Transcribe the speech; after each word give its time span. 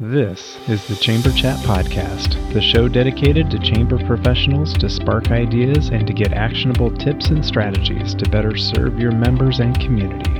This 0.00 0.56
is 0.70 0.88
the 0.88 0.96
Chamber 0.96 1.30
Chat 1.32 1.58
Podcast, 1.66 2.32
the 2.54 2.62
show 2.62 2.88
dedicated 2.88 3.50
to 3.50 3.58
chamber 3.58 3.98
professionals 4.06 4.72
to 4.78 4.88
spark 4.88 5.30
ideas 5.30 5.90
and 5.90 6.06
to 6.06 6.14
get 6.14 6.32
actionable 6.32 6.90
tips 6.90 7.28
and 7.28 7.44
strategies 7.44 8.14
to 8.14 8.28
better 8.30 8.56
serve 8.56 8.98
your 8.98 9.12
members 9.12 9.60
and 9.60 9.78
community. 9.78 10.30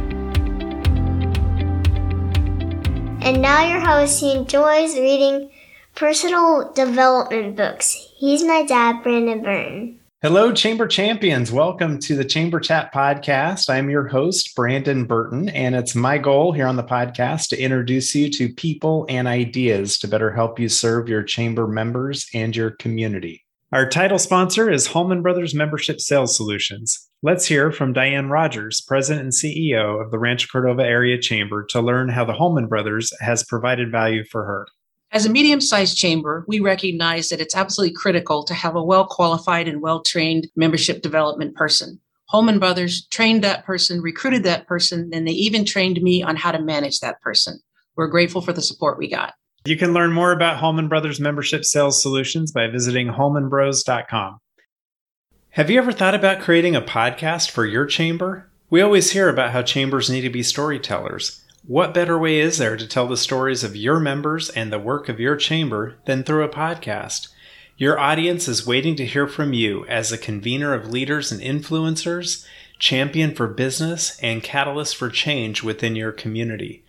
And 3.21 3.43
now 3.43 3.63
your 3.69 3.81
host, 3.81 4.21
he 4.21 4.35
enjoys 4.35 4.97
reading 4.97 5.51
personal 5.95 6.73
development 6.73 7.55
books. 7.55 7.93
He's 8.17 8.43
my 8.43 8.65
dad, 8.65 9.03
Brandon 9.03 9.43
Burton. 9.43 10.02
Hello, 10.23 10.53
Chamber 10.53 10.87
Champions. 10.87 11.51
Welcome 11.51 11.99
to 11.99 12.15
the 12.15 12.25
Chamber 12.25 12.61
Chat 12.61 12.95
podcast. 12.95 13.69
I'm 13.69 13.91
your 13.91 14.07
host, 14.07 14.55
Brandon 14.55 15.05
Burton, 15.05 15.49
and 15.49 15.75
it's 15.75 15.97
my 15.97 16.17
goal 16.17 16.53
here 16.53 16.69
on 16.69 16.77
the 16.77 16.85
podcast 16.85 17.49
to 17.49 17.61
introduce 17.61 18.15
you 18.15 18.31
to 18.31 18.55
people 18.55 19.05
and 19.09 19.27
ideas 19.27 19.99
to 19.99 20.07
better 20.07 20.31
help 20.31 20.61
you 20.61 20.69
serve 20.69 21.09
your 21.09 21.25
chamber 21.25 21.67
members 21.67 22.29
and 22.35 22.55
your 22.55 22.71
community. 22.71 23.45
Our 23.73 23.89
title 23.89 24.21
sponsor 24.21 24.71
is 24.71 24.87
Holman 24.87 25.23
Brothers 25.23 25.57
Membership 25.57 26.01
Sales 26.01 26.37
Solutions. 26.37 27.11
Let's 27.25 27.47
hear 27.47 27.73
from 27.73 27.93
Diane 27.93 28.29
Rogers, 28.29 28.81
President 28.81 29.25
and 29.25 29.33
CEO 29.33 30.01
of 30.01 30.13
the 30.13 30.21
Rancho 30.21 30.47
Cordova 30.53 30.85
Area 30.85 31.21
Chamber, 31.21 31.65
to 31.71 31.81
learn 31.81 32.09
how 32.09 32.25
the 32.25 32.35
Holman 32.35 32.69
Brothers 32.69 33.13
has 33.19 33.43
provided 33.43 33.91
value 33.91 34.23
for 34.31 34.45
her. 34.45 34.69
As 35.13 35.27
a 35.27 35.31
medium 35.31 35.61
sized 35.61 35.99
chamber, 35.99 36.43
we 36.49 36.59
recognize 36.59 37.29
that 37.29 37.41
it's 37.41 37.55
absolutely 37.55 37.95
critical 37.95 38.45
to 38.45 38.55
have 38.55 38.75
a 38.75 38.83
well 38.83 39.07
qualified 39.07 39.69
and 39.69 39.83
well 39.83 40.03
trained 40.03 40.49
membership 40.57 41.03
development 41.03 41.55
person. 41.55 42.01
Holman 42.31 42.59
Brothers 42.59 43.07
trained 43.09 43.45
that 43.45 43.67
person, 43.67 44.01
recruited 44.01 44.43
that 44.45 44.67
person, 44.67 45.11
and 45.13 45.29
they 45.29 45.33
even 45.33 45.67
trained 45.67 46.01
me 46.01 46.23
on 46.23 46.37
how 46.37 46.51
to 46.51 46.63
manage 46.63 47.01
that 47.01 47.21
person. 47.21 47.61
We're 47.95 48.07
grateful 48.07 48.41
for 48.41 48.55
the 48.55 48.63
support 48.63 48.97
we 48.97 49.07
got. 49.07 49.35
You 49.67 49.77
can 49.77 49.93
learn 49.93 50.13
more 50.13 50.33
about 50.33 50.57
Holman 50.57 50.89
Brothers 50.89 51.21
Membership 51.21 51.67
Sales 51.67 52.01
Solutions 52.01 52.51
by 52.51 52.69
visiting 52.69 53.09
holmanbros.com. 53.09 54.39
Have 55.51 55.71
you 55.71 55.77
ever 55.77 55.93
thought 55.93 56.15
about 56.15 56.41
creating 56.41 56.75
a 56.75 56.81
podcast 56.81 57.51
for 57.51 57.67
your 57.67 57.85
chamber? 57.85 58.51
We 58.71 58.81
always 58.81 59.11
hear 59.11 59.29
about 59.29 59.51
how 59.51 59.61
chambers 59.61 60.09
need 60.09 60.23
to 60.23 60.31
be 60.31 60.43
storytellers. 60.43 61.42
What 61.67 61.95
better 61.95 62.19
way 62.19 62.41
is 62.41 62.59
there 62.59 62.77
to 62.77 62.89
tell 62.89 63.07
the 63.07 63.17
stories 63.17 63.63
of 63.63 63.77
your 63.77 64.01
members 64.01 64.49
and 64.51 64.73
the 64.73 64.81
work 64.81 65.09
of 65.09 65.21
your 65.21 65.37
chamber 65.37 65.95
than 66.07 66.25
through 66.25 66.43
a 66.43 66.49
podcast? 66.49 67.29
Your 67.77 68.01
audience 68.01 68.49
is 68.49 68.67
waiting 68.67 68.97
to 68.97 69.07
hear 69.07 69.29
from 69.29 69.53
you 69.53 69.87
as 69.87 70.11
a 70.11 70.19
convener 70.19 70.75
of 70.75 70.91
leaders 70.91 71.31
and 71.31 71.41
influencers, 71.41 72.45
champion 72.81 73.33
for 73.33 73.47
business, 73.47 74.19
and 74.19 74.43
catalyst 74.43 74.97
for 74.97 75.09
change 75.09 75.63
within 75.63 75.95
your 75.95 76.11
community. 76.11 76.83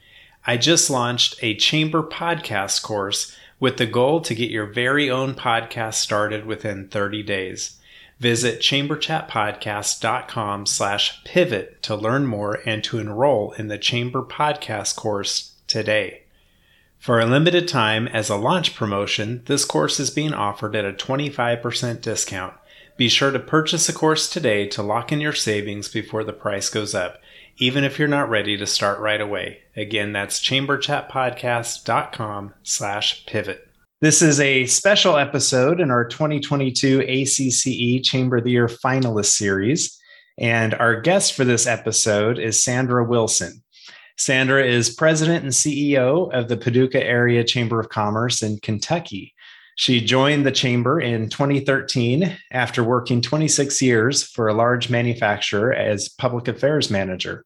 I 0.48 0.58
just 0.58 0.90
launched 0.90 1.36
a 1.44 1.54
chamber 1.54 2.02
podcast 2.02 2.82
course 2.82 3.38
with 3.60 3.78
the 3.78 3.86
goal 3.86 4.22
to 4.22 4.34
get 4.34 4.50
your 4.50 4.66
very 4.66 5.08
own 5.08 5.36
podcast 5.36 5.96
started 5.96 6.48
within 6.48 6.88
30 6.88 7.22
days. 7.22 7.80
Visit 8.24 8.62
chamberchatpodcast.com 8.62 10.66
slash 10.66 11.24
pivot 11.26 11.84
to 11.84 11.94
learn 11.94 12.26
more 12.26 12.62
and 12.66 12.82
to 12.86 12.98
enroll 12.98 13.52
in 13.58 13.68
the 13.68 13.78
Chamber 13.78 14.22
Podcast 14.22 14.96
course 14.96 15.56
today. 15.68 16.22
For 16.98 17.20
a 17.20 17.26
limited 17.26 17.68
time, 17.68 18.08
as 18.08 18.30
a 18.30 18.38
launch 18.38 18.76
promotion, 18.76 19.42
this 19.48 19.66
course 19.66 20.00
is 20.00 20.10
being 20.10 20.34
offered 20.34 20.74
at 20.74 20.86
a 20.86 20.94
25% 20.94 22.00
discount. 22.00 22.54
Be 22.96 23.10
sure 23.10 23.32
to 23.32 23.40
purchase 23.40 23.90
a 23.90 23.94
course 23.94 24.30
today 24.30 24.68
to 24.68 24.82
lock 24.82 25.12
in 25.12 25.20
your 25.20 25.34
savings 25.34 25.90
before 25.90 26.24
the 26.24 26.32
price 26.32 26.70
goes 26.70 26.96
up, 26.96 27.20
even 27.58 27.84
if 27.84 28.00
you're 28.00 28.08
not 28.08 28.30
ready 28.30 28.56
to 28.56 28.66
start 28.66 29.02
right 29.02 29.20
away. 29.20 29.64
Again, 29.76 30.14
that's 30.14 30.40
chamberchatpodcast.com 30.40 32.54
slash 32.64 33.26
pivot. 33.26 33.68
This 34.04 34.22
is 34.22 34.42
a 34.42 34.66
special 34.66 35.16
episode 35.16 35.80
in 35.80 35.90
our 35.90 36.04
2022 36.04 37.04
ACCE 37.08 38.04
Chamber 38.04 38.36
of 38.36 38.44
the 38.44 38.52
Year 38.52 38.68
finalist 38.68 39.28
series. 39.28 39.98
And 40.38 40.74
our 40.74 41.00
guest 41.00 41.32
for 41.36 41.46
this 41.46 41.66
episode 41.66 42.38
is 42.38 42.62
Sandra 42.62 43.06
Wilson. 43.06 43.64
Sandra 44.18 44.62
is 44.62 44.94
president 44.94 45.46
and 45.46 45.54
CEO 45.54 46.30
of 46.34 46.50
the 46.50 46.58
Paducah 46.58 47.02
Area 47.02 47.46
Chamber 47.46 47.80
of 47.80 47.88
Commerce 47.88 48.44
in 48.44 48.58
Kentucky. 48.58 49.34
She 49.78 50.04
joined 50.04 50.46
the 50.46 50.52
chamber 50.52 51.00
in 51.00 51.30
2013 51.30 52.38
after 52.52 52.84
working 52.84 53.22
26 53.22 53.82
years 53.82 54.22
for 54.22 54.50
a 54.50 54.54
large 54.54 54.90
manufacturer 54.90 55.74
as 55.74 56.10
public 56.10 56.50
affairs 56.50 56.92
manager. 56.92 57.46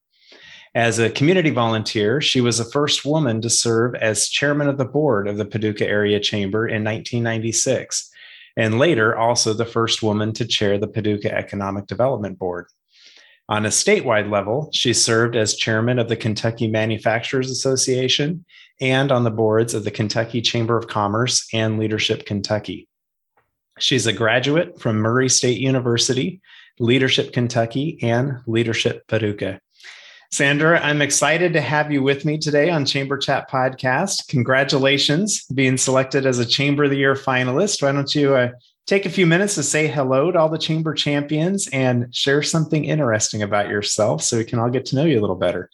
As 0.75 0.99
a 0.99 1.09
community 1.09 1.49
volunteer, 1.49 2.21
she 2.21 2.41
was 2.41 2.57
the 2.57 2.65
first 2.65 3.05
woman 3.05 3.41
to 3.41 3.49
serve 3.49 3.95
as 3.95 4.29
chairman 4.29 4.67
of 4.67 4.77
the 4.77 4.85
board 4.85 5.27
of 5.27 5.37
the 5.37 5.45
Paducah 5.45 5.87
Area 5.87 6.19
Chamber 6.19 6.67
in 6.67 6.83
1996, 6.83 8.11
and 8.55 8.77
later 8.77 9.15
also 9.15 9.53
the 9.53 9.65
first 9.65 10.03
woman 10.03 10.33
to 10.33 10.45
chair 10.45 10.77
the 10.77 10.87
Paducah 10.87 11.33
Economic 11.33 11.87
Development 11.87 12.37
Board. 12.37 12.67
On 13.49 13.65
a 13.65 13.69
statewide 13.69 14.29
level, 14.29 14.69
she 14.73 14.91
served 14.93 15.37
as 15.37 15.55
chairman 15.55 15.99
of 15.99 16.09
the 16.09 16.17
Kentucky 16.17 16.67
Manufacturers 16.67 17.49
Association 17.49 18.43
and 18.81 19.09
on 19.09 19.23
the 19.23 19.31
boards 19.31 19.73
of 19.73 19.85
the 19.85 19.91
Kentucky 19.91 20.41
Chamber 20.41 20.77
of 20.77 20.87
Commerce 20.87 21.47
and 21.53 21.79
Leadership 21.79 22.25
Kentucky. 22.25 22.89
She's 23.79 24.05
a 24.05 24.11
graduate 24.11 24.81
from 24.81 24.97
Murray 24.97 25.29
State 25.29 25.59
University, 25.59 26.41
Leadership 26.77 27.31
Kentucky, 27.31 27.99
and 28.01 28.39
Leadership 28.47 29.07
Paducah. 29.07 29.61
Sandra, 30.31 30.79
I'm 30.81 31.01
excited 31.01 31.53
to 31.53 31.61
have 31.61 31.91
you 31.91 32.03
with 32.03 32.25
me 32.25 32.37
today 32.37 32.69
on 32.69 32.85
Chamber 32.85 33.17
Chat 33.17 33.49
Podcast. 33.49 34.27
Congratulations 34.27 35.45
being 35.45 35.77
selected 35.77 36.25
as 36.25 36.37
a 36.37 36.45
Chamber 36.45 36.83
of 36.83 36.89
the 36.89 36.97
Year 36.97 37.15
finalist. 37.15 37.81
Why 37.81 37.93
don't 37.93 38.13
you 38.13 38.35
uh, 38.35 38.49
take 38.85 39.05
a 39.05 39.09
few 39.09 39.25
minutes 39.25 39.55
to 39.55 39.63
say 39.63 39.87
hello 39.87 40.31
to 40.31 40.37
all 40.37 40.49
the 40.49 40.57
Chamber 40.57 40.93
champions 40.93 41.69
and 41.71 42.13
share 42.13 42.43
something 42.43 42.83
interesting 42.83 43.41
about 43.41 43.69
yourself 43.69 44.21
so 44.21 44.37
we 44.37 44.43
can 44.43 44.59
all 44.59 44.69
get 44.69 44.85
to 44.87 44.97
know 44.97 45.05
you 45.05 45.17
a 45.17 45.21
little 45.21 45.37
better? 45.37 45.69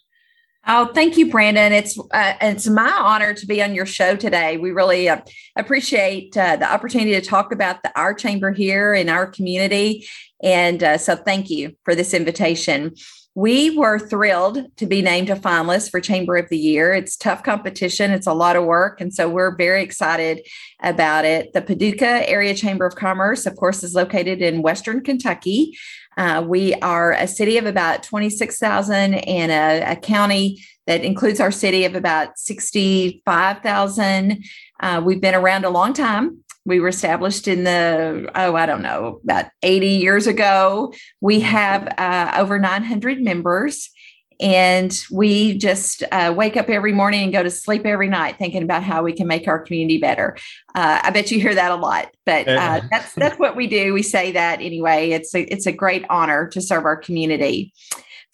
Oh, 0.66 0.86
thank 0.94 1.18
you, 1.18 1.30
Brandon. 1.30 1.72
It's 1.72 1.98
uh, 1.98 2.34
it's 2.40 2.66
my 2.68 2.90
honor 2.90 3.34
to 3.34 3.46
be 3.46 3.62
on 3.62 3.74
your 3.74 3.84
show 3.84 4.16
today. 4.16 4.56
We 4.56 4.70
really 4.70 5.08
uh, 5.08 5.20
appreciate 5.56 6.36
uh, 6.38 6.56
the 6.56 6.72
opportunity 6.72 7.12
to 7.12 7.20
talk 7.20 7.52
about 7.52 7.82
the, 7.82 7.92
our 7.98 8.14
chamber 8.14 8.50
here 8.50 8.94
in 8.94 9.10
our 9.10 9.26
community, 9.26 10.06
and 10.42 10.82
uh, 10.82 10.96
so 10.96 11.16
thank 11.16 11.50
you 11.50 11.76
for 11.84 11.94
this 11.94 12.14
invitation. 12.14 12.94
We 13.36 13.76
were 13.76 13.98
thrilled 13.98 14.76
to 14.76 14.86
be 14.86 15.02
named 15.02 15.28
a 15.28 15.34
finalist 15.34 15.90
for 15.90 16.00
Chamber 16.00 16.36
of 16.36 16.48
the 16.50 16.56
Year. 16.56 16.92
It's 16.92 17.16
tough 17.16 17.42
competition, 17.42 18.12
it's 18.12 18.28
a 18.28 18.32
lot 18.32 18.54
of 18.54 18.64
work. 18.64 19.00
And 19.00 19.12
so 19.12 19.28
we're 19.28 19.56
very 19.56 19.82
excited 19.82 20.46
about 20.80 21.24
it. 21.24 21.52
The 21.52 21.60
Paducah 21.60 22.28
Area 22.28 22.54
Chamber 22.54 22.86
of 22.86 22.94
Commerce, 22.94 23.44
of 23.44 23.56
course, 23.56 23.82
is 23.82 23.92
located 23.92 24.40
in 24.40 24.62
Western 24.62 25.02
Kentucky. 25.02 25.76
Uh, 26.16 26.44
we 26.46 26.74
are 26.74 27.10
a 27.12 27.26
city 27.26 27.58
of 27.58 27.66
about 27.66 28.04
26,000 28.04 29.14
and 29.14 29.50
a, 29.50 29.92
a, 29.92 29.96
county 29.96 30.62
that 30.86 31.02
includes 31.02 31.40
our 31.40 31.50
city 31.50 31.84
of 31.84 31.96
about 31.96 32.38
65,000. 32.38 34.44
Uh, 34.78 35.02
we've 35.04 35.20
been 35.20 35.34
around 35.34 35.64
a 35.64 35.70
long 35.70 35.92
time. 35.92 36.43
We 36.64 36.80
were 36.80 36.88
established 36.88 37.48
in 37.48 37.64
the, 37.64 38.30
oh, 38.34 38.54
I 38.54 38.66
don't 38.66 38.82
know, 38.82 39.20
about 39.24 39.46
80 39.62 39.86
years 39.86 40.26
ago. 40.26 40.92
We 41.20 41.40
have 41.40 41.92
uh, 41.98 42.32
over 42.36 42.58
900 42.58 43.20
members. 43.20 43.90
And 44.40 44.98
we 45.12 45.56
just 45.56 46.02
uh, 46.10 46.34
wake 46.36 46.56
up 46.56 46.68
every 46.68 46.92
morning 46.92 47.22
and 47.22 47.32
go 47.32 47.44
to 47.44 47.50
sleep 47.50 47.86
every 47.86 48.08
night 48.08 48.36
thinking 48.36 48.64
about 48.64 48.82
how 48.82 49.04
we 49.04 49.12
can 49.12 49.28
make 49.28 49.46
our 49.46 49.60
community 49.60 49.98
better. 49.98 50.36
Uh, 50.74 51.00
I 51.04 51.10
bet 51.10 51.30
you 51.30 51.40
hear 51.40 51.54
that 51.54 51.70
a 51.70 51.76
lot, 51.76 52.12
but 52.26 52.48
uh, 52.48 52.80
that's 52.90 53.14
that's 53.14 53.38
what 53.38 53.54
we 53.54 53.68
do. 53.68 53.94
We 53.94 54.02
say 54.02 54.32
that 54.32 54.60
anyway. 54.60 55.10
It's 55.10 55.36
a, 55.36 55.42
it's 55.42 55.66
a 55.66 55.72
great 55.72 56.04
honor 56.10 56.48
to 56.48 56.60
serve 56.60 56.84
our 56.84 56.96
community 56.96 57.72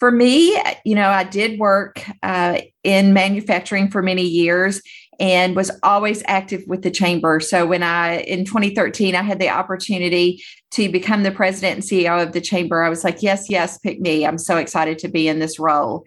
for 0.01 0.09
me, 0.09 0.59
you 0.83 0.95
know, 0.95 1.09
I 1.09 1.23
did 1.23 1.59
work 1.59 2.03
uh, 2.23 2.61
in 2.83 3.13
manufacturing 3.13 3.91
for 3.91 4.01
many 4.01 4.23
years 4.23 4.81
and 5.21 5.55
was 5.55 5.69
always 5.83 6.23
active 6.25 6.63
with 6.65 6.81
the 6.81 6.89
chamber. 6.89 7.39
So 7.39 7.67
when 7.67 7.83
I, 7.83 8.21
in 8.21 8.43
2013, 8.43 9.15
I 9.15 9.21
had 9.21 9.37
the 9.37 9.49
opportunity 9.49 10.43
to 10.71 10.89
become 10.89 11.21
the 11.21 11.31
president 11.31 11.75
and 11.75 11.83
CEO 11.83 12.23
of 12.23 12.31
the 12.31 12.41
chamber, 12.41 12.81
I 12.81 12.89
was 12.89 13.03
like, 13.03 13.21
yes, 13.21 13.47
yes, 13.47 13.77
pick 13.77 14.01
me. 14.01 14.25
I'm 14.25 14.39
so 14.39 14.57
excited 14.57 14.97
to 14.99 15.07
be 15.07 15.27
in 15.27 15.37
this 15.37 15.59
role. 15.59 16.05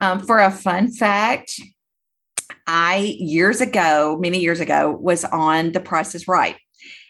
Um, 0.00 0.18
for 0.18 0.40
a 0.40 0.50
fun 0.50 0.90
fact, 0.90 1.60
I 2.66 3.16
years 3.20 3.60
ago, 3.60 4.18
many 4.20 4.40
years 4.40 4.58
ago, 4.58 4.90
was 4.90 5.24
on 5.24 5.70
The 5.70 5.80
Price 5.80 6.16
is 6.16 6.26
Right. 6.26 6.56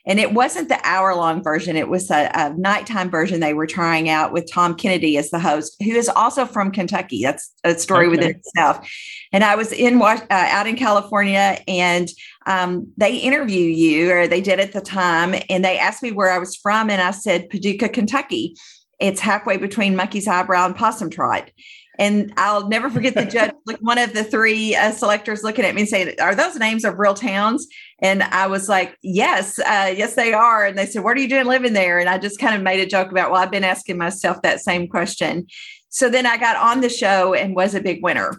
And 0.06 0.20
it 0.20 0.32
wasn't 0.32 0.68
the 0.68 0.78
hour 0.84 1.14
long 1.14 1.42
version, 1.42 1.76
it 1.76 1.88
was 1.88 2.10
a, 2.10 2.30
a, 2.32 2.54
nighttime 2.56 3.10
version 3.10 3.40
they 3.40 3.54
were 3.54 3.66
trying 3.66 4.08
out 4.08 4.32
with 4.32 4.50
Tom 4.50 4.76
Kennedy 4.76 5.18
as 5.18 5.30
the 5.30 5.40
host, 5.40 5.76
who 5.82 5.90
is 5.90 6.08
also 6.08 6.46
from 6.46 6.70
Kentucky. 6.70 7.22
That's 7.22 7.52
a 7.64 7.76
story 7.76 8.06
okay. 8.06 8.16
within 8.16 8.30
itself. 8.36 8.88
And 9.32 9.42
I 9.42 9.56
was 9.56 9.72
in 9.72 10.00
uh, 10.00 10.18
out 10.30 10.68
in 10.68 10.76
California 10.76 11.58
and 11.66 12.08
um, 12.46 12.92
they 12.96 13.16
interview 13.16 13.64
you, 13.64 14.12
or 14.12 14.28
they 14.28 14.40
did 14.40 14.60
at 14.60 14.72
the 14.72 14.80
time, 14.80 15.34
and 15.50 15.64
they 15.64 15.78
asked 15.78 16.02
me 16.02 16.12
where 16.12 16.30
I 16.30 16.38
was 16.38 16.54
from. 16.54 16.88
And 16.88 17.02
I 17.02 17.10
said, 17.10 17.50
Paducah, 17.50 17.88
Kentucky. 17.88 18.54
It's 18.98 19.20
halfway 19.20 19.56
between 19.56 19.96
Monkey's 19.96 20.28
Eyebrow 20.28 20.66
and 20.66 20.76
Possum 20.76 21.10
Trot. 21.10 21.50
And 21.98 22.32
I'll 22.36 22.68
never 22.68 22.90
forget 22.90 23.14
the 23.14 23.24
judge, 23.24 23.52
like 23.66 23.78
one 23.78 23.98
of 23.98 24.12
the 24.12 24.24
three 24.24 24.74
uh, 24.74 24.92
selectors 24.92 25.42
looking 25.42 25.64
at 25.64 25.74
me 25.74 25.82
and 25.82 25.88
saying, 25.88 26.14
Are 26.20 26.34
those 26.34 26.56
names 26.56 26.84
of 26.84 26.98
real 26.98 27.14
towns? 27.14 27.66
And 28.00 28.22
I 28.22 28.46
was 28.46 28.68
like, 28.68 28.96
Yes, 29.02 29.58
uh, 29.58 29.92
yes, 29.96 30.14
they 30.14 30.32
are. 30.32 30.64
And 30.64 30.76
they 30.76 30.86
said, 30.86 31.04
What 31.04 31.16
are 31.16 31.20
you 31.20 31.28
doing 31.28 31.46
living 31.46 31.72
there? 31.72 31.98
And 31.98 32.08
I 32.08 32.18
just 32.18 32.38
kind 32.38 32.54
of 32.54 32.62
made 32.62 32.80
a 32.80 32.86
joke 32.86 33.10
about, 33.10 33.30
Well, 33.30 33.42
I've 33.42 33.50
been 33.50 33.64
asking 33.64 33.98
myself 33.98 34.42
that 34.42 34.60
same 34.60 34.88
question. 34.88 35.46
So 35.88 36.10
then 36.10 36.26
I 36.26 36.36
got 36.36 36.56
on 36.56 36.80
the 36.80 36.90
show 36.90 37.32
and 37.32 37.56
was 37.56 37.74
a 37.74 37.80
big 37.80 38.02
winner. 38.02 38.32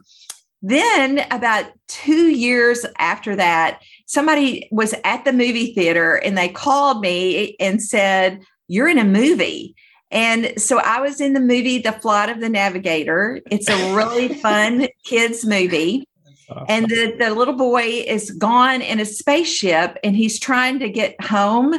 Then, 0.62 1.26
about 1.32 1.66
two 1.88 2.28
years 2.28 2.86
after 2.98 3.36
that, 3.36 3.82
somebody 4.08 4.68
was 4.72 4.94
at 5.04 5.24
the 5.24 5.34
movie 5.34 5.74
theater 5.74 6.16
and 6.16 6.38
they 6.38 6.50
called 6.50 7.02
me 7.02 7.56
and 7.60 7.82
said, 7.82 8.42
You're 8.68 8.90
in 8.90 9.00
a 9.00 9.04
movie. 9.04 9.76
And 10.12 10.54
so 10.58 10.80
I 10.80 11.02
was 11.02 11.20
in 11.20 11.34
the 11.34 11.40
movie 11.40 11.80
The 11.80 11.92
Flight 11.92 12.30
of 12.30 12.40
the 12.40 12.50
Navigator. 12.50 13.42
It's 13.52 13.70
a 13.70 13.96
really 13.96 14.34
fun 14.42 14.88
kids 15.04 15.46
movie. 15.46 16.08
And 16.70 16.88
the, 16.88 17.14
the 17.20 17.36
little 17.36 17.56
boy 17.56 18.06
is 18.08 18.32
gone 18.32 18.82
in 18.82 19.02
a 19.02 19.06
spaceship 19.06 19.98
and 20.04 20.16
he's 20.16 20.40
trying 20.40 20.80
to 20.80 20.90
get 20.90 21.22
home. 21.22 21.74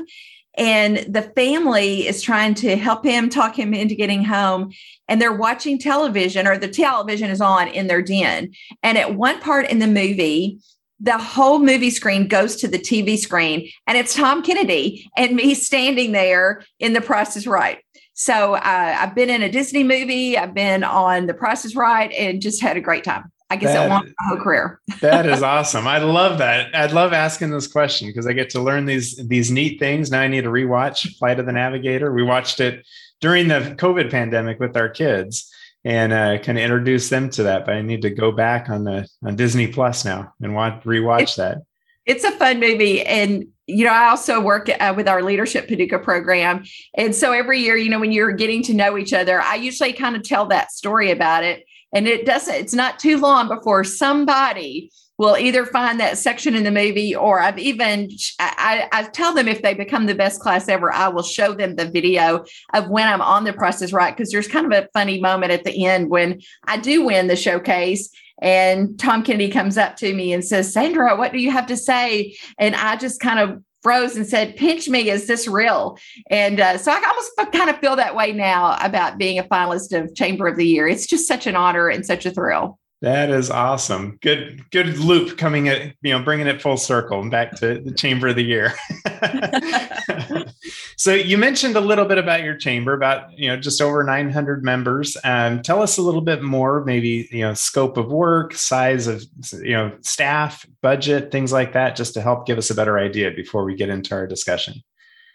And 0.58 0.98
the 1.08 1.22
family 1.22 2.06
is 2.06 2.20
trying 2.20 2.54
to 2.56 2.76
help 2.76 3.04
him, 3.04 3.30
talk 3.30 3.58
him 3.58 3.72
into 3.72 3.94
getting 3.94 4.24
home. 4.24 4.72
And 5.06 5.22
they're 5.22 5.32
watching 5.32 5.78
television, 5.78 6.46
or 6.46 6.58
the 6.58 6.68
television 6.68 7.30
is 7.30 7.40
on 7.40 7.68
in 7.68 7.86
their 7.86 8.02
den. 8.02 8.50
And 8.82 8.98
at 8.98 9.14
one 9.14 9.40
part 9.40 9.70
in 9.70 9.78
the 9.78 9.86
movie, 9.86 10.58
the 11.00 11.16
whole 11.16 11.60
movie 11.60 11.90
screen 11.90 12.26
goes 12.26 12.56
to 12.56 12.68
the 12.68 12.78
TV 12.78 13.16
screen, 13.16 13.70
and 13.86 13.96
it's 13.96 14.14
Tom 14.14 14.42
Kennedy 14.42 15.08
and 15.16 15.36
me 15.36 15.54
standing 15.54 16.12
there 16.12 16.64
in 16.80 16.92
The 16.92 17.00
Price 17.00 17.36
is 17.36 17.46
Right. 17.46 17.78
So 18.18 18.54
uh, 18.54 18.96
I've 18.98 19.14
been 19.14 19.30
in 19.30 19.42
a 19.42 19.48
Disney 19.48 19.84
movie, 19.84 20.36
I've 20.36 20.52
been 20.52 20.82
on 20.82 21.26
The 21.26 21.34
Price 21.34 21.64
is 21.64 21.76
Right, 21.76 22.10
and 22.10 22.42
just 22.42 22.60
had 22.60 22.76
a 22.76 22.80
great 22.80 23.04
time. 23.04 23.30
I 23.48 23.54
guess 23.54 23.72
that, 23.74 23.86
I 23.86 23.88
want 23.88 24.08
my 24.08 24.28
whole 24.28 24.42
career. 24.42 24.80
that 25.00 25.24
is 25.24 25.40
awesome. 25.40 25.86
I 25.86 25.98
love 25.98 26.38
that. 26.38 26.74
I 26.74 26.86
love 26.86 27.12
asking 27.12 27.50
this 27.50 27.68
question 27.68 28.08
because 28.08 28.26
I 28.26 28.32
get 28.32 28.50
to 28.50 28.60
learn 28.60 28.86
these 28.86 29.14
these 29.28 29.52
neat 29.52 29.78
things. 29.78 30.10
Now 30.10 30.20
I 30.20 30.26
need 30.26 30.42
to 30.42 30.50
rewatch 30.50 31.16
Flight 31.16 31.38
of 31.38 31.46
the 31.46 31.52
Navigator. 31.52 32.12
We 32.12 32.24
watched 32.24 32.58
it 32.58 32.84
during 33.20 33.46
the 33.46 33.76
COVID 33.78 34.10
pandemic 34.10 34.58
with 34.58 34.76
our 34.76 34.88
kids 34.88 35.48
and 35.84 36.12
uh, 36.12 36.38
kind 36.38 36.58
of 36.58 36.64
introduce 36.64 37.10
them 37.10 37.30
to 37.30 37.44
that. 37.44 37.66
But 37.66 37.76
I 37.76 37.82
need 37.82 38.02
to 38.02 38.10
go 38.10 38.32
back 38.32 38.68
on 38.68 38.82
the 38.82 39.08
on 39.24 39.36
Disney 39.36 39.68
Plus 39.68 40.04
now 40.04 40.34
and 40.42 40.56
want 40.56 40.82
rewatch 40.82 41.22
it's, 41.22 41.36
that. 41.36 41.58
It's 42.04 42.24
a 42.24 42.32
fun 42.32 42.58
movie, 42.58 43.02
and 43.06 43.46
you 43.68 43.84
know, 43.84 43.92
I 43.92 44.08
also 44.08 44.40
work 44.40 44.68
uh, 44.68 44.94
with 44.96 45.06
our 45.06 45.22
leadership 45.22 45.68
Paducah 45.68 45.98
program. 45.98 46.64
And 46.94 47.14
so 47.14 47.32
every 47.32 47.60
year, 47.60 47.76
you 47.76 47.90
know, 47.90 48.00
when 48.00 48.12
you're 48.12 48.32
getting 48.32 48.62
to 48.64 48.74
know 48.74 48.96
each 48.96 49.12
other, 49.12 49.40
I 49.40 49.56
usually 49.56 49.92
kind 49.92 50.16
of 50.16 50.22
tell 50.22 50.46
that 50.46 50.72
story 50.72 51.10
about 51.10 51.44
it. 51.44 51.64
And 51.92 52.08
it 52.08 52.26
doesn't, 52.26 52.54
it's 52.54 52.74
not 52.74 52.98
too 52.98 53.18
long 53.18 53.48
before 53.48 53.84
somebody 53.84 54.90
will 55.18 55.36
either 55.36 55.66
find 55.66 55.98
that 55.98 56.16
section 56.16 56.54
in 56.54 56.62
the 56.62 56.70
movie 56.70 57.14
or 57.14 57.40
I've 57.40 57.58
even, 57.58 58.08
I, 58.38 58.88
I, 58.92 59.02
tell 59.02 59.34
them 59.34 59.48
if 59.48 59.62
they 59.62 59.74
become 59.74 60.06
the 60.06 60.14
best 60.14 60.40
class 60.40 60.68
ever, 60.68 60.92
I 60.92 61.08
will 61.08 61.24
show 61.24 61.52
them 61.52 61.74
the 61.74 61.90
video 61.90 62.44
of 62.72 62.88
when 62.88 63.08
I'm 63.08 63.20
on 63.20 63.42
the 63.42 63.52
Price 63.52 63.82
is 63.82 63.92
Right. 63.92 64.16
Cause 64.16 64.30
there's 64.30 64.46
kind 64.46 64.72
of 64.72 64.72
a 64.72 64.88
funny 64.92 65.20
moment 65.20 65.50
at 65.50 65.64
the 65.64 65.86
end 65.86 66.08
when 66.08 66.40
I 66.66 66.78
do 66.78 67.04
win 67.04 67.26
the 67.26 67.36
showcase 67.36 68.10
and 68.40 68.98
Tom 68.98 69.22
Kennedy 69.22 69.50
comes 69.50 69.76
up 69.76 69.96
to 69.96 70.14
me 70.14 70.32
and 70.32 70.44
says, 70.44 70.72
Sandra, 70.72 71.16
what 71.16 71.32
do 71.32 71.38
you 71.38 71.50
have 71.50 71.66
to 71.66 71.76
say? 71.76 72.36
And 72.58 72.74
I 72.74 72.96
just 72.96 73.20
kind 73.20 73.38
of 73.38 73.62
froze 73.82 74.16
and 74.16 74.26
said, 74.26 74.56
Pinch 74.56 74.88
me, 74.88 75.10
is 75.10 75.26
this 75.26 75.48
real? 75.48 75.98
And 76.30 76.60
uh, 76.60 76.78
so 76.78 76.92
I 76.92 77.02
almost 77.06 77.52
kind 77.52 77.70
of 77.70 77.78
feel 77.78 77.96
that 77.96 78.14
way 78.14 78.32
now 78.32 78.76
about 78.80 79.18
being 79.18 79.38
a 79.38 79.44
finalist 79.44 79.98
of 79.98 80.14
Chamber 80.14 80.46
of 80.48 80.56
the 80.56 80.66
Year. 80.66 80.86
It's 80.86 81.06
just 81.06 81.26
such 81.26 81.46
an 81.46 81.56
honor 81.56 81.88
and 81.88 82.04
such 82.04 82.26
a 82.26 82.30
thrill. 82.30 82.78
That 83.00 83.30
is 83.30 83.48
awesome. 83.48 84.18
Good, 84.22 84.68
good 84.70 84.98
loop 84.98 85.38
coming 85.38 85.68
at 85.68 85.94
you 86.02 86.12
know 86.12 86.22
bringing 86.22 86.48
it 86.48 86.60
full 86.60 86.76
circle 86.76 87.20
and 87.20 87.30
back 87.30 87.54
to 87.56 87.80
the 87.80 87.92
chamber 87.92 88.28
of 88.28 88.36
the 88.36 88.44
year. 88.44 88.74
so 90.98 91.14
you 91.14 91.38
mentioned 91.38 91.76
a 91.76 91.80
little 91.80 92.04
bit 92.04 92.18
about 92.18 92.42
your 92.42 92.56
chamber, 92.56 92.92
about 92.92 93.32
you 93.38 93.48
know 93.48 93.56
just 93.56 93.80
over 93.80 94.02
900 94.02 94.64
members. 94.64 95.16
Um, 95.22 95.62
tell 95.62 95.80
us 95.80 95.96
a 95.96 96.02
little 96.02 96.20
bit 96.20 96.42
more, 96.42 96.84
maybe 96.84 97.28
you 97.30 97.42
know 97.42 97.54
scope 97.54 97.96
of 97.96 98.10
work, 98.10 98.52
size 98.52 99.06
of 99.06 99.22
you 99.52 99.74
know 99.74 99.96
staff, 100.00 100.66
budget, 100.82 101.30
things 101.30 101.52
like 101.52 101.72
that, 101.74 101.94
just 101.94 102.14
to 102.14 102.20
help 102.20 102.46
give 102.46 102.58
us 102.58 102.70
a 102.70 102.74
better 102.74 102.98
idea 102.98 103.30
before 103.30 103.64
we 103.64 103.76
get 103.76 103.90
into 103.90 104.12
our 104.12 104.26
discussion. 104.26 104.74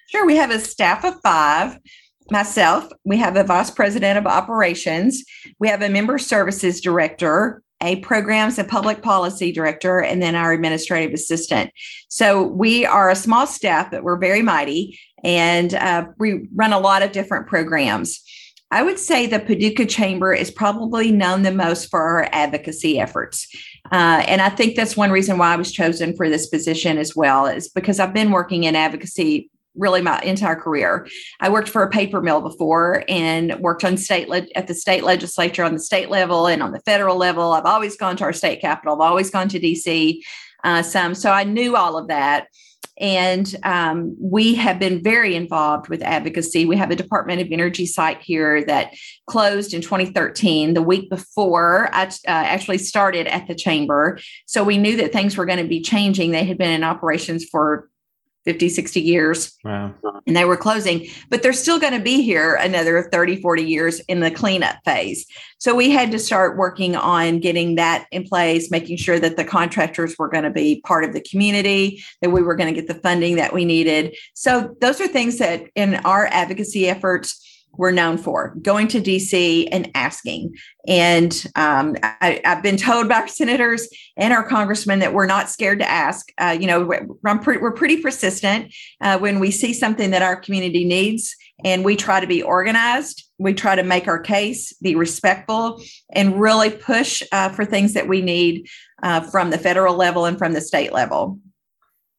Sure, 0.10 0.25
we 0.25 0.36
have 0.36 0.51
a 0.51 0.60
staff 0.60 1.06
of 1.06 1.19
five 1.21 1.80
myself, 2.30 2.89
we 3.06 3.18
have 3.18 3.38
a 3.38 3.44
vice 3.45 3.71
president 3.71 4.18
of 4.18 4.27
operations, 4.27 5.24
we 5.60 5.69
have 5.69 5.81
a 5.81 5.89
member 5.89 6.18
services 6.18 6.81
director, 6.81 7.62
a 7.84 7.98
programs 7.98 8.58
and 8.58 8.68
public 8.68 9.04
policy 9.04 9.52
director, 9.52 10.00
and 10.00 10.22
then 10.22 10.36
our 10.36 10.54
administrative 10.54 11.14
assistant. 11.14 11.70
So 12.08 12.44
we 12.44 12.86
are 12.86 13.10
a 13.12 13.16
small 13.16 13.46
staff, 13.46 13.92
but 13.92 14.04
we're 14.04 14.18
very 14.18 14.42
mighty, 14.42 15.00
and 15.24 15.74
uh, 15.74 16.08
we 16.18 16.48
run 16.56 16.74
a 16.74 16.80
lot 16.80 17.04
of 17.04 17.12
different 17.12 17.48
programs. 17.48 18.24
I 18.72 18.82
would 18.82 18.98
say 18.98 19.28
the 19.28 19.40
Paducah 19.40 19.86
Chamber 19.86 20.34
is 20.34 20.50
probably 20.50 21.12
known 21.12 21.44
the 21.44 21.52
most 21.52 21.92
for 21.92 22.02
our 22.02 22.30
advocacy 22.32 23.00
efforts. 23.00 23.48
Uh, 23.92 24.24
and 24.28 24.42
I 24.42 24.50
think 24.50 24.76
that's 24.76 24.98
one 24.98 25.12
reason 25.12 25.38
why 25.38 25.54
I 25.54 25.58
was 25.58 25.72
chosen 25.72 26.16
for 26.16 26.28
this 26.28 26.48
position 26.48 26.98
as 26.98 27.16
well, 27.16 27.46
is 27.46 27.70
because 27.70 28.00
I've 28.00 28.16
been 28.16 28.32
working 28.32 28.64
in 28.64 28.76
advocacy 28.76 29.52
really 29.75 30.02
my 30.02 30.20
entire 30.22 30.56
career. 30.56 31.08
I 31.40 31.50
worked 31.50 31.70
for 31.70 31.84
a 31.84 31.90
paper 31.90 32.22
mill 32.22 32.42
before 32.42 33.04
and 33.08 33.56
worked 33.60 33.84
on 33.84 33.98
state 33.98 34.30
le- 34.30 34.48
at 34.56 34.68
the 34.68 34.75
state 34.75 35.04
legislature 35.04 35.64
on 35.64 35.74
the 35.74 35.80
state 35.80 36.10
level 36.10 36.48
and 36.48 36.62
on 36.62 36.72
the 36.72 36.81
federal 36.81 37.18
level. 37.18 37.54
I've 37.54 37.66
always 37.66 37.98
gone 37.98 38.18
to 38.18 38.24
our 38.24 38.34
state 38.34 38.62
capital. 38.62 38.96
I've 38.96 39.10
always 39.10 39.30
gone 39.30 39.50
to 39.50 39.60
DC 39.60 40.20
uh, 40.64 40.81
some, 40.81 41.16
so 41.16 41.31
I 41.31 41.44
knew 41.44 41.75
all 41.75 41.98
of 41.98 42.08
that. 42.08 42.48
And 43.00 43.56
um, 43.64 44.16
we 44.20 44.54
have 44.56 44.78
been 44.78 45.02
very 45.02 45.36
involved 45.36 45.90
with 45.90 46.04
advocacy. 46.04 46.66
We 46.66 46.78
have 46.78 46.92
a 46.92 46.96
Department 46.96 47.42
of 47.42 47.48
Energy 47.52 47.88
site 47.88 48.22
here 48.22 48.64
that 48.66 48.94
closed 49.25 49.74
in 49.74 49.81
2013, 49.81 50.75
the 50.75 50.81
week 50.81 51.10
before 51.10 51.90
I 51.92 52.06
uh, 52.06 52.10
actually 52.28 52.78
started 52.78 53.25
at 53.28 53.48
the 53.48 53.56
chamber. 53.56 54.20
So 54.46 54.64
we 54.64 54.78
knew 54.78 54.96
that 54.98 55.12
things 55.12 55.36
were 55.36 55.46
going 55.46 55.58
to 55.58 55.68
be 55.68 55.81
changing. 55.81 56.31
They 56.31 56.44
had 56.44 56.60
been 56.60 56.72
in 56.72 56.84
operations 56.84 57.46
for 57.46 57.90
50, 58.45 58.69
60 58.69 59.01
years. 59.01 59.57
Wow. 59.63 59.94
And 60.25 60.36
they 60.36 60.45
were 60.45 60.57
closing, 60.57 61.07
but 61.30 61.44
they're 61.44 61.54
still 61.54 61.80
going 61.80 61.94
to 61.94 62.00
be 62.00 62.22
here 62.22 62.56
another 62.56 63.10
30, 63.12 63.42
40 63.42 63.63
years 63.63 64.00
in 64.01 64.19
the 64.19 64.31
cleanup 64.31 64.78
phase. 64.86 65.25
So 65.57 65.75
we 65.75 65.90
had 65.90 66.12
to 66.12 66.19
start 66.19 66.57
working 66.57 66.95
on 66.95 67.40
getting 67.40 67.75
that 67.75 68.07
in 68.12 68.24
place, 68.24 68.72
making 68.72 68.98
sure 68.98 69.19
that 69.19 69.38
the 69.38 69.45
contractors 69.45 70.18
were 70.18 70.30
going 70.30 70.44
to 70.44 70.50
be 70.50 70.81
part 70.81 71.04
of 71.04 71.13
the 71.13 71.22
community, 71.22 72.04
that 72.22 72.31
we 72.31 72.42
were 72.42 72.56
going 72.56 72.74
to 72.74 72.80
get 72.80 72.88
the 72.88 73.00
funding 73.01 73.36
that 73.36 73.53
we 73.53 73.65
needed. 73.65 74.15
So 74.34 74.75
those 74.82 75.00
are 75.00 75.08
things 75.08 75.38
that 75.38 75.68
in 75.75 75.96
our 76.06 76.27
advocacy 76.27 76.88
efforts, 76.88 77.52
we're 77.77 77.92
known 77.92 78.18
for 78.18 78.56
going 78.62 78.88
to 78.89 79.01
DC 79.01 79.68
and 79.72 79.89
asking. 79.96 80.56
And 80.88 81.46
um, 81.56 81.96
I, 82.03 82.42
have 82.44 82.62
been 82.62 82.77
told 82.77 83.10
by 83.10 83.22
our 83.22 83.27
senators 83.27 83.88
and 84.18 84.34
our 84.34 84.48
congressmen 84.48 85.00
that 85.00 85.13
we're 85.13 85.25
not 85.25 85.50
scared 85.50 85.80
to 85.80 85.89
ask. 85.89 86.32
Uh, 86.38 86.56
you 86.60 86.68
know, 86.68 86.86
we're, 86.86 87.39
pretty, 87.39 87.62
we're 87.62 87.72
pretty 87.72 88.01
persistent 88.01 88.74
uh, 89.01 89.18
when 89.18 89.39
we 89.39 89.51
see 89.51 89.74
something 89.74 90.12
that 90.12 90.22
our 90.22 90.36
community 90.36 90.86
needs, 90.86 91.36
and 91.63 91.84
we 91.84 91.96
try 91.96 92.20
to 92.20 92.27
be 92.27 92.44
organized. 92.44 93.24
We 93.39 93.53
try 93.53 93.75
to 93.75 93.84
make 93.84 94.08
our 94.08 94.20
case, 94.20 94.74
be 94.74 94.96
respectful, 94.96 95.82
and 96.12 96.39
really 96.39 96.70
push 96.70 97.24
uh, 97.32 97.50
for 97.50 97.65
things 97.65 97.94
that 97.94 98.08
we 98.08 98.22
need 98.22 98.68
uh, 99.01 99.22
from 99.22 99.50
the 99.50 99.58
federal 99.58 99.96
level 99.96 100.25
and 100.25 100.38
from 100.38 100.53
the 100.53 100.62
state 100.62 100.94
level. 100.94 101.39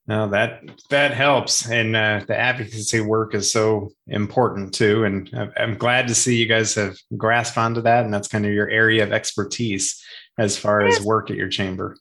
No, 0.06 0.28
that 0.28 0.61
that 0.90 1.14
helps, 1.14 1.70
and 1.70 1.96
uh, 1.96 2.20
the 2.26 2.38
advocacy 2.38 3.00
work 3.00 3.34
is 3.34 3.50
so 3.50 3.90
important 4.06 4.75
too. 4.75 5.04
And 5.04 5.30
I'm 5.56 5.78
glad 5.78 6.08
to 6.08 6.14
see 6.14 6.37
you 6.37 6.46
guys 6.46 6.75
have 6.75 6.96
grasped 7.16 7.56
onto 7.56 7.80
that, 7.82 8.04
and 8.04 8.12
that's 8.12 8.28
kind 8.28 8.44
of 8.44 8.52
your 8.52 8.68
area 8.68 9.02
of 9.02 9.12
expertise 9.12 10.02
as 10.38 10.58
far 10.58 10.82
as 10.82 11.00
work 11.00 11.30
at 11.30 11.37
your 11.37 11.49
chamber. 11.49 11.96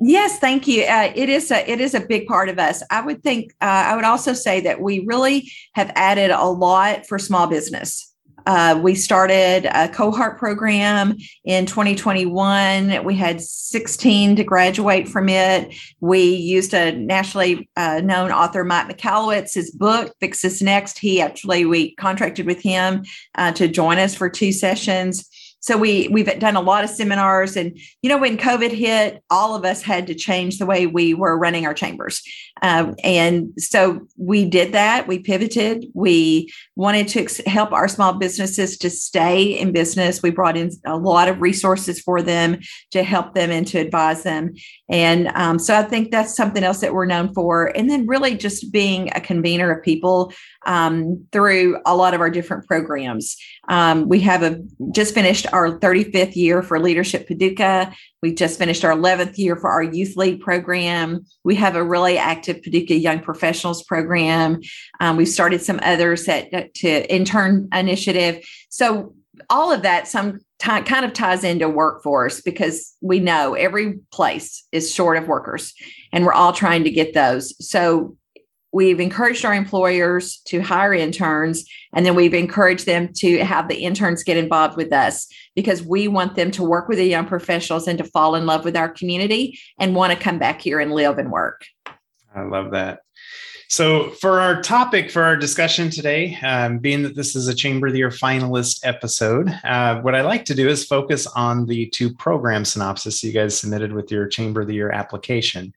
Yes, 0.00 0.38
thank 0.38 0.66
you. 0.66 0.84
Uh, 0.84 1.12
it 1.14 1.28
is 1.28 1.50
a 1.50 1.70
it 1.70 1.80
is 1.80 1.94
a 1.94 2.00
big 2.00 2.26
part 2.26 2.48
of 2.48 2.58
us. 2.58 2.82
I 2.90 3.02
would 3.02 3.22
think 3.22 3.52
uh, 3.60 3.66
I 3.86 3.96
would 3.96 4.04
also 4.04 4.32
say 4.32 4.60
that 4.62 4.80
we 4.80 5.04
really 5.06 5.52
have 5.74 5.92
added 5.94 6.30
a 6.30 6.44
lot 6.46 7.06
for 7.06 7.18
small 7.18 7.46
business. 7.46 8.11
Uh, 8.46 8.78
we 8.82 8.94
started 8.94 9.66
a 9.66 9.88
cohort 9.88 10.38
program 10.38 11.16
in 11.44 11.66
2021. 11.66 13.04
We 13.04 13.14
had 13.14 13.40
16 13.40 14.36
to 14.36 14.44
graduate 14.44 15.08
from 15.08 15.28
it. 15.28 15.74
We 16.00 16.22
used 16.22 16.74
a 16.74 16.92
nationally 16.92 17.68
uh, 17.76 18.00
known 18.02 18.32
author, 18.32 18.64
Mike 18.64 18.96
Michalowicz, 18.96 19.54
his 19.54 19.70
book, 19.70 20.14
Fix 20.20 20.42
This 20.42 20.62
Next. 20.62 20.98
He 20.98 21.20
actually, 21.20 21.64
we 21.64 21.94
contracted 21.96 22.46
with 22.46 22.62
him 22.62 23.04
uh, 23.36 23.52
to 23.52 23.68
join 23.68 23.98
us 23.98 24.14
for 24.14 24.28
two 24.28 24.52
sessions. 24.52 25.28
So 25.62 25.78
we 25.78 26.08
we've 26.08 26.38
done 26.38 26.56
a 26.56 26.60
lot 26.60 26.84
of 26.84 26.90
seminars 26.90 27.56
and 27.56 27.78
you 28.02 28.10
know 28.10 28.18
when 28.18 28.36
covid 28.36 28.70
hit 28.70 29.22
all 29.30 29.54
of 29.54 29.64
us 29.64 29.82
had 29.82 30.06
to 30.06 30.14
change 30.14 30.58
the 30.58 30.66
way 30.66 30.86
we 30.86 31.14
were 31.14 31.38
running 31.38 31.66
our 31.66 31.74
chambers. 31.74 32.22
Um, 32.62 32.94
and 33.02 33.52
so 33.58 34.06
we 34.16 34.44
did 34.44 34.72
that. 34.72 35.08
We 35.08 35.18
pivoted. 35.18 35.86
We 35.94 36.52
wanted 36.76 37.08
to 37.08 37.22
ex- 37.22 37.40
help 37.46 37.72
our 37.72 37.88
small 37.88 38.14
businesses 38.14 38.78
to 38.78 38.90
stay 38.90 39.42
in 39.42 39.72
business. 39.72 40.22
We 40.22 40.30
brought 40.30 40.56
in 40.56 40.70
a 40.84 40.96
lot 40.96 41.28
of 41.28 41.40
resources 41.40 42.00
for 42.00 42.22
them 42.22 42.60
to 42.92 43.02
help 43.02 43.34
them 43.34 43.50
and 43.50 43.66
to 43.68 43.78
advise 43.78 44.22
them. 44.22 44.54
And 44.88 45.28
um, 45.34 45.58
so 45.58 45.74
i 45.74 45.82
think 45.82 46.10
that's 46.10 46.36
something 46.36 46.62
else 46.62 46.80
that 46.80 46.94
we're 46.94 47.06
known 47.06 47.32
for. 47.34 47.76
And 47.76 47.90
then 47.90 48.06
really 48.06 48.36
just 48.36 48.70
being 48.72 49.10
a 49.14 49.20
convener 49.20 49.70
of 49.70 49.82
people 49.82 50.32
um, 50.66 51.26
through 51.32 51.80
a 51.86 51.96
lot 51.96 52.14
of 52.14 52.20
our 52.20 52.30
different 52.30 52.66
programs. 52.66 53.36
Um, 53.68 54.08
we 54.08 54.20
have 54.20 54.42
a 54.42 54.62
just 54.92 55.14
finished 55.14 55.46
our 55.52 55.78
35th 55.78 56.36
year 56.36 56.62
for 56.62 56.78
Leadership 56.78 57.26
Paducah. 57.26 57.94
We 58.22 58.34
just 58.34 58.58
finished 58.58 58.84
our 58.84 58.92
11th 58.92 59.36
year 59.38 59.56
for 59.56 59.70
our 59.70 59.82
Youth 59.82 60.16
Lead 60.16 60.40
program. 60.40 61.24
We 61.44 61.54
have 61.56 61.76
a 61.76 61.84
really 61.84 62.18
active 62.18 62.62
Paducah 62.62 62.96
Young 62.96 63.20
Professionals 63.20 63.82
program. 63.82 64.60
Um, 65.00 65.16
we've 65.16 65.28
started 65.28 65.62
some 65.62 65.80
others 65.82 66.24
that 66.26 66.74
to 66.74 67.12
intern 67.12 67.68
initiative. 67.72 68.44
So 68.68 69.14
all 69.48 69.72
of 69.72 69.82
that 69.82 70.06
some 70.08 70.40
t- 70.58 70.82
kind 70.82 71.04
of 71.04 71.12
ties 71.12 71.44
into 71.44 71.68
workforce 71.68 72.40
because 72.40 72.94
we 73.00 73.18
know 73.18 73.54
every 73.54 73.98
place 74.12 74.64
is 74.72 74.92
short 74.92 75.16
of 75.16 75.26
workers 75.26 75.74
and 76.12 76.24
we're 76.24 76.32
all 76.32 76.52
trying 76.52 76.84
to 76.84 76.90
get 76.90 77.14
those. 77.14 77.54
So 77.66 78.16
we've 78.72 79.00
encouraged 79.00 79.44
our 79.44 79.54
employers 79.54 80.38
to 80.46 80.60
hire 80.60 80.94
interns 80.94 81.64
and 81.94 82.04
then 82.04 82.14
we've 82.14 82.34
encouraged 82.34 82.86
them 82.86 83.12
to 83.12 83.44
have 83.44 83.68
the 83.68 83.84
interns 83.84 84.24
get 84.24 84.36
involved 84.36 84.76
with 84.76 84.92
us 84.92 85.28
because 85.54 85.82
we 85.82 86.08
want 86.08 86.34
them 86.34 86.50
to 86.50 86.64
work 86.64 86.88
with 86.88 86.98
the 86.98 87.04
young 87.04 87.26
professionals 87.26 87.86
and 87.86 87.98
to 87.98 88.04
fall 88.04 88.34
in 88.34 88.46
love 88.46 88.64
with 88.64 88.76
our 88.76 88.88
community 88.88 89.58
and 89.78 89.94
want 89.94 90.12
to 90.12 90.18
come 90.18 90.38
back 90.38 90.60
here 90.60 90.80
and 90.80 90.92
live 90.92 91.18
and 91.18 91.30
work. 91.30 91.64
I 92.34 92.42
love 92.42 92.70
that 92.72 93.00
so 93.72 94.10
for 94.10 94.38
our 94.38 94.60
topic 94.60 95.10
for 95.10 95.22
our 95.22 95.34
discussion 95.34 95.88
today 95.88 96.36
um, 96.42 96.78
being 96.78 97.02
that 97.02 97.16
this 97.16 97.34
is 97.34 97.48
a 97.48 97.54
chamber 97.54 97.86
of 97.86 97.94
the 97.94 98.00
year 98.00 98.10
finalist 98.10 98.80
episode 98.84 99.48
uh, 99.64 99.98
what 100.02 100.14
i 100.14 100.20
like 100.20 100.44
to 100.44 100.54
do 100.54 100.68
is 100.68 100.84
focus 100.84 101.26
on 101.28 101.64
the 101.64 101.88
two 101.88 102.12
program 102.16 102.66
synopsis 102.66 103.24
you 103.24 103.32
guys 103.32 103.58
submitted 103.58 103.94
with 103.94 104.10
your 104.10 104.26
chamber 104.26 104.60
of 104.60 104.66
the 104.68 104.74
year 104.74 104.90
application 104.90 105.72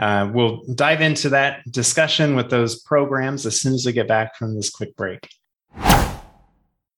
uh, 0.00 0.28
we'll 0.34 0.62
dive 0.74 1.00
into 1.00 1.28
that 1.28 1.62
discussion 1.70 2.34
with 2.34 2.50
those 2.50 2.80
programs 2.82 3.46
as 3.46 3.60
soon 3.60 3.74
as 3.74 3.86
we 3.86 3.92
get 3.92 4.08
back 4.08 4.36
from 4.36 4.54
this 4.54 4.68
quick 4.68 4.94
break. 4.96 5.30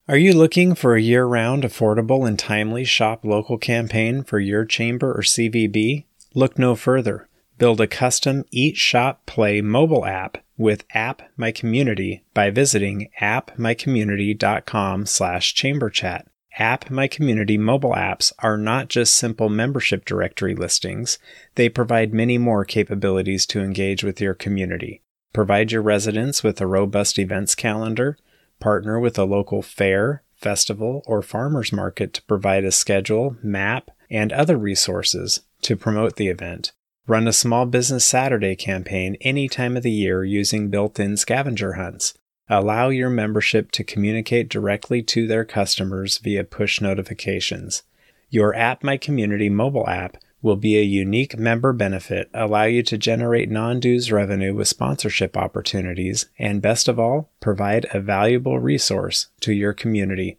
Are 0.08 0.16
you 0.16 0.32
looking 0.32 0.74
for 0.74 0.96
a 0.96 1.00
year 1.00 1.24
round, 1.24 1.62
affordable, 1.62 2.26
and 2.26 2.38
timely 2.38 2.84
shop 2.84 3.24
local 3.24 3.58
campaign 3.58 4.24
for 4.24 4.40
your 4.40 4.64
chamber 4.64 5.12
or 5.12 5.22
CVB? 5.22 6.06
Look 6.34 6.58
no 6.58 6.74
further. 6.74 7.27
Build 7.58 7.80
a 7.80 7.88
custom 7.88 8.44
Eat 8.52 8.76
Shop 8.76 9.26
Play 9.26 9.60
mobile 9.60 10.06
app 10.06 10.38
with 10.56 10.84
App 10.94 11.22
My 11.36 11.50
Community 11.50 12.24
by 12.32 12.50
visiting 12.50 13.10
appmycommunity.com 13.20 15.06
slash 15.06 15.54
chamberchat. 15.56 16.26
App 16.56 16.88
My 16.88 17.08
Community 17.08 17.58
mobile 17.58 17.94
apps 17.94 18.32
are 18.38 18.56
not 18.56 18.88
just 18.88 19.14
simple 19.14 19.48
membership 19.48 20.04
directory 20.04 20.54
listings, 20.54 21.18
they 21.56 21.68
provide 21.68 22.14
many 22.14 22.38
more 22.38 22.64
capabilities 22.64 23.44
to 23.46 23.60
engage 23.60 24.04
with 24.04 24.20
your 24.20 24.34
community. 24.34 25.02
Provide 25.32 25.72
your 25.72 25.82
residents 25.82 26.44
with 26.44 26.60
a 26.60 26.66
robust 26.66 27.18
events 27.18 27.56
calendar, 27.56 28.16
partner 28.60 29.00
with 29.00 29.18
a 29.18 29.24
local 29.24 29.62
fair, 29.62 30.22
festival, 30.36 31.02
or 31.06 31.22
farmers 31.22 31.72
market 31.72 32.12
to 32.14 32.22
provide 32.22 32.64
a 32.64 32.70
schedule, 32.70 33.36
map, 33.42 33.90
and 34.08 34.32
other 34.32 34.56
resources 34.56 35.40
to 35.62 35.76
promote 35.76 36.16
the 36.16 36.28
event. 36.28 36.72
Run 37.08 37.26
a 37.26 37.32
small 37.32 37.64
business 37.64 38.04
Saturday 38.04 38.54
campaign 38.54 39.16
any 39.22 39.48
time 39.48 39.78
of 39.78 39.82
the 39.82 39.90
year 39.90 40.24
using 40.24 40.68
built 40.68 41.00
in 41.00 41.16
scavenger 41.16 41.72
hunts. 41.72 42.12
Allow 42.50 42.90
your 42.90 43.08
membership 43.08 43.70
to 43.72 43.82
communicate 43.82 44.50
directly 44.50 45.02
to 45.04 45.26
their 45.26 45.46
customers 45.46 46.18
via 46.18 46.44
push 46.44 46.82
notifications. 46.82 47.82
Your 48.28 48.54
App 48.54 48.84
My 48.84 48.98
Community 48.98 49.48
mobile 49.48 49.88
app 49.88 50.18
will 50.42 50.56
be 50.56 50.76
a 50.76 50.82
unique 50.82 51.38
member 51.38 51.72
benefit, 51.72 52.28
allow 52.34 52.64
you 52.64 52.82
to 52.82 52.98
generate 52.98 53.50
non 53.50 53.80
dues 53.80 54.12
revenue 54.12 54.54
with 54.54 54.68
sponsorship 54.68 55.34
opportunities, 55.34 56.26
and 56.38 56.60
best 56.60 56.88
of 56.88 57.00
all, 57.00 57.30
provide 57.40 57.86
a 57.94 58.00
valuable 58.00 58.58
resource 58.58 59.28
to 59.40 59.54
your 59.54 59.72
community. 59.72 60.36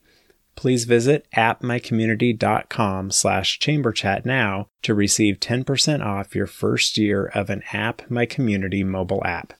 Please 0.59 0.83
visit 0.83 1.25
appmycommunity.com 1.37 3.11
slash 3.11 3.59
chamberchat 3.59 4.25
now 4.25 4.67
to 4.81 4.93
receive 4.93 5.39
10% 5.39 6.05
off 6.05 6.35
your 6.35 6.47
first 6.47 6.97
year 6.97 7.27
of 7.27 7.49
an 7.49 7.63
App 7.71 8.01
My 8.11 8.25
Community 8.25 8.83
mobile 8.83 9.23
app. 9.23 9.53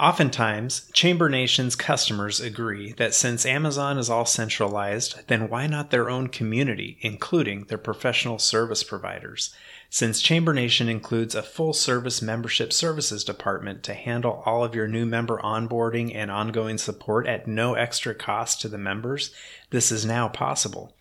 Oftentimes, 0.00 0.90
Chamber 0.94 1.28
Nation's 1.28 1.76
customers 1.76 2.40
agree 2.40 2.92
that 2.92 3.12
since 3.12 3.44
Amazon 3.44 3.98
is 3.98 4.08
all 4.08 4.24
centralized, 4.24 5.28
then 5.28 5.50
why 5.50 5.66
not 5.66 5.90
their 5.90 6.08
own 6.08 6.28
community, 6.28 6.96
including 7.02 7.64
their 7.64 7.76
professional 7.76 8.38
service 8.38 8.82
providers? 8.82 9.54
Since 9.94 10.22
Chamber 10.22 10.52
Nation 10.52 10.88
includes 10.88 11.36
a 11.36 11.42
full 11.44 11.72
service 11.72 12.20
membership 12.20 12.72
services 12.72 13.22
department 13.22 13.84
to 13.84 13.94
handle 13.94 14.42
all 14.44 14.64
of 14.64 14.74
your 14.74 14.88
new 14.88 15.06
member 15.06 15.38
onboarding 15.38 16.12
and 16.12 16.32
ongoing 16.32 16.78
support 16.78 17.28
at 17.28 17.46
no 17.46 17.74
extra 17.74 18.12
cost 18.12 18.60
to 18.62 18.68
the 18.68 18.76
members, 18.76 19.32
this 19.70 19.92
is 19.92 20.04
now 20.04 20.26
possible. 20.26 20.92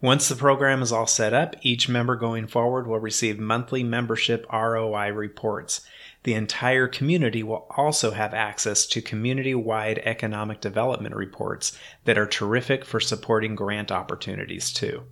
Once 0.00 0.28
the 0.28 0.34
program 0.34 0.82
is 0.82 0.90
all 0.90 1.06
set 1.06 1.32
up, 1.32 1.54
each 1.62 1.88
member 1.88 2.16
going 2.16 2.48
forward 2.48 2.88
will 2.88 2.98
receive 2.98 3.38
monthly 3.38 3.84
membership 3.84 4.44
ROI 4.52 5.10
reports. 5.10 5.82
The 6.24 6.34
entire 6.34 6.88
community 6.88 7.44
will 7.44 7.68
also 7.76 8.10
have 8.10 8.34
access 8.34 8.86
to 8.86 9.00
community 9.00 9.54
wide 9.54 10.02
economic 10.04 10.60
development 10.60 11.14
reports 11.14 11.78
that 12.06 12.18
are 12.18 12.26
terrific 12.26 12.84
for 12.84 12.98
supporting 12.98 13.54
grant 13.54 13.92
opportunities, 13.92 14.72
too. 14.72 15.04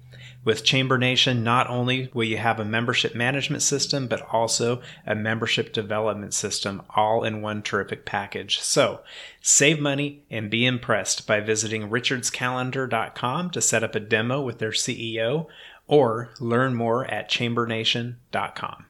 With 0.42 0.64
Chamber 0.64 0.96
Nation, 0.96 1.44
not 1.44 1.68
only 1.68 2.10
will 2.14 2.24
you 2.24 2.38
have 2.38 2.58
a 2.58 2.64
membership 2.64 3.14
management 3.14 3.62
system, 3.62 4.06
but 4.06 4.26
also 4.32 4.80
a 5.06 5.14
membership 5.14 5.72
development 5.72 6.32
system 6.32 6.82
all 6.96 7.24
in 7.24 7.42
one 7.42 7.60
terrific 7.62 8.06
package. 8.06 8.58
So 8.60 9.00
save 9.42 9.80
money 9.80 10.22
and 10.30 10.50
be 10.50 10.64
impressed 10.64 11.26
by 11.26 11.40
visiting 11.40 11.90
richardscalendar.com 11.90 13.50
to 13.50 13.60
set 13.60 13.84
up 13.84 13.94
a 13.94 14.00
demo 14.00 14.40
with 14.40 14.58
their 14.58 14.70
CEO 14.70 15.46
or 15.86 16.30
learn 16.40 16.74
more 16.74 17.04
at 17.04 17.28
chambernation.com. 17.28 18.86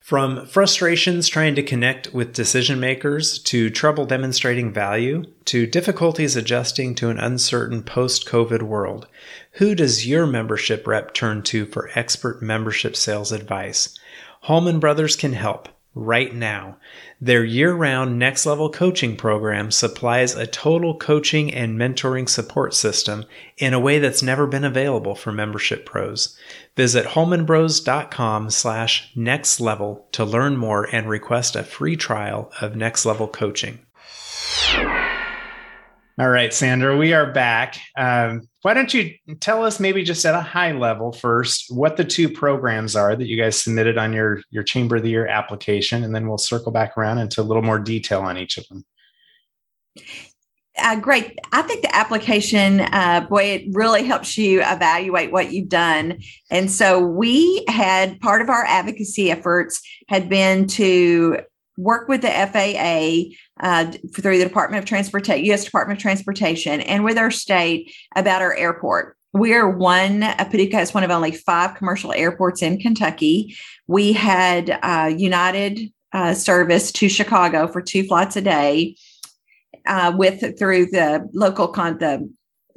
From 0.00 0.46
frustrations 0.46 1.28
trying 1.28 1.54
to 1.54 1.62
connect 1.62 2.12
with 2.12 2.32
decision 2.32 2.80
makers, 2.80 3.38
to 3.40 3.70
trouble 3.70 4.06
demonstrating 4.06 4.72
value, 4.72 5.24
to 5.44 5.66
difficulties 5.66 6.36
adjusting 6.36 6.94
to 6.96 7.10
an 7.10 7.18
uncertain 7.18 7.82
post 7.82 8.26
COVID 8.26 8.62
world, 8.62 9.06
who 9.52 9.74
does 9.74 10.06
your 10.06 10.26
membership 10.26 10.86
rep 10.86 11.14
turn 11.14 11.42
to 11.42 11.66
for 11.66 11.90
expert 11.94 12.42
membership 12.42 12.96
sales 12.96 13.30
advice? 13.30 13.96
Holman 14.42 14.80
Brothers 14.80 15.16
can 15.16 15.34
help 15.34 15.68
right 15.94 16.34
now. 16.34 16.76
Their 17.20 17.44
year 17.44 17.74
round 17.74 18.18
next 18.18 18.46
level 18.46 18.70
coaching 18.70 19.16
program 19.16 19.70
supplies 19.70 20.34
a 20.34 20.46
total 20.46 20.96
coaching 20.96 21.52
and 21.52 21.78
mentoring 21.78 22.28
support 22.28 22.74
system 22.74 23.24
in 23.58 23.74
a 23.74 23.80
way 23.80 23.98
that's 23.98 24.22
never 24.22 24.46
been 24.46 24.64
available 24.64 25.14
for 25.14 25.32
membership 25.32 25.84
pros. 25.84 26.38
Visit 26.76 27.06
holmanbros.com 27.06 28.50
slash 28.50 29.10
next 29.16 29.60
level 29.60 30.06
to 30.12 30.24
learn 30.24 30.56
more 30.56 30.84
and 30.94 31.08
request 31.08 31.56
a 31.56 31.64
free 31.64 31.96
trial 31.96 32.50
of 32.60 32.76
next 32.76 33.04
level 33.04 33.26
coaching. 33.26 33.80
All 36.18 36.28
right, 36.28 36.52
Sandra, 36.52 36.96
we 36.96 37.12
are 37.14 37.32
back. 37.32 37.76
Um, 37.96 38.42
why 38.62 38.74
don't 38.74 38.92
you 38.92 39.14
tell 39.40 39.64
us 39.64 39.80
maybe 39.80 40.02
just 40.02 40.24
at 40.24 40.34
a 40.34 40.40
high 40.40 40.72
level 40.72 41.12
first 41.12 41.66
what 41.74 41.96
the 41.96 42.04
two 42.04 42.28
programs 42.28 42.94
are 42.94 43.16
that 43.16 43.26
you 43.26 43.36
guys 43.36 43.62
submitted 43.62 43.96
on 43.96 44.12
your 44.12 44.42
your 44.50 44.62
Chamber 44.62 44.96
of 44.96 45.02
the 45.02 45.10
Year 45.10 45.26
application, 45.26 46.04
and 46.04 46.14
then 46.14 46.28
we'll 46.28 46.38
circle 46.38 46.72
back 46.72 46.96
around 46.96 47.18
into 47.18 47.40
a 47.40 47.44
little 47.44 47.62
more 47.62 47.78
detail 47.78 48.20
on 48.20 48.36
each 48.36 48.58
of 48.58 48.66
them. 48.68 48.84
Uh, 50.78 50.96
great. 50.96 51.38
I 51.52 51.62
think 51.62 51.82
the 51.82 51.94
application, 51.94 52.80
uh, 52.80 53.26
boy, 53.28 53.44
it 53.44 53.64
really 53.72 54.04
helps 54.04 54.38
you 54.38 54.60
evaluate 54.62 55.30
what 55.30 55.52
you've 55.52 55.68
done. 55.68 56.20
And 56.50 56.70
so 56.70 57.00
we 57.00 57.64
had 57.68 58.18
part 58.20 58.40
of 58.40 58.48
our 58.48 58.64
advocacy 58.64 59.30
efforts 59.30 59.82
had 60.08 60.28
been 60.28 60.66
to 60.68 61.40
work 61.76 62.08
with 62.08 62.22
the 62.22 62.30
FAA 62.30 63.34
uh, 63.60 63.92
through 64.14 64.38
the 64.38 64.44
Department 64.44 64.82
of 64.82 64.88
Transportation, 64.88 65.44
U.S. 65.46 65.64
Department 65.64 65.98
of 65.98 66.02
Transportation, 66.02 66.80
and 66.80 67.04
with 67.04 67.18
our 67.18 67.30
state 67.30 67.92
about 68.16 68.42
our 68.42 68.54
airport. 68.54 69.16
We 69.32 69.54
are 69.54 69.70
one, 69.70 70.22
Paducah 70.22 70.80
is 70.80 70.92
one 70.92 71.04
of 71.04 71.10
only 71.10 71.30
five 71.30 71.76
commercial 71.76 72.12
airports 72.12 72.62
in 72.62 72.80
Kentucky. 72.80 73.56
We 73.86 74.12
had 74.12 74.78
uh, 74.82 75.12
United 75.16 75.92
uh, 76.12 76.34
service 76.34 76.90
to 76.92 77.08
Chicago 77.08 77.68
for 77.68 77.80
two 77.80 78.04
flights 78.04 78.34
a 78.36 78.40
day 78.40 78.96
uh, 79.86 80.12
with 80.16 80.58
through 80.58 80.86
the 80.86 81.28
local 81.32 81.68
con 81.68 81.98
the 81.98 82.28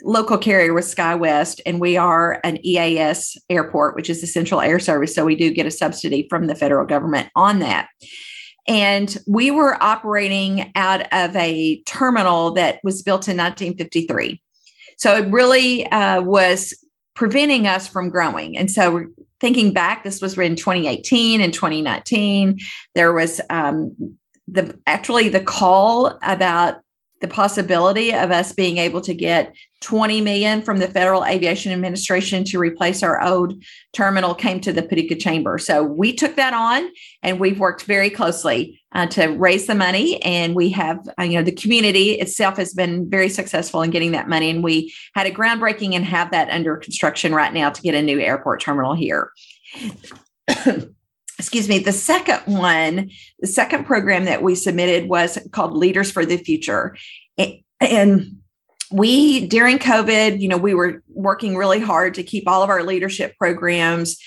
local 0.03 0.37
carrier 0.37 0.73
with 0.73 0.85
SkyWest, 0.85 1.61
and 1.65 1.79
we 1.79 1.97
are 1.97 2.39
an 2.43 2.63
EAS 2.65 3.37
airport, 3.49 3.95
which 3.95 4.09
is 4.09 4.19
the 4.19 4.25
Essential 4.25 4.59
Air 4.59 4.77
Service. 4.77 5.15
So 5.15 5.23
we 5.23 5.35
do 5.35 5.51
get 5.51 5.65
a 5.65 5.71
subsidy 5.71 6.27
from 6.29 6.47
the 6.47 6.55
federal 6.55 6.85
government 6.85 7.29
on 7.35 7.59
that. 7.59 7.87
And 8.67 9.17
we 9.27 9.51
were 9.51 9.82
operating 9.84 10.72
out 10.75 11.01
of 11.13 11.36
a 11.36 11.82
terminal 11.84 12.51
that 12.51 12.79
was 12.84 13.01
built 13.01 13.27
in 13.27 13.38
1953. 13.38 14.41
So 14.98 15.17
it 15.17 15.32
really 15.32 15.86
uh, 15.88 16.22
was 16.22 16.74
preventing 17.15 17.67
us 17.67 17.88
from 17.88 18.10
growing. 18.10 18.58
And 18.58 18.72
so 18.72 19.05
thinking 19.39 19.74
back, 19.74 20.03
this 20.03 20.22
was 20.22 20.38
in 20.38 20.55
2018 20.55 21.41
and 21.41 21.53
2019. 21.53 22.60
There 22.96 23.13
was 23.13 23.41
um, 23.50 24.17
the 24.48 24.79
actually 24.88 25.29
the 25.29 25.41
call 25.41 26.17
about 26.24 26.77
the 27.24 27.27
possibility 27.30 28.13
of 28.13 28.32
us 28.32 28.51
being 28.51 28.77
able 28.77 29.00
to 29.00 29.13
get 29.13 29.56
20 29.80 30.20
million 30.20 30.62
from 30.62 30.80
the 30.80 30.89
Federal 30.89 31.24
Aviation 31.24 31.72
Administration 31.72 32.44
to 32.44 32.60
replace 32.60 33.01
our 33.01 33.24
old 33.24 33.63
terminal 33.94 34.36
came 34.36 34.60
to 34.60 34.74
the 34.74 34.84
Paducah 34.84 35.15
Chamber. 35.15 35.58
So 35.58 35.84
we 35.84 36.12
took 36.13 36.36
that 36.36 36.53
on 36.53 36.89
and 37.22 37.39
we've 37.39 37.62
worked 37.62 37.84
very 37.84 38.10
closely 38.10 38.82
uh, 38.92 39.08
to 39.08 39.27
raise 39.27 39.68
the 39.68 39.74
money. 39.74 40.22
And 40.22 40.53
we 40.53 40.70
have, 40.72 41.00
uh, 41.18 41.24
you 41.24 41.38
know, 41.38 41.44
the 41.44 41.53
community 41.53 42.12
itself 42.12 42.58
has 42.58 42.74
been 42.74 43.10
very 43.10 43.30
successful 43.30 43.82
in 43.84 43.92
getting 43.92 44.12
that 44.12 44.27
money. 44.27 44.50
And 44.50 44.62
we 44.62 44.94
had 45.15 45.25
a 45.25 45.32
groundbreaking 45.32 45.94
and 45.94 46.03
have 46.03 46.32
that 46.32 46.50
under 46.50 46.75
construction 46.75 47.34
right 47.34 47.53
now 47.53 47.70
to 47.70 47.82
get 47.82 47.96
a 47.96 48.01
new 48.01 48.20
airport 48.20 48.60
terminal 48.60 48.96
here. 48.96 49.32
Excuse 51.39 51.67
me, 51.67 51.79
the 51.79 51.91
second 51.91 52.41
one, 52.45 53.09
the 53.39 53.47
second 53.47 53.85
program 53.85 54.25
that 54.25 54.43
we 54.43 54.55
submitted 54.55 55.09
was 55.09 55.37
called 55.51 55.73
Leaders 55.73 56.11
for 56.11 56.25
the 56.25 56.37
Future. 56.37 56.95
And 57.79 58.37
we, 58.91 59.47
during 59.47 59.79
COVID, 59.79 60.39
you 60.39 60.47
know, 60.47 60.57
we 60.57 60.73
were 60.73 61.01
working 61.09 61.55
really 61.55 61.79
hard 61.79 62.13
to 62.15 62.23
keep 62.23 62.47
all 62.47 62.61
of 62.61 62.69
our 62.69 62.83
leadership 62.83 63.35
programs 63.37 64.17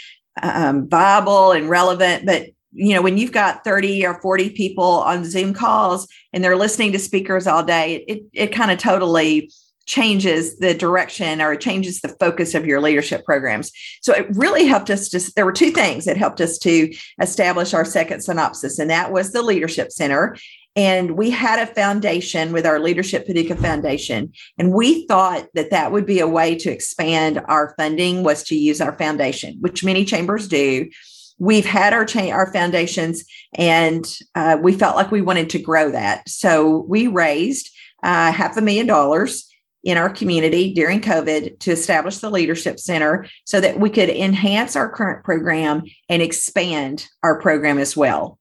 um, 0.43 0.89
viable 0.89 1.53
and 1.53 1.69
relevant. 1.69 2.27
But, 2.27 2.49
you 2.73 2.95
know, 2.95 3.03
when 3.03 3.17
you've 3.17 3.33
got 3.33 3.65
30 3.65 4.05
or 4.05 4.21
40 4.21 4.51
people 4.51 4.85
on 4.85 5.25
Zoom 5.25 5.55
calls 5.55 6.09
and 6.33 6.43
they're 6.43 6.57
listening 6.57 6.93
to 6.93 6.99
speakers 6.99 7.47
all 7.47 7.63
day, 7.63 8.05
it, 8.09 8.23
it 8.33 8.47
kind 8.49 8.71
of 8.71 8.79
totally 8.79 9.51
changes 9.87 10.59
the 10.59 10.75
direction 10.75 11.41
or 11.41 11.57
changes 11.57 12.01
the 12.01 12.15
focus 12.21 12.55
of 12.55 12.67
your 12.67 12.81
leadership 12.81 13.25
programs. 13.25 13.71
So 14.03 14.13
it 14.13 14.27
really 14.31 14.67
helped 14.67 14.91
us 14.91 15.09
to, 15.11 15.33
there 15.35 15.47
were 15.47 15.53
two 15.53 15.71
things 15.71 16.05
that 16.05 16.17
helped 16.17 16.41
us 16.41 16.59
to 16.59 16.93
establish 17.23 17.73
our 17.73 17.85
second 17.85 18.23
synopsis, 18.23 18.79
and 18.79 18.91
that 18.91 19.13
was 19.13 19.33
the 19.33 19.43
Leadership 19.43 19.93
Center. 19.93 20.37
And 20.75 21.17
we 21.17 21.31
had 21.31 21.59
a 21.59 21.73
foundation 21.73 22.53
with 22.53 22.67
our 22.67 22.79
Leadership 22.79 23.27
Paducah 23.27 23.57
Foundation. 23.57 24.31
And 24.59 24.75
we 24.75 25.07
thought 25.07 25.47
that 25.55 25.71
that 25.71 25.91
would 25.91 26.05
be 26.05 26.21
a 26.21 26.29
way 26.29 26.55
to 26.57 26.71
expand 26.71 27.41
our 27.49 27.75
funding 27.79 28.23
was 28.23 28.43
to 28.45 28.55
use 28.55 28.83
our 28.83 28.97
foundation, 28.99 29.57
which 29.61 29.83
many 29.83 30.05
chambers 30.05 30.47
do. 30.49 30.91
We've 31.39 31.65
had 31.65 31.93
our 31.93 32.05
cha- 32.05 32.31
our 32.31 32.53
foundations, 32.53 33.25
and 33.55 34.07
uh, 34.35 34.59
we 34.61 34.73
felt 34.73 34.97
like 34.97 35.11
we 35.11 35.23
wanted 35.23 35.51
to 35.51 35.59
grow 35.59 35.91
that. 35.91 36.29
So 36.29 36.85
we 36.89 37.07
raised 37.07 37.71
uh, 38.03 38.33
half 38.33 38.57
a 38.57 38.63
million 38.63 38.87
dollars 38.87 39.47
in 39.87 39.97
our 39.97 40.11
community 40.11 40.75
during 40.75 41.01
COVID 41.01 41.61
to 41.61 41.71
establish 41.71 42.19
the 42.19 42.29
Leadership 42.29 42.81
Center 42.81 43.29
so 43.45 43.61
that 43.61 43.79
we 43.79 43.89
could 43.89 44.11
enhance 44.11 44.75
our 44.75 44.91
current 44.91 45.25
program 45.25 45.85
and 46.09 46.21
expand 46.21 47.07
our 47.23 47.41
program 47.41 47.79
as 47.79 47.97
well. 47.97 48.37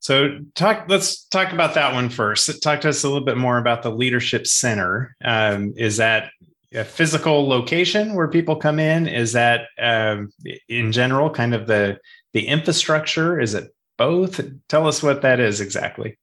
So 0.00 0.40
talk. 0.56 0.86
Let's 0.88 1.24
talk 1.26 1.52
about 1.52 1.74
that 1.74 1.94
one 1.94 2.08
first. 2.08 2.62
Talk 2.62 2.80
to 2.80 2.88
us 2.88 3.04
a 3.04 3.08
little 3.08 3.24
bit 3.24 3.36
more 3.36 3.58
about 3.58 3.84
the 3.84 3.92
Leadership 3.92 4.44
Center. 4.44 5.14
Um, 5.24 5.72
is 5.76 5.98
that 5.98 6.32
a 6.74 6.84
physical 6.84 7.46
location 7.46 8.14
where 8.14 8.26
people 8.26 8.56
come 8.56 8.80
in? 8.80 9.06
Is 9.06 9.32
that 9.34 9.68
um, 9.78 10.32
in 10.68 10.90
general 10.90 11.30
kind 11.30 11.54
of 11.54 11.68
the 11.68 12.00
the 12.32 12.48
infrastructure? 12.48 13.38
Is 13.38 13.54
it 13.54 13.72
both? 13.98 14.40
Tell 14.68 14.88
us 14.88 15.00
what 15.00 15.22
that 15.22 15.38
is 15.38 15.60
exactly. 15.60 16.18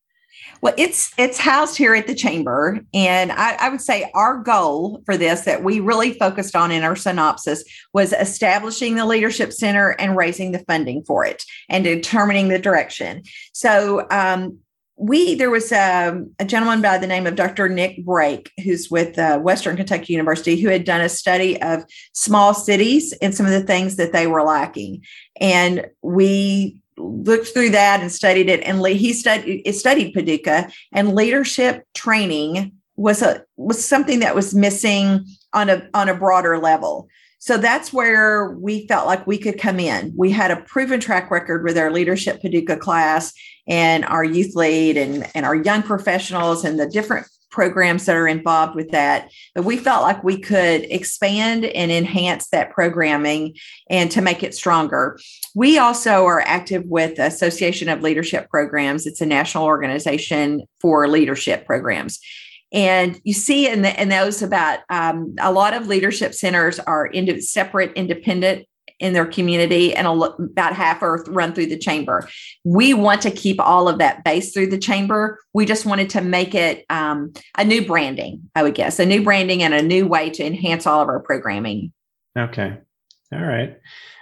Well, 0.61 0.73
it's 0.77 1.13
it's 1.17 1.37
housed 1.37 1.77
here 1.77 1.93
at 1.93 2.07
the 2.07 2.15
chamber, 2.15 2.79
and 2.93 3.31
I, 3.31 3.55
I, 3.55 3.69
would 3.69 3.81
say 3.81 4.09
our 4.13 4.37
goal 4.37 5.03
for 5.05 5.15
this 5.15 5.41
that 5.41 5.63
we 5.63 5.79
really 5.79 6.13
focused 6.13 6.55
on 6.55 6.71
in 6.71 6.83
our 6.83 6.95
synopsis 6.95 7.63
was 7.93 8.13
establishing 8.13 8.95
the 8.95 9.05
leadership 9.05 9.53
center 9.53 9.89
and 9.99 10.17
raising 10.17 10.51
the 10.51 10.59
funding 10.59 11.03
for 11.03 11.25
it 11.25 11.43
and 11.69 11.83
determining 11.83 12.47
the 12.47 12.59
direction. 12.59 13.23
So 13.53 14.07
um, 14.09 14.59
we 14.95 15.35
there 15.35 15.51
was 15.51 15.71
a, 15.71 16.09
um, 16.09 16.31
a, 16.39 16.45
gentleman 16.45 16.81
by 16.81 16.97
the 16.97 17.07
name 17.07 17.27
of 17.27 17.35
Dr. 17.35 17.69
Nick 17.69 18.03
Brake, 18.03 18.51
who's 18.63 18.89
with 18.89 19.17
uh, 19.19 19.37
Western 19.37 19.77
Kentucky 19.77 20.13
University, 20.13 20.59
who 20.59 20.69
had 20.69 20.85
done 20.85 21.01
a 21.01 21.09
study 21.09 21.61
of 21.61 21.83
small 22.13 22.55
cities 22.55 23.13
and 23.21 23.33
some 23.35 23.45
of 23.45 23.51
the 23.51 23.63
things 23.63 23.95
that 23.97 24.11
they 24.11 24.25
were 24.25 24.43
lacking, 24.43 25.03
and 25.39 25.85
we 26.01 26.81
looked 26.97 27.47
through 27.47 27.69
that 27.69 28.01
and 28.01 28.11
studied 28.11 28.49
it 28.49 28.61
and 28.63 28.85
he 28.85 29.13
studied 29.13 29.71
studied 29.73 30.13
paducah 30.13 30.69
and 30.91 31.15
leadership 31.15 31.83
training 31.93 32.73
was 32.95 33.21
a 33.21 33.43
was 33.55 33.83
something 33.83 34.19
that 34.19 34.35
was 34.35 34.53
missing 34.53 35.25
on 35.53 35.69
a 35.69 35.87
on 35.93 36.09
a 36.09 36.15
broader 36.15 36.57
level. 36.57 37.07
So 37.39 37.57
that's 37.57 37.93
where 37.93 38.49
we 38.59 38.87
felt 38.87 39.05
like 39.05 39.27
we 39.27 39.37
could 39.37 39.59
come 39.59 39.79
in. 39.79 40.11
We 40.17 40.31
had 40.31 40.49
a 40.49 40.61
proven 40.61 40.99
track 40.99 41.29
record 41.29 41.63
with 41.63 41.77
our 41.77 41.91
leadership 41.91 42.41
paducah 42.41 42.77
class 42.77 43.31
and 43.67 44.03
our 44.05 44.23
youth 44.23 44.55
lead 44.55 44.97
and 44.97 45.29
and 45.35 45.45
our 45.45 45.55
young 45.55 45.83
professionals 45.83 46.65
and 46.65 46.79
the 46.79 46.89
different 46.89 47.27
programs 47.57 48.05
that 48.05 48.15
are 48.15 48.27
involved 48.27 48.75
with 48.75 48.91
that. 48.91 49.31
But 49.55 49.65
we 49.65 49.77
felt 49.77 50.03
like 50.03 50.23
we 50.23 50.39
could 50.39 50.83
expand 50.91 51.65
and 51.65 51.91
enhance 51.91 52.49
that 52.49 52.69
programming 52.69 53.55
and 53.89 54.11
to 54.11 54.21
make 54.21 54.43
it 54.43 54.53
stronger. 54.53 55.17
We 55.55 55.79
also 55.79 56.25
are 56.25 56.41
active 56.41 56.83
with 56.85 57.17
Association 57.17 57.89
of 57.89 58.03
Leadership 58.03 58.47
Programs. 58.51 59.07
It's 59.07 59.21
a 59.21 59.25
national 59.25 59.63
organization 59.63 60.67
for 60.79 61.07
leadership 61.07 61.65
programs. 61.65 62.19
And 62.71 63.19
you 63.23 63.33
see 63.33 63.67
in, 63.67 63.81
the, 63.81 63.99
in 63.99 64.09
those 64.09 64.43
about 64.43 64.81
um, 64.91 65.33
a 65.39 65.51
lot 65.51 65.73
of 65.73 65.87
leadership 65.87 66.35
centers 66.35 66.77
are 66.77 67.07
into 67.07 67.41
separate, 67.41 67.91
independent 67.93 68.67
in 68.99 69.13
their 69.13 69.25
community 69.25 69.93
and 69.95 70.07
about 70.07 70.73
half 70.73 71.01
are 71.03 71.23
run 71.27 71.53
through 71.53 71.67
the 71.67 71.77
chamber. 71.77 72.27
We 72.63 72.93
want 72.93 73.21
to 73.21 73.31
keep 73.31 73.59
all 73.59 73.87
of 73.87 73.99
that 73.99 74.23
base 74.23 74.53
through 74.53 74.67
the 74.67 74.77
chamber. 74.77 75.39
We 75.53 75.65
just 75.65 75.85
wanted 75.85 76.09
to 76.11 76.21
make 76.21 76.55
it 76.55 76.85
um, 76.89 77.33
a 77.57 77.63
new 77.63 77.85
branding, 77.85 78.49
I 78.55 78.63
would 78.63 78.75
guess, 78.75 78.99
a 78.99 79.05
new 79.05 79.23
branding 79.23 79.61
and 79.61 79.73
a 79.73 79.83
new 79.83 80.07
way 80.07 80.29
to 80.31 80.45
enhance 80.45 80.87
all 80.87 81.01
of 81.01 81.09
our 81.09 81.19
programming. 81.19 81.93
Okay. 82.37 82.77
All 83.31 83.43
right. 83.43 83.77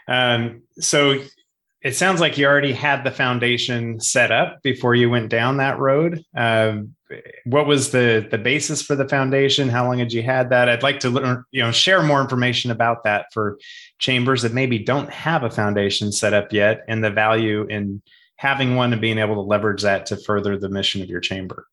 Um, 0.07 0.63
so 0.79 1.19
it 1.86 1.95
sounds 1.95 2.19
like 2.19 2.36
you 2.36 2.48
already 2.48 2.74
had 2.74 3.04
the 3.04 3.12
foundation 3.12 4.00
set 4.00 4.32
up 4.32 4.63
before 4.63 4.95
you 4.95 5.08
went 5.08 5.30
down 5.30 5.58
that 5.58 5.78
road. 5.78 6.26
Um, 6.36 6.95
what 7.45 7.67
was 7.67 7.91
the 7.91 8.28
the 8.32 8.39
basis 8.39 8.82
for 8.82 8.95
the 8.95 9.08
foundation? 9.08 9.69
How 9.69 9.86
long 9.86 10.00
had 10.00 10.12
you 10.12 10.24
had 10.24 10.50
that? 10.50 10.67
I'd 10.67 10.82
like 10.82 11.00
to 11.02 11.12
learn, 11.12 11.43
you 11.52 11.62
know, 11.62 11.71
share 11.71 12.02
more 12.02 12.21
information 12.21 12.71
about 12.71 13.04
that 13.04 13.28
for 13.32 13.60
chambers 14.00 14.41
that 14.41 14.52
maybe 14.52 14.80
don't 14.80 15.12
have 15.12 15.43
a 15.43 15.52
foundation 15.52 16.12
set 16.12 16.34
up 16.34 16.52
yet, 16.52 16.82
and 16.88 17.04
the 17.04 17.12
value 17.12 17.67
in 17.69 18.02
having 18.38 18.76
one 18.76 18.91
and 18.91 19.00
being 19.00 19.19
able 19.19 19.36
to 19.36 19.41
leverage 19.41 19.84
that 19.84 20.08
to 20.08 20.17
further 20.17 20.58
the 20.58 20.69
mission 20.69 21.04
of 21.04 21.08
your 21.08 21.21
chamber. 21.21 21.67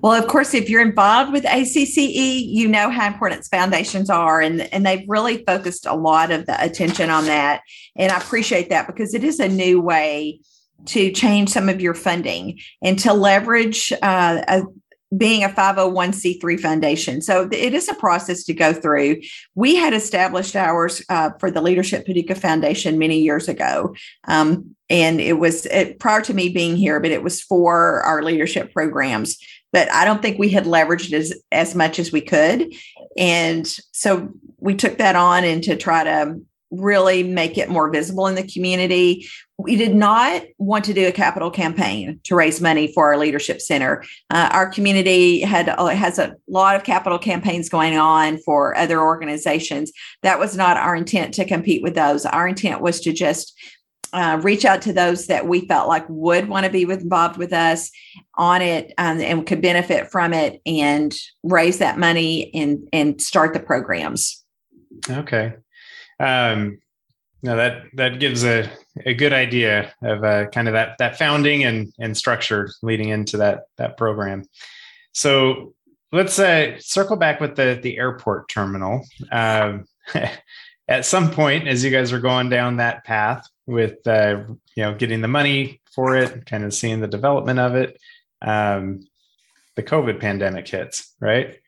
Well, 0.00 0.12
of 0.12 0.28
course, 0.28 0.54
if 0.54 0.70
you're 0.70 0.82
involved 0.82 1.32
with 1.32 1.44
ACCE, 1.44 2.44
you 2.46 2.68
know 2.68 2.90
how 2.90 3.06
important 3.06 3.44
foundations 3.44 4.10
are, 4.10 4.40
and, 4.40 4.62
and 4.72 4.86
they've 4.86 5.04
really 5.08 5.44
focused 5.44 5.86
a 5.86 5.94
lot 5.94 6.30
of 6.30 6.46
the 6.46 6.62
attention 6.62 7.10
on 7.10 7.26
that. 7.26 7.62
And 7.96 8.12
I 8.12 8.18
appreciate 8.18 8.70
that 8.70 8.86
because 8.86 9.14
it 9.14 9.24
is 9.24 9.40
a 9.40 9.48
new 9.48 9.80
way 9.80 10.40
to 10.86 11.10
change 11.10 11.50
some 11.50 11.68
of 11.68 11.80
your 11.80 11.94
funding 11.94 12.60
and 12.82 12.98
to 13.00 13.12
leverage 13.12 13.92
uh, 14.02 14.42
a, 14.48 14.62
being 15.16 15.42
a 15.42 15.48
501c3 15.48 16.60
foundation. 16.60 17.22
So 17.22 17.48
it 17.50 17.74
is 17.74 17.88
a 17.88 17.94
process 17.94 18.44
to 18.44 18.54
go 18.54 18.72
through. 18.72 19.20
We 19.54 19.74
had 19.76 19.94
established 19.94 20.54
ours 20.54 21.02
uh, 21.08 21.30
for 21.40 21.50
the 21.50 21.62
Leadership 21.62 22.04
Paducah 22.04 22.34
Foundation 22.34 22.98
many 22.98 23.20
years 23.20 23.48
ago. 23.48 23.94
Um, 24.26 24.74
and 24.90 25.20
it 25.20 25.34
was 25.34 25.66
it, 25.66 25.98
prior 25.98 26.20
to 26.22 26.34
me 26.34 26.50
being 26.50 26.76
here, 26.76 27.00
but 27.00 27.10
it 27.10 27.22
was 27.22 27.40
for 27.40 28.02
our 28.02 28.22
leadership 28.22 28.72
programs. 28.72 29.38
But 29.72 29.90
I 29.92 30.04
don't 30.04 30.22
think 30.22 30.38
we 30.38 30.50
had 30.50 30.64
leveraged 30.64 31.12
as, 31.12 31.34
as 31.52 31.74
much 31.74 31.98
as 31.98 32.12
we 32.12 32.20
could. 32.20 32.74
And 33.16 33.66
so 33.92 34.30
we 34.58 34.74
took 34.74 34.98
that 34.98 35.16
on 35.16 35.44
and 35.44 35.62
to 35.64 35.76
try 35.76 36.04
to 36.04 36.40
really 36.70 37.22
make 37.22 37.56
it 37.56 37.68
more 37.68 37.90
visible 37.90 38.26
in 38.26 38.34
the 38.34 38.46
community. 38.46 39.26
We 39.56 39.76
did 39.76 39.94
not 39.94 40.42
want 40.58 40.84
to 40.84 40.94
do 40.94 41.06
a 41.08 41.12
capital 41.12 41.50
campaign 41.50 42.20
to 42.24 42.34
raise 42.34 42.60
money 42.60 42.92
for 42.92 43.12
our 43.12 43.18
leadership 43.18 43.60
center. 43.60 44.04
Uh, 44.30 44.50
our 44.52 44.68
community 44.68 45.40
had 45.40 45.68
uh, 45.70 45.86
has 45.86 46.18
a 46.18 46.36
lot 46.46 46.76
of 46.76 46.84
capital 46.84 47.18
campaigns 47.18 47.68
going 47.68 47.96
on 47.96 48.38
for 48.38 48.76
other 48.76 49.00
organizations. 49.00 49.92
That 50.22 50.38
was 50.38 50.56
not 50.56 50.76
our 50.76 50.94
intent 50.94 51.34
to 51.34 51.44
compete 51.44 51.82
with 51.82 51.94
those. 51.94 52.26
Our 52.26 52.48
intent 52.48 52.80
was 52.80 53.00
to 53.00 53.12
just 53.12 53.58
uh, 54.12 54.40
reach 54.42 54.64
out 54.64 54.82
to 54.82 54.92
those 54.92 55.26
that 55.26 55.46
we 55.46 55.66
felt 55.66 55.88
like 55.88 56.04
would 56.08 56.48
want 56.48 56.64
to 56.64 56.72
be 56.72 56.84
with, 56.84 57.02
involved 57.02 57.36
with 57.36 57.52
us 57.52 57.90
on 58.34 58.62
it 58.62 58.92
um, 58.98 59.20
and 59.20 59.46
could 59.46 59.60
benefit 59.60 60.10
from 60.10 60.32
it 60.32 60.60
and 60.64 61.14
raise 61.42 61.78
that 61.78 61.98
money 61.98 62.50
and 62.54 62.88
and 62.92 63.20
start 63.20 63.52
the 63.52 63.60
programs 63.60 64.44
okay 65.10 65.54
um 66.20 66.78
no 67.42 67.56
that 67.56 67.84
that 67.94 68.20
gives 68.20 68.44
a, 68.44 68.70
a 69.04 69.14
good 69.14 69.32
idea 69.32 69.92
of 70.02 70.24
uh, 70.24 70.46
kind 70.46 70.68
of 70.68 70.74
that 70.74 70.98
that 70.98 71.18
founding 71.18 71.64
and 71.64 71.92
and 71.98 72.16
structure 72.16 72.70
leading 72.82 73.10
into 73.10 73.36
that 73.36 73.64
that 73.76 73.96
program. 73.96 74.44
So 75.12 75.74
let's 76.12 76.38
uh, 76.38 76.78
circle 76.80 77.16
back 77.16 77.40
with 77.40 77.56
the 77.56 77.78
the 77.80 77.98
airport 77.98 78.48
terminal. 78.48 79.04
Um, 79.30 79.84
at 80.88 81.04
some 81.04 81.30
point 81.30 81.68
as 81.68 81.84
you 81.84 81.90
guys 81.90 82.12
are 82.12 82.20
going 82.20 82.48
down 82.48 82.78
that 82.78 83.04
path 83.04 83.46
with 83.66 84.04
uh, 84.06 84.42
you 84.74 84.82
know 84.82 84.94
getting 84.94 85.20
the 85.20 85.28
money 85.28 85.80
for 85.94 86.16
it 86.16 86.46
kind 86.46 86.64
of 86.64 86.74
seeing 86.74 87.00
the 87.00 87.06
development 87.06 87.58
of 87.58 87.74
it 87.74 88.00
um, 88.42 89.00
the 89.76 89.82
covid 89.82 90.18
pandemic 90.18 90.66
hits 90.66 91.14
right? 91.20 91.58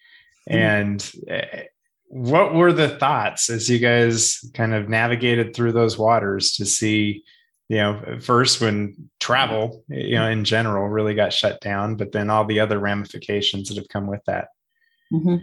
Mm-hmm. 0.49 0.57
and 0.57 1.13
uh, 1.31 1.63
what 2.13 2.55
were 2.55 2.73
the 2.73 2.89
thoughts 2.99 3.49
as 3.49 3.71
you 3.71 3.79
guys 3.79 4.45
kind 4.55 4.75
of 4.75 4.89
navigated 4.89 5.55
through 5.55 5.73
those 5.73 5.97
waters 5.97 6.53
to 6.53 6.67
see 6.67 7.23
you 7.69 7.77
know 7.77 8.19
first 8.21 8.61
when 8.61 9.11
travel 9.21 9.85
you 9.89 10.17
know 10.17 10.27
in 10.27 10.45
general 10.45 10.89
really 10.89 11.15
got 11.15 11.33
shut 11.33 11.61
down 11.61 11.95
but 11.95 12.11
then 12.11 12.29
all 12.29 12.45
the 12.45 12.59
other 12.59 12.79
ramifications 12.79 13.69
that 13.69 13.77
have 13.77 13.89
come 13.89 14.09
with 14.09 14.25
that 14.27 14.49
mm-hmm 15.13 15.37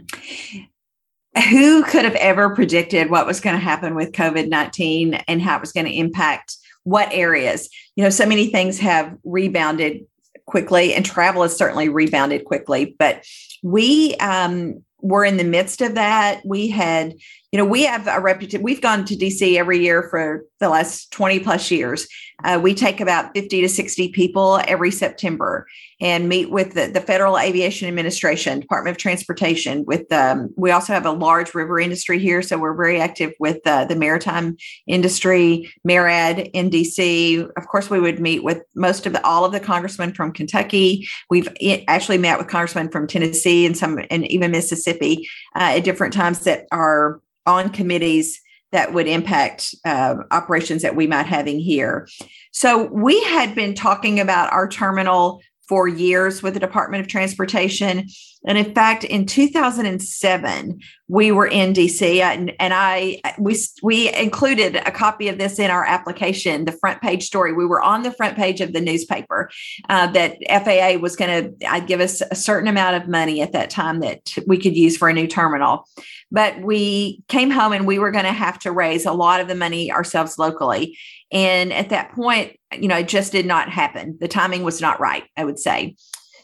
who 1.50 1.84
could 1.84 2.04
have 2.04 2.14
ever 2.16 2.54
predicted 2.54 3.10
what 3.10 3.26
was 3.26 3.40
going 3.40 3.56
to 3.56 3.62
happen 3.62 3.94
with 3.94 4.12
COVID 4.12 4.48
19 4.48 5.14
and 5.14 5.42
how 5.42 5.56
it 5.56 5.60
was 5.60 5.72
going 5.72 5.86
to 5.86 5.96
impact 5.96 6.56
what 6.84 7.08
areas? 7.12 7.68
You 7.96 8.04
know, 8.04 8.10
so 8.10 8.26
many 8.26 8.48
things 8.48 8.78
have 8.78 9.16
rebounded 9.24 10.06
quickly, 10.46 10.94
and 10.94 11.04
travel 11.04 11.42
has 11.42 11.56
certainly 11.56 11.88
rebounded 11.88 12.44
quickly. 12.44 12.96
But 12.98 13.24
we 13.62 14.14
um, 14.16 14.82
were 15.00 15.24
in 15.24 15.36
the 15.36 15.44
midst 15.44 15.80
of 15.80 15.94
that. 15.94 16.40
We 16.44 16.68
had, 16.68 17.14
you 17.52 17.58
know, 17.58 17.64
we 17.64 17.84
have 17.84 18.06
a 18.06 18.20
reputation. 18.20 18.62
We've 18.62 18.82
gone 18.82 19.06
to 19.06 19.16
DC 19.16 19.56
every 19.56 19.78
year 19.78 20.02
for 20.10 20.44
the 20.60 20.68
last 20.68 21.10
20 21.12 21.40
plus 21.40 21.70
years. 21.70 22.06
Uh, 22.44 22.60
we 22.62 22.74
take 22.74 23.00
about 23.00 23.34
50 23.34 23.62
to 23.62 23.68
60 23.68 24.10
people 24.10 24.60
every 24.68 24.90
September 24.90 25.66
and 26.00 26.28
meet 26.28 26.50
with 26.50 26.74
the, 26.74 26.86
the 26.86 27.00
Federal 27.00 27.38
Aviation 27.38 27.88
Administration, 27.88 28.60
Department 28.60 28.94
of 28.94 28.98
Transportation. 28.98 29.84
With 29.86 30.12
um, 30.12 30.50
we 30.56 30.70
also 30.70 30.92
have 30.92 31.06
a 31.06 31.10
large 31.10 31.54
river 31.54 31.80
industry 31.80 32.18
here, 32.18 32.42
so 32.42 32.58
we're 32.58 32.76
very 32.76 33.00
active 33.00 33.32
with 33.40 33.66
uh, 33.66 33.86
the 33.86 33.96
maritime 33.96 34.56
industry, 34.86 35.72
MARAD 35.84 36.50
in 36.52 36.70
DC. 36.70 37.50
Of 37.56 37.66
course, 37.66 37.90
we 37.90 37.98
would 37.98 38.20
meet 38.20 38.44
with 38.44 38.62
most 38.76 39.06
of 39.06 39.14
the 39.14 39.24
all 39.26 39.44
of 39.44 39.52
the 39.52 39.58
congressmen 39.58 40.12
from 40.12 40.32
Kentucky. 40.32 41.08
We've 41.30 41.48
actually 41.88 42.18
met 42.18 42.38
with 42.38 42.46
congressmen 42.46 42.90
from 42.90 43.08
Tennessee 43.08 43.66
and 43.66 43.76
some 43.76 43.98
and 44.10 44.30
even 44.30 44.52
Mississippi 44.52 45.28
uh, 45.56 45.76
at 45.76 45.84
different 45.84 46.12
times 46.12 46.40
that 46.40 46.66
are 46.70 47.20
on 47.48 47.70
committees 47.70 48.40
that 48.70 48.92
would 48.92 49.08
impact 49.08 49.74
uh, 49.84 50.16
operations 50.30 50.82
that 50.82 50.94
we 50.94 51.06
might 51.06 51.26
having 51.26 51.58
here. 51.58 52.06
So 52.52 52.84
we 52.92 53.22
had 53.24 53.54
been 53.54 53.74
talking 53.74 54.20
about 54.20 54.52
our 54.52 54.68
terminal 54.68 55.40
for 55.68 55.86
years 55.86 56.42
with 56.42 56.54
the 56.54 56.60
Department 56.60 57.02
of 57.02 57.08
Transportation. 57.08 58.08
And 58.46 58.56
in 58.56 58.72
fact, 58.72 59.04
in 59.04 59.26
2007, 59.26 60.80
we 61.08 61.32
were 61.32 61.46
in 61.46 61.72
DC, 61.72 62.20
and, 62.20 62.52
and 62.60 62.72
I 62.72 63.20
we 63.38 63.56
we 63.82 64.14
included 64.14 64.76
a 64.76 64.90
copy 64.90 65.28
of 65.28 65.38
this 65.38 65.58
in 65.58 65.70
our 65.70 65.84
application, 65.84 66.64
the 66.64 66.72
front 66.72 67.02
page 67.02 67.24
story. 67.24 67.52
We 67.52 67.66
were 67.66 67.82
on 67.82 68.02
the 68.02 68.12
front 68.12 68.36
page 68.36 68.60
of 68.60 68.72
the 68.72 68.80
newspaper 68.80 69.50
uh, 69.88 70.06
that 70.12 70.36
FAA 70.48 71.00
was 71.00 71.16
going 71.16 71.58
to 71.58 71.80
give 71.86 72.00
us 72.00 72.22
a 72.30 72.34
certain 72.34 72.68
amount 72.68 73.02
of 73.02 73.08
money 73.08 73.42
at 73.42 73.52
that 73.52 73.70
time 73.70 74.00
that 74.00 74.34
we 74.46 74.58
could 74.58 74.76
use 74.76 74.96
for 74.96 75.08
a 75.08 75.12
new 75.12 75.26
terminal. 75.26 75.86
But 76.30 76.60
we 76.60 77.22
came 77.28 77.50
home 77.50 77.72
and 77.72 77.86
we 77.86 77.98
were 77.98 78.10
going 78.10 78.24
to 78.24 78.32
have 78.32 78.58
to 78.60 78.72
raise 78.72 79.06
a 79.06 79.12
lot 79.12 79.40
of 79.40 79.48
the 79.48 79.54
money 79.54 79.90
ourselves 79.90 80.38
locally. 80.38 80.98
And 81.30 81.72
at 81.72 81.90
that 81.90 82.12
point, 82.12 82.56
you 82.72 82.88
know, 82.88 82.98
it 82.98 83.08
just 83.08 83.32
did 83.32 83.46
not 83.46 83.68
happen. 83.68 84.16
The 84.20 84.28
timing 84.28 84.62
was 84.62 84.80
not 84.80 85.00
right, 85.00 85.24
I 85.36 85.44
would 85.44 85.58
say. 85.58 85.96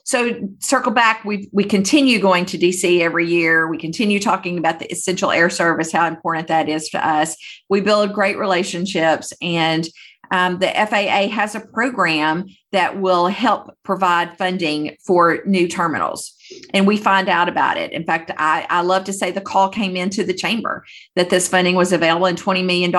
So 0.07 0.49
circle 0.59 0.93
back, 0.93 1.25
we 1.25 1.49
we 1.51 1.65
continue 1.65 2.19
going 2.19 2.45
to 2.47 2.59
DC 2.59 3.01
every 3.01 3.27
year. 3.27 3.69
We 3.69 3.79
continue 3.79 4.21
talking 4.21 4.59
about 4.59 4.79
the 4.79 4.91
essential 4.93 5.31
air 5.31 5.49
service, 5.49 5.91
how 5.91 6.07
important 6.07 6.49
that 6.49 6.69
is 6.69 6.91
to 6.91 7.07
us. 7.07 7.37
We 7.71 7.81
build 7.81 8.13
great 8.13 8.37
relationships, 8.37 9.33
and 9.41 9.89
um, 10.31 10.59
the 10.59 10.69
FAA 10.69 11.29
has 11.29 11.55
a 11.55 11.61
program 11.61 12.47
that 12.73 13.01
will 13.01 13.29
help 13.29 13.75
provide 13.83 14.37
funding 14.37 14.97
for 15.07 15.39
new 15.47 15.69
terminals. 15.69 16.33
And 16.75 16.87
we 16.87 16.97
find 16.97 17.29
out 17.29 17.49
about 17.49 17.77
it. 17.77 17.93
In 17.93 18.05
fact, 18.05 18.31
I, 18.37 18.67
I 18.69 18.83
love 18.83 19.05
to 19.05 19.13
say 19.13 19.31
the 19.31 19.41
call 19.41 19.69
came 19.69 19.97
into 19.97 20.25
the 20.25 20.35
chamber 20.35 20.85
that 21.17 21.31
this 21.31 21.49
funding 21.49 21.77
was 21.77 21.93
available 21.93 22.27
in 22.27 22.37
$20 22.37 22.65
million. 22.65 22.93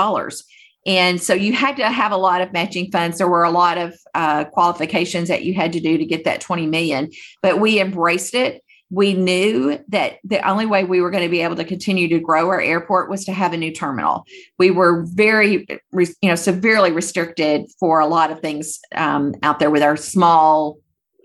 And 0.86 1.21
so 1.21 1.34
you 1.34 1.54
had 1.54 1.78
to 1.78 1.89
have 1.89 2.12
a 2.12 2.17
lot 2.17 2.41
of 2.41 2.54
matching 2.54 2.91
funds. 2.91 3.17
There 3.17 3.28
were 3.28 3.43
a 3.43 3.52
lot 3.52 3.78
of 3.78 3.95
uh, 4.13 4.45
qualifications 4.45 5.30
that 5.30 5.43
you 5.43 5.54
had 5.54 5.74
to 5.74 5.80
do 5.80 5.98
to 5.98 6.06
get 6.06 6.26
that 6.26 6.41
20 6.41 6.67
million, 6.67 7.12
but 7.41 7.60
we 7.60 7.80
embraced 7.80 8.36
it. 8.36 8.62
We 8.91 9.13
knew 9.13 9.80
that 9.88 10.19
the 10.24 10.48
only 10.48 10.67
way 10.67 10.84
we 10.84 11.02
were 11.02 11.10
going 11.10 11.24
to 11.24 11.30
be 11.30 11.41
able 11.41 11.56
to 11.56 11.65
continue 11.65 12.08
to 12.10 12.19
grow 12.19 12.48
our 12.50 12.62
airport 12.62 13.10
was 13.10 13.26
to 13.26 13.34
have 13.34 13.52
a 13.52 13.58
new 13.58 13.71
terminal. 13.71 14.26
We 14.60 14.69
were 14.69 15.04
very, 15.08 15.65
you 15.91 16.30
know, 16.30 16.36
severely 16.36 16.91
restricted 16.91 17.65
for 17.80 18.00
a 18.00 18.06
lot 18.06 18.30
of 18.30 18.41
things 18.41 18.80
um, 18.93 19.34
out 19.41 19.58
there 19.58 19.71
with 19.71 19.82
our 19.82 19.98
small, 19.98 20.78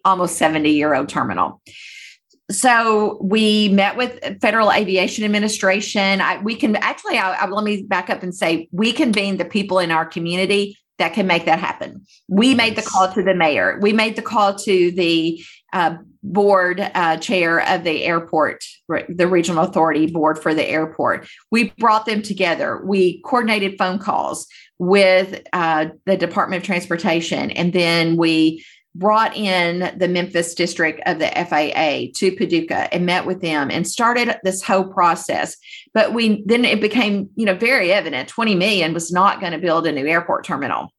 almost 0.07 0.38
70 0.38 0.70
year 0.70 0.94
old 0.94 1.11
terminal 1.11 1.61
so 2.50 3.18
we 3.22 3.68
met 3.68 3.96
with 3.96 4.40
federal 4.40 4.72
aviation 4.72 5.24
administration. 5.24 6.20
I, 6.20 6.38
we 6.38 6.54
can 6.56 6.76
actually 6.76 7.18
I, 7.18 7.32
I, 7.32 7.48
let 7.48 7.64
me 7.64 7.82
back 7.82 8.10
up 8.10 8.22
and 8.22 8.34
say 8.34 8.68
we 8.72 8.92
convened 8.92 9.38
the 9.38 9.44
people 9.44 9.78
in 9.78 9.90
our 9.90 10.04
community 10.04 10.76
that 10.98 11.14
can 11.14 11.26
make 11.26 11.46
that 11.46 11.58
happen. 11.58 12.04
We 12.28 12.54
made 12.54 12.76
the 12.76 12.82
call 12.82 13.10
to 13.12 13.22
the 13.22 13.34
mayor. 13.34 13.78
We 13.80 13.92
made 13.92 14.16
the 14.16 14.22
call 14.22 14.54
to 14.56 14.90
the 14.90 15.42
uh, 15.72 15.96
board 16.22 16.80
uh, 16.94 17.16
chair 17.16 17.60
of 17.66 17.84
the 17.84 18.04
airport 18.04 18.64
the 19.08 19.28
regional 19.28 19.64
authority 19.64 20.06
board 20.06 20.38
for 20.38 20.52
the 20.52 20.66
airport. 20.66 21.28
We 21.50 21.72
brought 21.78 22.06
them 22.06 22.22
together. 22.22 22.82
We 22.84 23.22
coordinated 23.22 23.78
phone 23.78 23.98
calls 23.98 24.46
with 24.78 25.40
uh, 25.52 25.86
the 26.06 26.16
department 26.16 26.62
of 26.62 26.66
transportation 26.66 27.50
and 27.52 27.72
then 27.72 28.16
we 28.16 28.64
brought 28.94 29.37
in 29.37 29.96
the 29.98 30.09
Memphis 30.09 30.55
district 30.55 31.00
of 31.07 31.18
the 31.18 31.29
FAA 31.29 32.12
to 32.18 32.37
Paducah 32.37 32.92
and 32.92 33.07
met 33.07 33.24
with 33.24 33.40
them 33.40 33.70
and 33.70 33.87
started 33.87 34.37
this 34.42 34.62
whole 34.62 34.85
process. 34.85 35.57
But 35.94 36.12
we 36.12 36.42
then 36.46 36.64
it 36.64 36.81
became, 36.81 37.31
you 37.37 37.46
know, 37.46 37.55
very 37.55 37.92
evident 37.92 38.29
20 38.29 38.55
million 38.55 38.92
was 38.92 39.12
not 39.12 39.40
going 39.40 39.53
to 39.53 39.59
build 39.59 39.87
a 39.87 39.92
new 39.92 40.07
airport 40.07 40.44
terminal. 40.44 40.92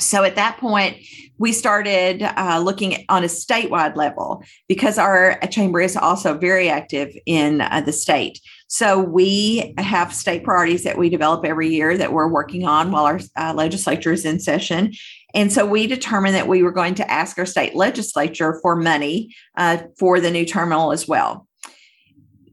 So 0.00 0.24
at 0.24 0.34
that 0.34 0.58
point, 0.58 0.96
we 1.38 1.52
started 1.52 2.22
uh, 2.22 2.60
looking 2.62 3.04
on 3.08 3.22
a 3.22 3.28
statewide 3.28 3.94
level 3.96 4.42
because 4.68 4.98
our 4.98 5.38
chamber 5.50 5.80
is 5.80 5.96
also 5.96 6.36
very 6.36 6.68
active 6.68 7.16
in 7.26 7.60
uh, 7.60 7.80
the 7.80 7.92
state. 7.92 8.40
So 8.66 8.98
we 8.98 9.72
have 9.78 10.12
state 10.12 10.42
priorities 10.42 10.82
that 10.82 10.98
we 10.98 11.10
develop 11.10 11.44
every 11.44 11.68
year 11.68 11.96
that 11.96 12.12
we're 12.12 12.28
working 12.28 12.66
on 12.66 12.90
while 12.90 13.04
our 13.04 13.20
uh, 13.36 13.54
legislature 13.54 14.12
is 14.12 14.24
in 14.24 14.40
session. 14.40 14.92
And 15.34 15.52
so 15.52 15.66
we 15.66 15.86
determined 15.86 16.34
that 16.34 16.48
we 16.48 16.62
were 16.62 16.72
going 16.72 16.94
to 16.94 17.10
ask 17.10 17.38
our 17.38 17.46
state 17.46 17.74
legislature 17.74 18.58
for 18.62 18.76
money 18.76 19.34
uh, 19.56 19.78
for 19.98 20.20
the 20.20 20.30
new 20.30 20.44
terminal 20.46 20.92
as 20.92 21.08
well. 21.08 21.46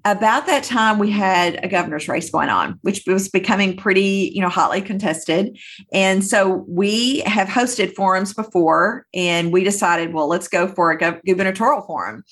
About 0.03 0.47
that 0.47 0.63
time, 0.63 0.97
we 0.97 1.11
had 1.11 1.63
a 1.63 1.67
governor's 1.67 2.07
race 2.07 2.31
going 2.31 2.49
on, 2.49 2.79
which 2.81 3.03
was 3.05 3.29
becoming 3.29 3.77
pretty, 3.77 4.31
you 4.33 4.41
know, 4.41 4.49
hotly 4.49 4.81
contested. 4.81 5.55
And 5.93 6.25
so 6.25 6.65
we 6.67 7.19
have 7.19 7.47
hosted 7.47 7.93
forums 7.93 8.33
before, 8.33 9.05
and 9.13 9.53
we 9.53 9.63
decided, 9.63 10.11
well, 10.11 10.27
let's 10.27 10.47
go 10.47 10.67
for 10.67 10.89
a 10.91 10.97
gubernatorial 10.97 11.83
forum 11.83 12.23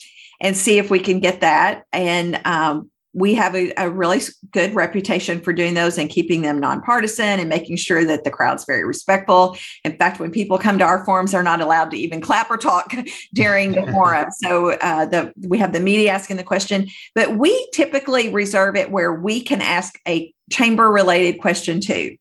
and 0.42 0.58
see 0.58 0.80
if 0.80 0.90
we 0.90 1.00
can 1.00 1.20
get 1.20 1.42
that. 1.42 1.84
And 1.94 2.42
um, 2.44 2.90
we 3.14 3.34
have 3.34 3.56
a, 3.56 3.74
a, 3.78 3.90
really 3.90 4.22
good 4.52 4.76
reputation 4.76 5.42
for 5.42 5.52
doing 5.52 5.74
those 5.74 5.98
and 5.98 6.10
keeping 6.10 6.42
them 6.42 6.60
nonpartisan 6.60 7.40
and 7.40 7.50
making 7.50 7.76
sure 7.76 8.06
that 8.06 8.24
the 8.24 8.30
crowd's 8.30 8.66
very 8.66 8.86
respectful. 8.86 9.58
In 9.84 9.98
fact, 9.98 10.20
when 10.20 10.32
people 10.32 10.60
come 10.60 10.78
to 10.78 10.86
our 10.86 11.04
forums, 11.06 11.32
they're 11.32 11.42
not 11.42 11.62
allowed 11.62 11.90
to 11.92 11.98
even 11.98 12.22
clap 12.22 12.52
or 12.52 12.58
talk 12.58 12.94
during 13.34 13.72
the 13.72 13.92
forum. 13.92 14.28
So 14.40 14.72
uh, 14.72 15.06
the 15.06 15.34
we 15.48 15.58
have 15.58 15.74
the 15.74 15.80
media 15.80 16.12
asking 16.12 16.38
the 16.38 16.44
question, 16.44 16.88
but 17.14 17.38
we 17.38 17.70
typically 17.74 18.30
reserve 18.30 18.76
it 18.76 18.92
where 18.92 19.14
we 19.14 19.42
can 19.42 19.62
ask 19.62 20.00
a 20.08 20.34
chamber 20.50 20.90
related 20.90 21.42
question 21.42 21.82
too. 21.82 22.16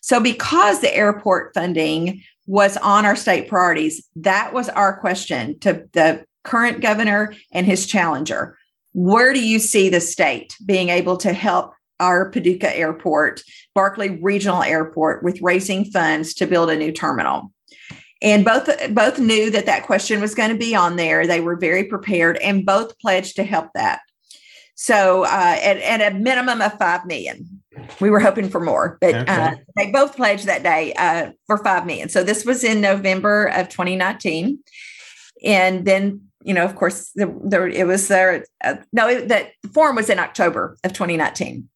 So 0.00 0.20
because 0.20 0.80
the 0.80 0.94
airport 0.94 1.54
funding 1.54 2.22
was 2.46 2.76
on 2.78 3.06
our 3.06 3.16
state 3.16 3.48
priorities, 3.48 4.06
that 4.16 4.52
was 4.52 4.68
our 4.68 4.98
question 4.98 5.58
to 5.60 5.88
the 5.92 6.24
current 6.44 6.80
governor 6.80 7.34
and 7.52 7.66
his 7.66 7.86
challenger 7.86 8.56
where 8.92 9.32
do 9.32 9.44
you 9.44 9.58
see 9.58 9.88
the 9.88 10.00
state 10.00 10.56
being 10.64 10.88
able 10.88 11.16
to 11.18 11.32
help 11.32 11.74
our 12.00 12.30
Paducah 12.30 12.76
Airport, 12.76 13.42
Barkley 13.74 14.18
Regional 14.22 14.62
Airport, 14.62 15.22
with 15.22 15.40
raising 15.42 15.84
funds 15.84 16.34
to 16.34 16.46
build 16.46 16.70
a 16.70 16.76
new 16.76 16.90
terminal. 16.90 17.52
And 18.22 18.44
both 18.44 18.68
both 18.90 19.18
knew 19.18 19.50
that 19.50 19.66
that 19.66 19.84
question 19.86 20.20
was 20.20 20.34
going 20.34 20.50
to 20.50 20.56
be 20.56 20.74
on 20.74 20.96
there. 20.96 21.26
They 21.26 21.40
were 21.40 21.56
very 21.56 21.84
prepared, 21.84 22.36
and 22.38 22.66
both 22.66 22.98
pledged 22.98 23.36
to 23.36 23.44
help 23.44 23.68
that. 23.74 24.00
So, 24.74 25.24
uh, 25.24 25.58
at, 25.62 25.76
at 25.78 26.12
a 26.12 26.16
minimum 26.16 26.60
of 26.60 26.72
five 26.78 27.06
million, 27.06 27.62
we 28.00 28.10
were 28.10 28.20
hoping 28.20 28.48
for 28.48 28.60
more, 28.60 28.98
but 29.00 29.14
okay. 29.14 29.32
uh, 29.32 29.54
they 29.76 29.90
both 29.90 30.16
pledged 30.16 30.46
that 30.46 30.62
day 30.62 30.92
uh, 30.94 31.32
for 31.46 31.58
five 31.58 31.86
million. 31.86 32.08
So 32.08 32.22
this 32.22 32.44
was 32.44 32.64
in 32.64 32.80
November 32.80 33.46
of 33.46 33.68
2019, 33.68 34.58
and 35.44 35.84
then 35.86 36.29
you 36.42 36.54
know, 36.54 36.64
of 36.64 36.74
course, 36.74 37.10
the, 37.14 37.26
the 37.44 37.66
it 37.66 37.84
was 37.84 38.08
there. 38.08 38.44
Uh, 38.62 38.76
no, 38.92 39.08
it, 39.08 39.28
that 39.28 39.52
the 39.62 39.68
form 39.68 39.96
was 39.96 40.08
in 40.08 40.18
October 40.18 40.76
of 40.84 40.92
2019. 40.92 41.68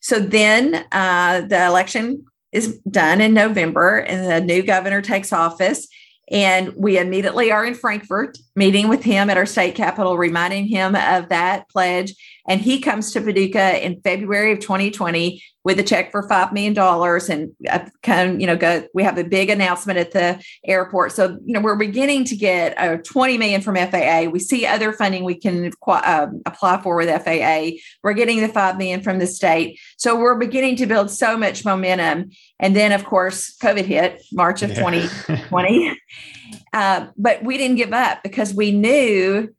So 0.00 0.18
then 0.18 0.84
uh, 0.92 1.42
the 1.42 1.64
election 1.64 2.24
is 2.50 2.78
done 2.90 3.20
in 3.20 3.32
November, 3.34 3.98
and 3.98 4.30
the 4.30 4.40
new 4.40 4.62
governor 4.62 5.00
takes 5.00 5.32
office. 5.32 5.88
And 6.30 6.74
we 6.76 6.98
immediately 6.98 7.50
are 7.50 7.64
in 7.64 7.74
Frankfort, 7.74 8.38
meeting 8.54 8.88
with 8.88 9.02
him 9.02 9.30
at 9.30 9.36
our 9.36 9.46
state 9.46 9.74
capitol, 9.74 10.18
reminding 10.18 10.66
him 10.66 10.94
of 10.94 11.28
that 11.30 11.68
pledge. 11.68 12.14
And 12.48 12.60
he 12.60 12.80
comes 12.80 13.12
to 13.12 13.20
Paducah 13.20 13.84
in 13.84 14.00
February 14.00 14.52
of 14.52 14.58
2020 14.58 15.42
with 15.64 15.78
a 15.78 15.82
check 15.82 16.10
for 16.10 16.28
$5 16.28 16.52
million. 16.52 16.76
And 17.30 17.52
uh, 17.70 17.88
of, 18.08 18.40
you 18.40 18.46
know, 18.48 18.56
go, 18.56 18.84
we 18.94 19.04
have 19.04 19.16
a 19.16 19.24
big 19.24 19.48
announcement 19.48 19.98
at 19.98 20.10
the 20.10 20.42
airport. 20.66 21.12
So, 21.12 21.38
you 21.44 21.54
know, 21.54 21.60
we're 21.60 21.76
beginning 21.76 22.24
to 22.24 22.36
get 22.36 22.76
uh, 22.78 22.96
20 22.96 23.38
million 23.38 23.62
from 23.62 23.76
FAA. 23.76 24.24
We 24.24 24.40
see 24.40 24.66
other 24.66 24.92
funding 24.92 25.22
we 25.22 25.36
can 25.36 25.70
uh, 25.86 26.26
apply 26.44 26.82
for 26.82 26.96
with 26.96 27.08
FAA. 27.24 27.78
We're 28.02 28.14
getting 28.14 28.40
the 28.40 28.48
5 28.48 28.76
million 28.76 29.02
from 29.02 29.20
the 29.20 29.26
state. 29.28 29.78
So 29.96 30.18
we're 30.18 30.38
beginning 30.38 30.76
to 30.76 30.86
build 30.86 31.10
so 31.10 31.38
much 31.38 31.64
momentum. 31.64 32.30
And 32.58 32.74
then, 32.74 32.90
of 32.90 33.04
course, 33.04 33.56
COVID 33.62 33.84
hit 33.84 34.20
March 34.32 34.62
of 34.62 34.70
yeah. 34.70 34.90
2020. 34.90 35.96
uh, 36.72 37.06
but 37.16 37.44
we 37.44 37.56
didn't 37.58 37.76
give 37.76 37.92
up 37.92 38.22
because 38.22 38.54
we 38.54 38.70
knew 38.70 39.54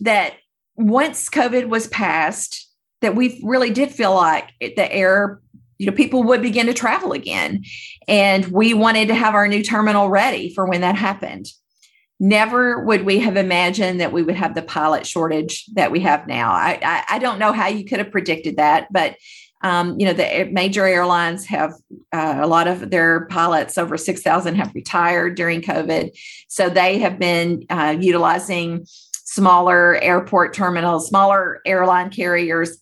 that 0.00 0.34
once 0.76 1.28
COVID 1.28 1.68
was 1.68 1.86
passed, 1.88 2.68
that 3.00 3.14
we 3.14 3.40
really 3.44 3.70
did 3.70 3.90
feel 3.90 4.14
like 4.14 4.50
the 4.60 4.92
air, 4.92 5.40
you 5.78 5.86
know, 5.86 5.92
people 5.92 6.22
would 6.24 6.42
begin 6.42 6.66
to 6.66 6.74
travel 6.74 7.12
again. 7.12 7.64
And 8.08 8.46
we 8.46 8.74
wanted 8.74 9.08
to 9.08 9.14
have 9.14 9.34
our 9.34 9.48
new 9.48 9.62
terminal 9.62 10.08
ready 10.08 10.52
for 10.54 10.66
when 10.66 10.80
that 10.80 10.96
happened. 10.96 11.46
Never 12.20 12.84
would 12.84 13.04
we 13.04 13.18
have 13.18 13.36
imagined 13.36 14.00
that 14.00 14.12
we 14.12 14.22
would 14.22 14.36
have 14.36 14.54
the 14.54 14.62
pilot 14.62 15.06
shortage 15.06 15.66
that 15.74 15.90
we 15.90 16.00
have 16.00 16.28
now. 16.28 16.52
I, 16.52 16.78
I, 16.82 17.04
I 17.16 17.18
don't 17.18 17.40
know 17.40 17.52
how 17.52 17.66
you 17.66 17.84
could 17.84 17.98
have 17.98 18.12
predicted 18.12 18.56
that, 18.56 18.86
but 18.92 19.16
um, 19.62 19.98
you 19.98 20.06
know, 20.06 20.12
the 20.12 20.48
major 20.50 20.86
airlines 20.86 21.46
have 21.46 21.72
uh, 22.12 22.38
a 22.40 22.46
lot 22.46 22.66
of 22.68 22.90
their 22.90 23.26
pilots, 23.26 23.78
over 23.78 23.96
6,000, 23.96 24.54
have 24.56 24.74
retired 24.74 25.36
during 25.36 25.62
COVID. 25.62 26.16
So 26.48 26.68
they 26.68 26.98
have 26.98 27.18
been 27.18 27.64
uh, 27.70 27.96
utilizing 27.98 28.86
smaller 29.24 29.96
airport 30.02 30.52
terminals, 30.52 31.08
smaller 31.08 31.60
airline 31.64 32.10
carriers, 32.10 32.76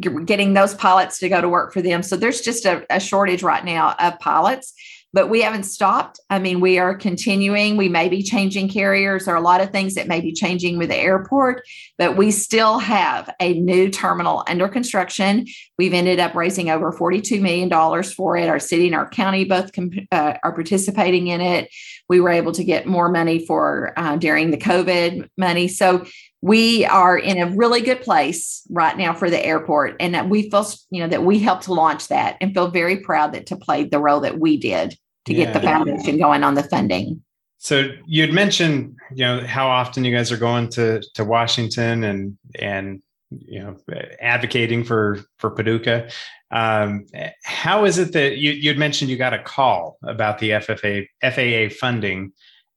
getting 0.00 0.54
those 0.54 0.74
pilots 0.74 1.18
to 1.18 1.28
go 1.28 1.40
to 1.40 1.48
work 1.48 1.72
for 1.72 1.82
them. 1.82 2.02
So 2.02 2.16
there's 2.16 2.40
just 2.40 2.64
a, 2.64 2.86
a 2.88 3.00
shortage 3.00 3.42
right 3.42 3.64
now 3.64 3.94
of 3.98 4.18
pilots 4.18 4.72
but 5.14 5.30
we 5.30 5.42
haven't 5.42 5.62
stopped. 5.62 6.18
I 6.28 6.40
mean, 6.40 6.58
we 6.58 6.76
are 6.80 6.92
continuing. 6.92 7.76
We 7.76 7.88
may 7.88 8.08
be 8.08 8.20
changing 8.20 8.68
carriers. 8.68 9.28
or 9.28 9.36
a 9.36 9.40
lot 9.40 9.60
of 9.60 9.70
things 9.70 9.94
that 9.94 10.08
may 10.08 10.20
be 10.20 10.32
changing 10.32 10.76
with 10.76 10.88
the 10.88 10.96
airport, 10.96 11.62
but 11.96 12.16
we 12.16 12.32
still 12.32 12.80
have 12.80 13.32
a 13.38 13.54
new 13.54 13.90
terminal 13.90 14.42
under 14.48 14.66
construction. 14.66 15.46
We've 15.78 15.94
ended 15.94 16.18
up 16.18 16.34
raising 16.34 16.68
over 16.68 16.92
$42 16.92 17.40
million 17.40 18.02
for 18.02 18.36
it. 18.36 18.48
Our 18.48 18.58
city 18.58 18.86
and 18.86 18.96
our 18.96 19.08
county 19.08 19.44
both 19.44 19.70
uh, 20.10 20.34
are 20.42 20.52
participating 20.52 21.28
in 21.28 21.40
it. 21.40 21.72
We 22.08 22.18
were 22.18 22.30
able 22.30 22.52
to 22.52 22.64
get 22.64 22.84
more 22.84 23.08
money 23.08 23.46
for 23.46 23.92
uh, 23.96 24.16
during 24.16 24.50
the 24.50 24.58
COVID 24.58 25.28
money. 25.38 25.68
So 25.68 26.06
we 26.42 26.84
are 26.86 27.16
in 27.16 27.38
a 27.38 27.50
really 27.56 27.80
good 27.80 28.02
place 28.02 28.66
right 28.68 28.98
now 28.98 29.14
for 29.14 29.30
the 29.30 29.42
airport 29.42 29.96
and 29.98 30.30
we 30.30 30.50
feel 30.50 30.66
you 30.90 31.00
know 31.00 31.08
that 31.08 31.24
we 31.24 31.38
helped 31.38 31.70
launch 31.70 32.08
that 32.08 32.36
and 32.42 32.52
feel 32.52 32.68
very 32.68 32.98
proud 32.98 33.32
that 33.32 33.46
to 33.46 33.56
play 33.56 33.84
the 33.84 33.98
role 33.98 34.20
that 34.20 34.38
we 34.38 34.58
did 34.58 34.94
to 35.24 35.34
yeah. 35.34 35.44
get 35.44 35.54
the 35.54 35.60
foundation 35.60 36.18
going 36.18 36.42
on 36.42 36.54
the 36.54 36.62
funding. 36.64 37.22
So 37.58 37.90
you'd 38.06 38.32
mentioned, 38.32 38.96
you 39.14 39.24
know, 39.24 39.40
how 39.46 39.68
often 39.68 40.04
you 40.04 40.14
guys 40.14 40.30
are 40.30 40.36
going 40.36 40.68
to 40.70 41.02
to 41.14 41.24
Washington 41.24 42.04
and 42.04 42.36
and 42.58 43.02
you 43.30 43.60
know 43.60 43.76
advocating 44.20 44.84
for 44.84 45.20
for 45.38 45.50
Paducah. 45.50 46.10
Um, 46.50 47.06
how 47.42 47.84
is 47.84 47.98
it 47.98 48.12
that 48.12 48.36
you 48.36 48.52
you 48.52 48.68
had 48.68 48.78
mentioned 48.78 49.10
you 49.10 49.16
got 49.16 49.32
a 49.32 49.42
call 49.42 49.98
about 50.02 50.38
the 50.38 50.50
FFA 50.50 51.06
FAA 51.22 51.74
funding? 51.74 52.32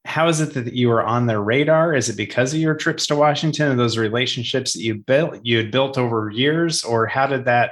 How 0.05 0.29
is 0.29 0.39
it 0.39 0.53
that 0.53 0.73
you 0.73 0.87
were 0.87 1.03
on 1.03 1.27
their 1.27 1.41
radar? 1.41 1.93
Is 1.93 2.07
it 2.07 2.15
because 2.15 2.53
of 2.53 2.59
your 2.61 2.75
trips 2.75 3.07
to 3.07 3.15
Washington 3.15 3.69
and 3.69 3.79
those 3.79 3.97
relationships 3.97 4.71
that 4.71 4.81
you 4.81 4.95
built 4.95 5.39
you 5.43 5.57
had 5.57 5.69
built 5.69 5.97
over 5.97 6.29
years, 6.29 6.83
or 6.83 7.07
how 7.07 7.27
did 7.27 7.45
that? 7.45 7.71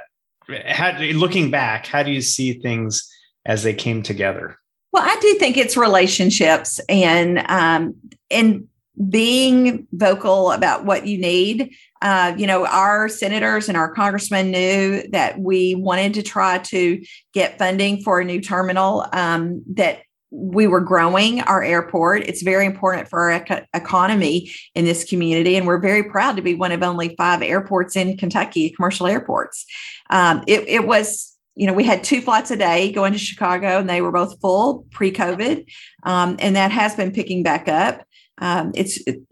How 0.66 0.96
looking 0.98 1.50
back, 1.50 1.86
how 1.86 2.02
do 2.02 2.12
you 2.12 2.20
see 2.20 2.60
things 2.60 3.10
as 3.46 3.62
they 3.62 3.72
came 3.72 4.02
together? 4.02 4.58
Well, 4.96 5.04
I 5.06 5.20
do 5.20 5.34
think 5.34 5.58
it's 5.58 5.76
relationships 5.76 6.80
and 6.88 7.44
um, 7.50 7.96
and 8.30 8.66
being 9.10 9.86
vocal 9.92 10.52
about 10.52 10.86
what 10.86 11.06
you 11.06 11.18
need. 11.18 11.74
Uh, 12.00 12.34
you 12.38 12.46
know, 12.46 12.64
our 12.64 13.06
senators 13.10 13.68
and 13.68 13.76
our 13.76 13.92
congressmen 13.92 14.50
knew 14.50 15.06
that 15.10 15.38
we 15.38 15.74
wanted 15.74 16.14
to 16.14 16.22
try 16.22 16.60
to 16.60 17.04
get 17.34 17.58
funding 17.58 18.02
for 18.02 18.20
a 18.20 18.24
new 18.24 18.40
terminal. 18.40 19.04
Um, 19.12 19.62
that 19.74 20.00
we 20.30 20.66
were 20.66 20.80
growing 20.80 21.42
our 21.42 21.62
airport. 21.62 22.22
It's 22.22 22.40
very 22.40 22.64
important 22.64 23.08
for 23.08 23.20
our 23.20 23.32
ec- 23.32 23.68
economy 23.74 24.50
in 24.74 24.86
this 24.86 25.04
community, 25.04 25.56
and 25.56 25.66
we're 25.66 25.78
very 25.78 26.04
proud 26.04 26.36
to 26.36 26.42
be 26.42 26.54
one 26.54 26.72
of 26.72 26.82
only 26.82 27.14
five 27.16 27.42
airports 27.42 27.96
in 27.96 28.16
Kentucky, 28.16 28.70
commercial 28.70 29.06
airports. 29.06 29.66
Um, 30.08 30.42
it, 30.46 30.66
it 30.66 30.86
was 30.86 31.35
you 31.56 31.66
know, 31.66 31.72
we 31.72 31.84
had 31.84 32.04
two 32.04 32.20
flights 32.20 32.50
a 32.50 32.56
day 32.56 32.92
going 32.92 33.12
to 33.12 33.18
Chicago, 33.18 33.78
and 33.78 33.88
they 33.88 34.02
were 34.02 34.12
both 34.12 34.38
full 34.40 34.84
pre-COVID, 34.92 35.66
um, 36.04 36.36
and 36.38 36.54
that 36.54 36.70
has 36.70 36.94
been 36.94 37.10
picking 37.10 37.42
back 37.42 37.66
up. 37.66 38.04
Um, 38.38 38.72
it's, 38.74 39.02
it, 39.06 39.22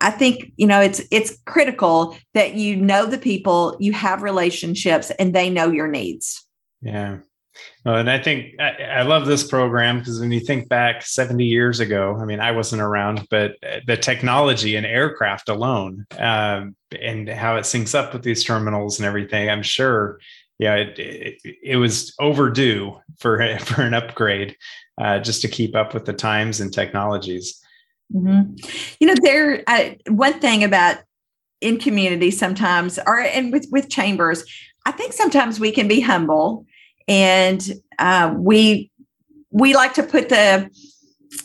I 0.00 0.10
think 0.10 0.52
you 0.56 0.66
know, 0.66 0.80
it's 0.80 1.00
it's 1.10 1.38
critical 1.46 2.16
that 2.34 2.54
you 2.54 2.76
know 2.76 3.06
the 3.06 3.18
people, 3.18 3.76
you 3.80 3.92
have 3.92 4.22
relationships, 4.22 5.10
and 5.12 5.34
they 5.34 5.48
know 5.48 5.70
your 5.70 5.88
needs. 5.88 6.44
Yeah. 6.82 7.18
Well, 7.84 7.96
and 7.96 8.10
I 8.10 8.18
think 8.18 8.58
I, 8.60 8.70
I 8.82 9.02
love 9.02 9.26
this 9.26 9.44
program 9.44 9.98
because 9.98 10.20
when 10.20 10.32
you 10.32 10.40
think 10.40 10.68
back 10.68 11.02
70 11.02 11.44
years 11.44 11.80
ago, 11.80 12.16
I 12.20 12.24
mean, 12.24 12.40
I 12.40 12.52
wasn't 12.52 12.82
around, 12.82 13.26
but 13.30 13.56
the 13.86 13.96
technology 13.96 14.76
in 14.76 14.84
aircraft 14.84 15.48
alone 15.48 16.06
um, 16.18 16.76
and 16.98 17.28
how 17.28 17.56
it 17.56 17.62
syncs 17.62 17.94
up 17.94 18.12
with 18.12 18.22
these 18.22 18.42
terminals 18.42 18.98
and 18.98 19.06
everything, 19.06 19.50
I'm 19.50 19.62
sure 19.62 20.18
yeah, 20.62 20.76
it, 20.76 20.98
it, 20.98 21.56
it, 21.62 21.76
was 21.76 22.14
overdue 22.20 23.00
for 23.18 23.58
for 23.60 23.82
an 23.82 23.94
upgrade, 23.94 24.56
uh, 25.00 25.18
just 25.18 25.42
to 25.42 25.48
keep 25.48 25.74
up 25.74 25.92
with 25.92 26.04
the 26.04 26.12
times 26.12 26.60
and 26.60 26.72
technologies. 26.72 27.60
Mm-hmm. 28.14 28.54
You 29.00 29.06
know, 29.08 29.14
there 29.22 29.64
uh, 29.66 29.90
one 30.08 30.38
thing 30.38 30.62
about 30.62 30.98
in 31.60 31.78
community 31.78 32.30
sometimes, 32.30 32.98
or 33.06 33.18
and 33.18 33.52
with 33.52 33.66
with 33.72 33.90
chambers, 33.90 34.44
I 34.86 34.92
think 34.92 35.12
sometimes 35.12 35.58
we 35.58 35.72
can 35.72 35.88
be 35.88 36.00
humble, 36.00 36.64
and 37.08 37.60
uh, 37.98 38.32
we 38.36 38.90
we 39.50 39.74
like 39.74 39.94
to 39.94 40.04
put 40.04 40.28
the 40.28 40.70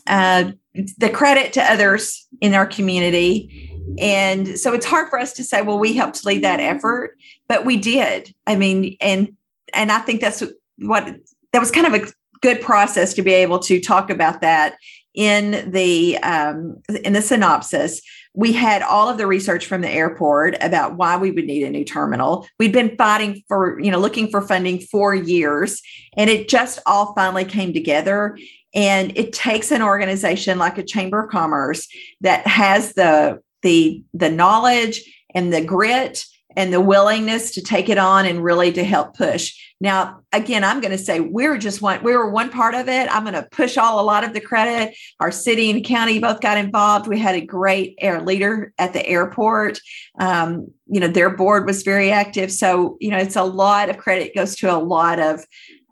uh, 0.06 0.52
the 1.00 1.10
credit 1.10 1.54
to 1.54 1.64
others 1.64 2.28
in 2.40 2.54
our 2.54 2.68
community 2.68 3.68
and 3.98 4.60
so 4.60 4.74
it's 4.74 4.86
hard 4.86 5.10
for 5.10 5.20
us 5.20 5.34
to 5.34 5.44
say, 5.44 5.62
well, 5.62 5.80
we 5.80 5.94
helped 5.94 6.26
lead 6.26 6.44
that 6.44 6.60
effort, 6.60 7.18
but 7.48 7.66
we 7.66 7.78
did. 7.78 8.34
I 8.46 8.56
mean, 8.56 8.98
and 9.02 9.36
and 9.74 9.92
I 9.92 10.00
think 10.00 10.22
that's 10.22 10.44
what 10.80 11.16
that 11.54 11.60
was 11.60 11.72
kind 11.72 11.88
of 11.88 11.94
a 11.94 12.06
good 12.42 12.62
process 12.62 13.14
to 13.16 13.22
be 13.22 13.34
able 13.34 13.60
to 13.60 13.80
talk 13.80 14.10
about 14.10 14.42
that 14.42 14.76
in 15.14 15.72
the 15.72 16.18
um, 16.20 16.82
in 17.04 17.14
the 17.14 17.22
synopsis. 17.22 18.02
We 18.34 18.54
had 18.54 18.84
all 18.84 19.10
of 19.10 19.18
the 19.18 19.26
research 19.26 19.66
from 19.66 19.82
the 19.82 19.90
airport 19.90 20.56
about 20.62 20.96
why 20.96 21.18
we 21.18 21.32
would 21.32 21.46
need 21.46 21.64
a 21.64 21.72
new 21.72 21.84
terminal. 21.84 22.48
We'd 22.60 22.72
been 22.72 22.96
fighting 22.96 23.44
for 23.48 23.80
you 23.80 23.92
know 23.92 24.00
looking 24.00 24.30
for 24.30 24.42
funding 24.42 24.80
for 24.80 25.16
years 25.16 25.82
and 26.16 26.30
it 26.30 26.48
just 26.48 26.80
all 26.86 27.14
finally 27.16 27.46
came 27.46 27.74
together. 27.74 28.38
And 28.76 29.18
it 29.18 29.34
takes 29.34 29.72
an 29.72 29.82
organization 29.82 30.60
like 30.60 30.78
a 30.78 30.84
chamber 30.84 31.24
of 31.24 31.32
commerce 31.32 31.88
that 32.22 32.46
has 32.46 32.94
the 32.94 33.42
the 33.64 34.04
the 34.14 34.30
knowledge 34.30 35.02
and 35.34 35.52
the 35.52 35.64
grit 35.64 36.24
and 36.58 36.74
the 36.74 36.82
willingness 36.82 37.52
to 37.52 37.62
take 37.62 37.88
it 37.88 38.00
on 38.00 38.26
and 38.26 38.44
really 38.44 38.72
to 38.74 38.84
help 38.84 39.16
push. 39.16 39.56
Now, 39.80 40.22
again, 40.34 40.64
I'm 40.64 40.82
going 40.82 40.92
to 40.92 40.98
say 40.98 41.20
we're 41.20 41.60
just 41.60 41.84
one, 41.84 42.04
we 42.04 42.18
were 42.18 42.32
one 42.32 42.50
part 42.50 42.74
of 42.74 42.90
it. 42.90 43.08
I'm 43.14 43.24
going 43.24 43.36
to 43.36 43.48
push 43.52 43.78
all 43.78 44.00
a 44.00 44.04
lot 44.04 44.24
of 44.24 44.34
the 44.34 44.42
credit. 44.42 44.98
Our 45.20 45.32
city 45.32 45.70
and 45.70 45.86
county 45.86 46.18
both 46.18 46.42
got 46.42 46.58
involved. 46.58 47.06
We 47.06 47.20
had 47.20 47.36
a 47.36 47.46
great 47.46 47.94
air 48.02 48.22
leader 48.22 48.74
at 48.80 48.94
the 48.94 49.06
airport. 49.06 49.80
Um, 50.20 50.72
you 50.88 51.00
know, 51.00 51.08
their 51.08 51.30
board 51.30 51.68
was 51.68 51.84
very 51.84 52.12
active. 52.12 52.52
So, 52.52 52.98
you 53.00 53.12
know, 53.12 53.20
it's 53.20 53.36
a 53.36 53.44
lot 53.44 53.90
of 53.90 54.00
credit 54.00 54.34
goes 54.34 54.56
to 54.58 54.76
a 54.76 54.82
lot 54.82 55.20
of 55.20 55.46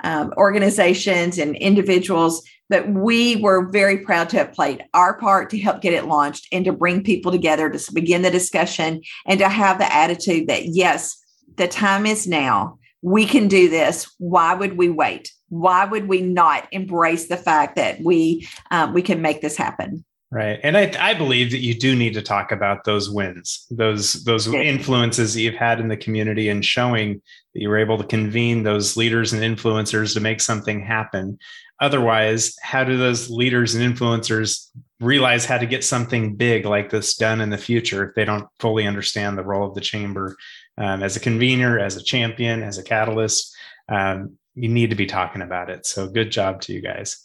um, 0.03 0.33
organizations 0.35 1.37
and 1.37 1.55
individuals 1.55 2.41
but 2.69 2.89
we 2.89 3.35
were 3.37 3.69
very 3.69 3.99
proud 3.99 4.29
to 4.29 4.37
have 4.37 4.53
played 4.53 4.83
our 4.93 5.17
part 5.17 5.49
to 5.51 5.59
help 5.59 5.81
get 5.81 5.93
it 5.93 6.05
launched 6.05 6.47
and 6.51 6.65
to 6.65 6.73
bring 6.73 7.03
people 7.03 7.31
together 7.31 7.69
to 7.69 7.93
begin 7.93 8.21
the 8.21 8.31
discussion 8.31 9.01
and 9.27 9.39
to 9.39 9.49
have 9.49 9.77
the 9.77 9.93
attitude 9.93 10.47
that 10.47 10.65
yes 10.65 11.21
the 11.57 11.67
time 11.67 12.05
is 12.05 12.27
now. 12.27 12.79
We 13.01 13.25
can 13.25 13.47
do 13.47 13.69
this. 13.69 14.11
Why 14.17 14.53
would 14.53 14.77
we 14.77 14.89
wait? 14.89 15.31
Why 15.49 15.85
would 15.85 16.07
we 16.07 16.21
not 16.21 16.67
embrace 16.71 17.27
the 17.27 17.37
fact 17.37 17.75
that 17.75 18.01
we 18.01 18.47
um, 18.71 18.93
we 18.93 19.01
can 19.01 19.21
make 19.21 19.41
this 19.41 19.57
happen? 19.57 20.03
Right. 20.31 20.59
And 20.63 20.75
I, 20.75 20.91
I 20.99 21.13
believe 21.13 21.51
that 21.51 21.59
you 21.59 21.75
do 21.75 21.95
need 21.95 22.13
to 22.15 22.21
talk 22.21 22.51
about 22.51 22.83
those 22.83 23.09
wins, 23.09 23.67
those 23.69 24.23
those 24.25 24.47
influences 24.47 25.33
that 25.33 25.41
you've 25.41 25.55
had 25.55 25.79
in 25.79 25.87
the 25.87 25.95
community 25.95 26.49
and 26.49 26.65
showing 26.65 27.21
that 27.53 27.61
you 27.61 27.69
were 27.69 27.77
able 27.77 27.97
to 27.99 28.03
convene 28.03 28.63
those 28.63 28.97
leaders 28.97 29.33
and 29.33 29.43
influencers 29.43 30.13
to 30.13 30.19
make 30.19 30.41
something 30.41 30.81
happen. 30.81 31.37
Otherwise, 31.81 32.55
how 32.61 32.83
do 32.83 32.97
those 32.97 33.29
leaders 33.29 33.75
and 33.75 33.95
influencers 33.95 34.69
realize 34.99 35.45
how 35.45 35.57
to 35.57 35.65
get 35.65 35.83
something 35.83 36.35
big 36.35 36.65
like 36.65 36.89
this 36.89 37.15
done 37.15 37.41
in 37.41 37.49
the 37.49 37.57
future 37.57 38.07
if 38.07 38.15
they 38.15 38.23
don't 38.23 38.47
fully 38.59 38.87
understand 38.87 39.37
the 39.37 39.43
role 39.43 39.67
of 39.67 39.75
the 39.75 39.81
chamber 39.81 40.35
um, 40.77 41.03
as 41.03 41.15
a 41.15 41.19
convener, 41.19 41.77
as 41.77 41.97
a 41.97 42.03
champion, 42.03 42.63
as 42.63 42.77
a 42.77 42.83
catalyst? 42.83 43.53
Um, 43.89 44.37
you 44.55 44.69
need 44.69 44.89
to 44.89 44.95
be 44.95 45.05
talking 45.05 45.41
about 45.41 45.69
it. 45.69 45.85
So, 45.85 46.07
good 46.07 46.31
job 46.31 46.61
to 46.61 46.73
you 46.73 46.81
guys. 46.81 47.21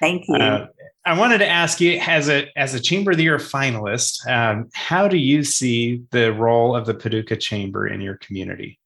Thank 0.00 0.24
you. 0.28 0.36
Uh, 0.36 0.66
I 1.04 1.18
wanted 1.18 1.38
to 1.38 1.48
ask 1.48 1.80
you, 1.80 1.98
as 2.00 2.28
a 2.28 2.46
as 2.56 2.74
a 2.74 2.80
Chamber 2.80 3.10
of 3.10 3.18
the 3.18 3.24
Year 3.24 3.36
finalist, 3.36 4.26
um, 4.26 4.68
how 4.72 5.08
do 5.08 5.18
you 5.18 5.44
see 5.44 6.02
the 6.10 6.32
role 6.32 6.74
of 6.74 6.86
the 6.86 6.94
Paducah 6.94 7.36
Chamber 7.36 7.86
in 7.86 8.00
your 8.00 8.16
community? 8.16 8.79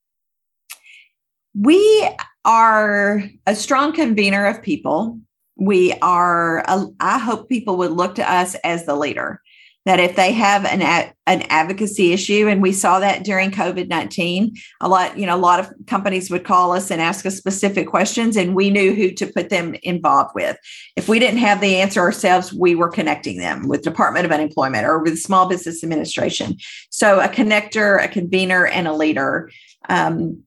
We 1.59 2.09
are 2.43 3.23
a 3.47 3.55
strong 3.55 3.93
convener 3.93 4.45
of 4.45 4.61
people. 4.61 5.19
We 5.57 5.93
are. 6.01 6.59
A, 6.67 6.87
I 6.99 7.17
hope 7.17 7.49
people 7.49 7.77
would 7.77 7.91
look 7.91 8.15
to 8.15 8.29
us 8.29 8.55
as 8.63 8.85
the 8.85 8.95
leader 8.95 9.41
that 9.85 9.99
if 9.99 10.15
they 10.15 10.31
have 10.33 10.65
an 10.65 10.81
an 11.27 11.41
advocacy 11.43 12.11
issue 12.11 12.47
and 12.47 12.61
we 12.61 12.71
saw 12.71 12.99
that 12.99 13.23
during 13.23 13.51
covid-19 13.51 14.57
a 14.81 14.89
lot 14.89 15.17
you 15.17 15.25
know 15.25 15.35
a 15.35 15.37
lot 15.37 15.59
of 15.59 15.71
companies 15.87 16.29
would 16.29 16.43
call 16.43 16.71
us 16.71 16.91
and 16.91 17.01
ask 17.01 17.25
us 17.25 17.37
specific 17.37 17.87
questions 17.87 18.35
and 18.35 18.55
we 18.55 18.69
knew 18.69 18.93
who 18.93 19.11
to 19.11 19.27
put 19.27 19.49
them 19.49 19.75
involved 19.83 20.31
with 20.35 20.57
if 20.95 21.07
we 21.07 21.19
didn't 21.19 21.39
have 21.39 21.61
the 21.61 21.77
answer 21.77 22.01
ourselves 22.01 22.53
we 22.53 22.75
were 22.75 22.89
connecting 22.89 23.37
them 23.37 23.67
with 23.67 23.83
department 23.83 24.25
of 24.25 24.31
unemployment 24.31 24.85
or 24.85 24.99
with 24.99 25.19
small 25.19 25.47
business 25.47 25.83
administration 25.83 26.57
so 26.89 27.19
a 27.19 27.27
connector 27.27 28.03
a 28.03 28.07
convener 28.07 28.65
and 28.65 28.87
a 28.87 28.93
leader 28.93 29.49
um, 29.89 30.43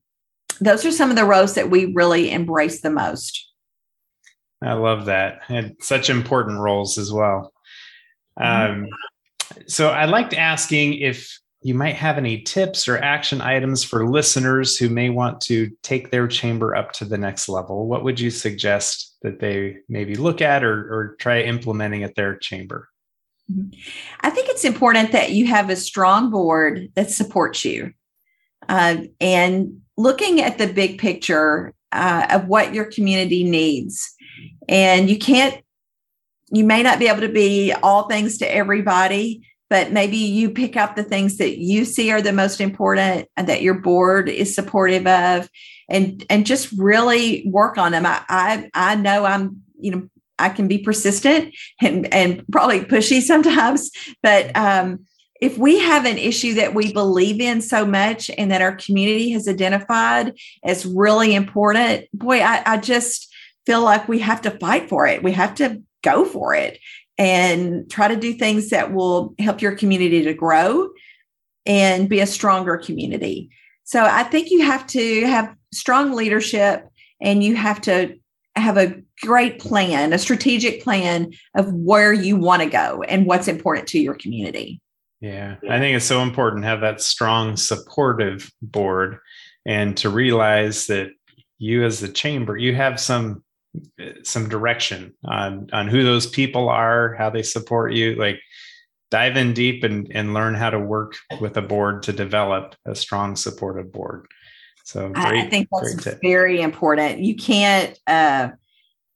those 0.59 0.85
are 0.85 0.91
some 0.91 1.09
of 1.09 1.15
the 1.15 1.25
roles 1.25 1.55
that 1.55 1.69
we 1.69 1.85
really 1.93 2.31
embrace 2.31 2.81
the 2.81 2.89
most 2.89 3.47
i 4.61 4.73
love 4.73 5.05
that 5.05 5.41
and 5.49 5.75
such 5.79 6.09
important 6.09 6.59
roles 6.59 6.97
as 6.97 7.11
well 7.11 7.51
mm-hmm. 8.39 8.83
um, 8.83 8.89
so 9.67 9.89
I 9.89 10.05
liked 10.05 10.33
asking 10.33 10.95
if 10.95 11.39
you 11.61 11.73
might 11.73 11.95
have 11.95 12.17
any 12.17 12.41
tips 12.41 12.87
or 12.87 12.97
action 12.97 13.41
items 13.41 13.83
for 13.83 14.09
listeners 14.09 14.77
who 14.77 14.89
may 14.89 15.09
want 15.09 15.41
to 15.41 15.69
take 15.83 16.09
their 16.09 16.27
chamber 16.27 16.75
up 16.75 16.93
to 16.93 17.05
the 17.05 17.17
next 17.17 17.49
level. 17.49 17.87
What 17.87 18.03
would 18.03 18.19
you 18.19 18.29
suggest 18.29 19.17
that 19.23 19.39
they 19.39 19.77
maybe 19.89 20.15
look 20.15 20.41
at 20.41 20.63
or, 20.63 20.73
or 20.73 21.15
try 21.19 21.41
implementing 21.41 22.03
at 22.03 22.15
their 22.15 22.37
chamber? 22.37 22.87
Mm-hmm. 23.51 23.77
I 24.21 24.29
think 24.29 24.47
it's 24.49 24.63
important 24.63 25.11
that 25.11 25.31
you 25.31 25.47
have 25.47 25.69
a 25.69 25.75
strong 25.75 26.29
board 26.29 26.89
that 26.95 27.11
supports 27.11 27.65
you. 27.65 27.93
Uh, 28.69 29.03
and 29.19 29.81
looking 29.99 30.41
at 30.41 30.57
the 30.57 30.71
big 30.71 30.97
picture 30.97 31.73
uh, 31.91 32.25
of 32.29 32.47
what 32.47 32.73
your 32.73 32.85
community 32.85 33.43
needs. 33.43 34.15
And 34.69 35.09
you 35.09 35.19
can't 35.19 35.61
you 36.51 36.63
may 36.63 36.81
not 36.81 36.97
be 36.97 37.07
able 37.07 37.21
to 37.21 37.29
be 37.29 37.73
all 37.83 38.07
things 38.07 38.39
to 38.39 38.51
everybody, 38.51 39.45
but 39.69 39.91
maybe 39.91 40.17
you 40.17 40.49
pick 40.49 40.75
up 40.75 40.95
the 40.95 41.03
things 41.03 41.37
that 41.37 41.59
you 41.59 41.85
see 41.85 42.09
are 42.11 42.23
the 42.23 42.33
most 42.33 42.59
important 42.59 43.27
and 43.37 43.47
that 43.47 43.61
your 43.61 43.75
board 43.75 44.29
is 44.29 44.55
supportive 44.55 45.05
of 45.05 45.47
and 45.89 46.25
and 46.29 46.45
just 46.45 46.71
really 46.71 47.43
work 47.45 47.77
on 47.77 47.91
them. 47.91 48.05
I 48.05 48.23
I, 48.29 48.69
I 48.73 48.95
know 48.95 49.25
I'm, 49.25 49.61
you 49.79 49.91
know, 49.91 50.09
I 50.39 50.49
can 50.49 50.67
be 50.67 50.77
persistent 50.79 51.53
and, 51.81 52.11
and 52.13 52.45
probably 52.51 52.81
pushy 52.81 53.21
sometimes, 53.21 53.91
but 54.23 54.55
um, 54.55 55.05
if 55.41 55.57
we 55.57 55.79
have 55.79 56.05
an 56.05 56.17
issue 56.17 56.55
that 56.55 56.73
we 56.73 56.91
believe 56.91 57.39
in 57.39 57.61
so 57.61 57.85
much 57.85 58.29
and 58.37 58.51
that 58.51 58.61
our 58.61 58.75
community 58.75 59.29
has 59.31 59.47
identified 59.47 60.37
as 60.63 60.85
really 60.85 61.33
important, 61.33 62.05
boy, 62.13 62.41
I, 62.41 62.61
I 62.65 62.77
just 62.77 63.33
feel 63.65 63.81
like 63.81 64.07
we 64.07 64.19
have 64.19 64.41
to 64.41 64.51
fight 64.51 64.89
for 64.89 65.07
it. 65.07 65.23
We 65.23 65.31
have 65.33 65.55
to 65.55 65.81
go 66.03 66.25
for 66.25 66.53
it 66.53 66.79
and 67.17 67.89
try 67.89 68.07
to 68.07 68.15
do 68.15 68.33
things 68.33 68.69
that 68.69 68.93
will 68.93 69.33
help 69.39 69.61
your 69.61 69.75
community 69.75 70.23
to 70.23 70.33
grow 70.33 70.89
and 71.65 72.09
be 72.09 72.19
a 72.19 72.27
stronger 72.27 72.77
community. 72.77 73.49
So 73.83 74.03
I 74.03 74.23
think 74.23 74.49
you 74.49 74.61
have 74.63 74.87
to 74.87 75.25
have 75.25 75.55
strong 75.73 76.13
leadership 76.13 76.87
and 77.21 77.43
you 77.43 77.55
have 77.55 77.81
to 77.81 78.15
have 78.55 78.77
a 78.77 79.01
great 79.21 79.59
plan, 79.59 80.13
a 80.13 80.17
strategic 80.17 80.83
plan 80.83 81.33
of 81.55 81.71
where 81.73 82.13
you 82.13 82.35
want 82.35 82.61
to 82.61 82.69
go 82.69 83.03
and 83.03 83.25
what's 83.25 83.47
important 83.47 83.87
to 83.89 83.99
your 83.99 84.15
community. 84.15 84.81
Yeah, 85.21 85.55
I 85.69 85.79
think 85.79 85.97
it's 85.97 86.05
so 86.05 86.21
important 86.21 86.63
to 86.63 86.69
have 86.69 86.81
that 86.81 87.01
strong, 87.01 87.57
supportive 87.57 88.49
board 88.61 89.19
and 89.65 89.95
to 89.97 90.09
realize 90.09 90.87
that 90.87 91.11
you, 91.57 91.83
as 91.83 91.99
the 91.99 92.07
chamber, 92.07 92.57
you 92.57 92.73
have 92.75 92.99
some 92.99 93.43
some 94.23 94.47
direction 94.47 95.13
on 95.25 95.69
on 95.73 95.87
who 95.87 96.03
those 96.03 96.25
people 96.25 96.69
are, 96.69 97.15
how 97.15 97.29
they 97.29 97.43
support 97.43 97.93
you. 97.93 98.15
Like 98.15 98.39
dive 99.11 99.35
in 99.35 99.53
deep 99.53 99.83
and 99.83 100.09
and 100.13 100.33
learn 100.33 100.55
how 100.55 100.69
to 100.69 100.79
work 100.79 101.15
with 101.41 101.57
a 101.57 101.61
board 101.61 102.03
to 102.03 102.13
develop 102.13 102.75
a 102.85 102.95
strong 102.95 103.35
supportive 103.35 103.91
board. 103.91 104.25
So 104.85 105.09
great, 105.09 105.45
I 105.45 105.49
think 105.49 105.67
that's 105.71 106.17
very 106.21 106.61
important. 106.61 107.19
You 107.19 107.35
can't. 107.35 107.97
Uh, 108.07 108.49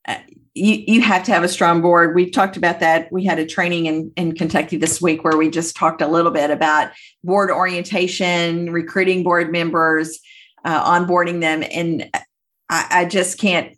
uh, 0.06 0.18
you, 0.54 0.84
you 0.86 1.00
have 1.02 1.24
to 1.24 1.32
have 1.32 1.42
a 1.42 1.48
strong 1.48 1.82
board. 1.82 2.14
We've 2.14 2.32
talked 2.32 2.56
about 2.56 2.80
that. 2.80 3.10
We 3.10 3.24
had 3.24 3.38
a 3.38 3.46
training 3.46 3.86
in, 3.86 4.12
in 4.16 4.34
Kentucky 4.34 4.76
this 4.76 5.02
week 5.02 5.24
where 5.24 5.36
we 5.36 5.50
just 5.50 5.76
talked 5.76 6.00
a 6.00 6.06
little 6.06 6.30
bit 6.30 6.50
about 6.50 6.92
board 7.24 7.50
orientation, 7.50 8.70
recruiting 8.70 9.24
board 9.24 9.50
members, 9.50 10.20
uh, 10.64 10.84
onboarding 10.84 11.40
them. 11.40 11.64
And 11.72 12.08
I, 12.70 12.86
I 12.90 13.04
just 13.04 13.38
can't 13.38 13.76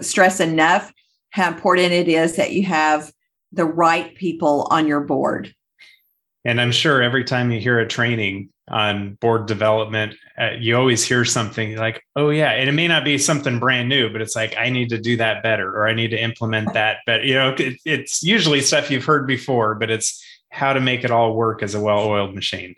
stress 0.00 0.40
enough 0.40 0.92
how 1.30 1.48
important 1.48 1.92
it 1.92 2.08
is 2.08 2.36
that 2.36 2.52
you 2.52 2.64
have 2.64 3.12
the 3.52 3.64
right 3.64 4.14
people 4.16 4.66
on 4.70 4.88
your 4.88 5.00
board. 5.00 5.54
And 6.44 6.60
I'm 6.60 6.72
sure 6.72 7.02
every 7.02 7.24
time 7.24 7.50
you 7.50 7.60
hear 7.60 7.78
a 7.78 7.86
training 7.86 8.50
on 8.68 9.14
board 9.14 9.46
development, 9.46 10.14
uh, 10.40 10.50
you 10.58 10.76
always 10.76 11.04
hear 11.04 11.24
something 11.24 11.76
like, 11.76 12.02
oh, 12.16 12.30
yeah. 12.30 12.50
And 12.50 12.68
it 12.68 12.72
may 12.72 12.88
not 12.88 13.04
be 13.04 13.16
something 13.18 13.58
brand 13.58 13.88
new, 13.88 14.10
but 14.10 14.20
it's 14.20 14.34
like, 14.34 14.56
I 14.58 14.70
need 14.70 14.88
to 14.90 14.98
do 14.98 15.16
that 15.18 15.42
better 15.42 15.68
or 15.68 15.86
I 15.86 15.94
need 15.94 16.08
to 16.08 16.20
implement 16.20 16.72
that 16.74 16.98
But 17.06 17.24
You 17.24 17.34
know, 17.34 17.54
it, 17.58 17.78
it's 17.84 18.22
usually 18.22 18.60
stuff 18.60 18.90
you've 18.90 19.04
heard 19.04 19.26
before, 19.26 19.74
but 19.76 19.90
it's 19.90 20.22
how 20.50 20.72
to 20.72 20.80
make 20.80 21.04
it 21.04 21.10
all 21.10 21.34
work 21.34 21.62
as 21.62 21.74
a 21.74 21.80
well 21.80 22.00
oiled 22.00 22.34
machine. 22.34 22.74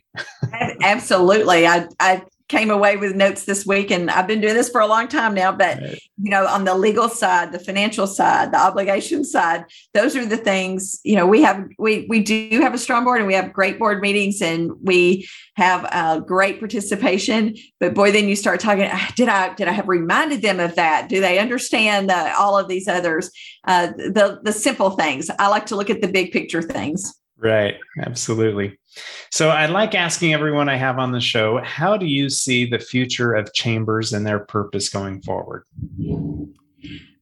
Absolutely. 0.83 1.66
I, 1.66 1.87
I 2.01 2.22
came 2.48 2.70
away 2.70 2.96
with 2.96 3.14
notes 3.14 3.44
this 3.44 3.66
week 3.66 3.90
and 3.90 4.11
I've 4.11 4.26
been 4.26 4.40
doing 4.40 4.54
this 4.54 4.70
for 4.70 4.80
a 4.80 4.87
long 4.87 5.08
time 5.08 5.34
now 5.34 5.52
but 5.52 5.80
right. 5.80 6.00
you 6.20 6.30
know 6.30 6.46
on 6.46 6.64
the 6.64 6.74
legal 6.74 7.08
side 7.08 7.52
the 7.52 7.58
financial 7.58 8.06
side 8.06 8.52
the 8.52 8.58
obligation 8.58 9.24
side 9.24 9.64
those 9.94 10.16
are 10.16 10.24
the 10.24 10.37
things 10.37 11.00
you 11.04 11.16
know 11.16 11.26
we 11.26 11.42
have 11.42 11.68
we 11.78 12.06
we 12.08 12.20
do 12.22 12.61
have 12.61 12.74
a 12.74 12.78
strong 12.78 13.04
board 13.04 13.18
and 13.18 13.26
we 13.26 13.34
have 13.34 13.52
great 13.52 13.78
board 13.78 14.00
meetings 14.00 14.40
and 14.40 14.72
we 14.82 15.28
have 15.58 15.84
a 15.84 16.20
great 16.20 16.61
participation. 16.61 17.56
But 17.80 17.92
boy 17.92 18.12
then 18.12 18.28
you 18.28 18.37
start 18.37 18.61
talking 18.61 18.88
ah, 18.90 19.12
did 19.16 19.28
I 19.28 19.52
did 19.54 19.68
I 19.68 19.72
have 19.72 19.88
reminded 19.88 20.40
them 20.40 20.61
of 20.61 20.76
that? 20.76 21.08
Do 21.08 21.20
they 21.20 21.38
understand 21.38 22.08
the, 22.08 22.34
all 22.38 22.56
of 22.56 22.68
these 22.68 22.87
others? 22.87 23.30
Uh, 23.66 23.88
the 23.88 24.40
the 24.42 24.52
simple 24.52 24.90
things. 24.90 25.30
I 25.38 25.48
like 25.48 25.66
to 25.66 25.76
look 25.76 25.90
at 25.90 26.00
the 26.00 26.08
big 26.08 26.32
picture 26.32 26.62
things 26.62 27.17
Right. 27.40 27.77
Absolutely. 28.01 28.79
So 29.31 29.51
I 29.51 29.66
like 29.66 29.94
asking 29.94 30.35
everyone 30.35 30.68
I 30.68 30.77
have 30.77 30.98
on 30.98 31.12
the 31.12 31.20
show, 31.20 31.59
how 31.62 31.96
do 31.96 32.07
you 32.07 32.29
see 32.29 32.66
the 32.66 32.81
future 32.81 33.33
of 33.33 33.53
chambers 33.55 34.12
and 34.12 34.27
their 34.27 34.40
purpose 34.40 34.88
going 34.88 35.22
forward? 35.22 35.62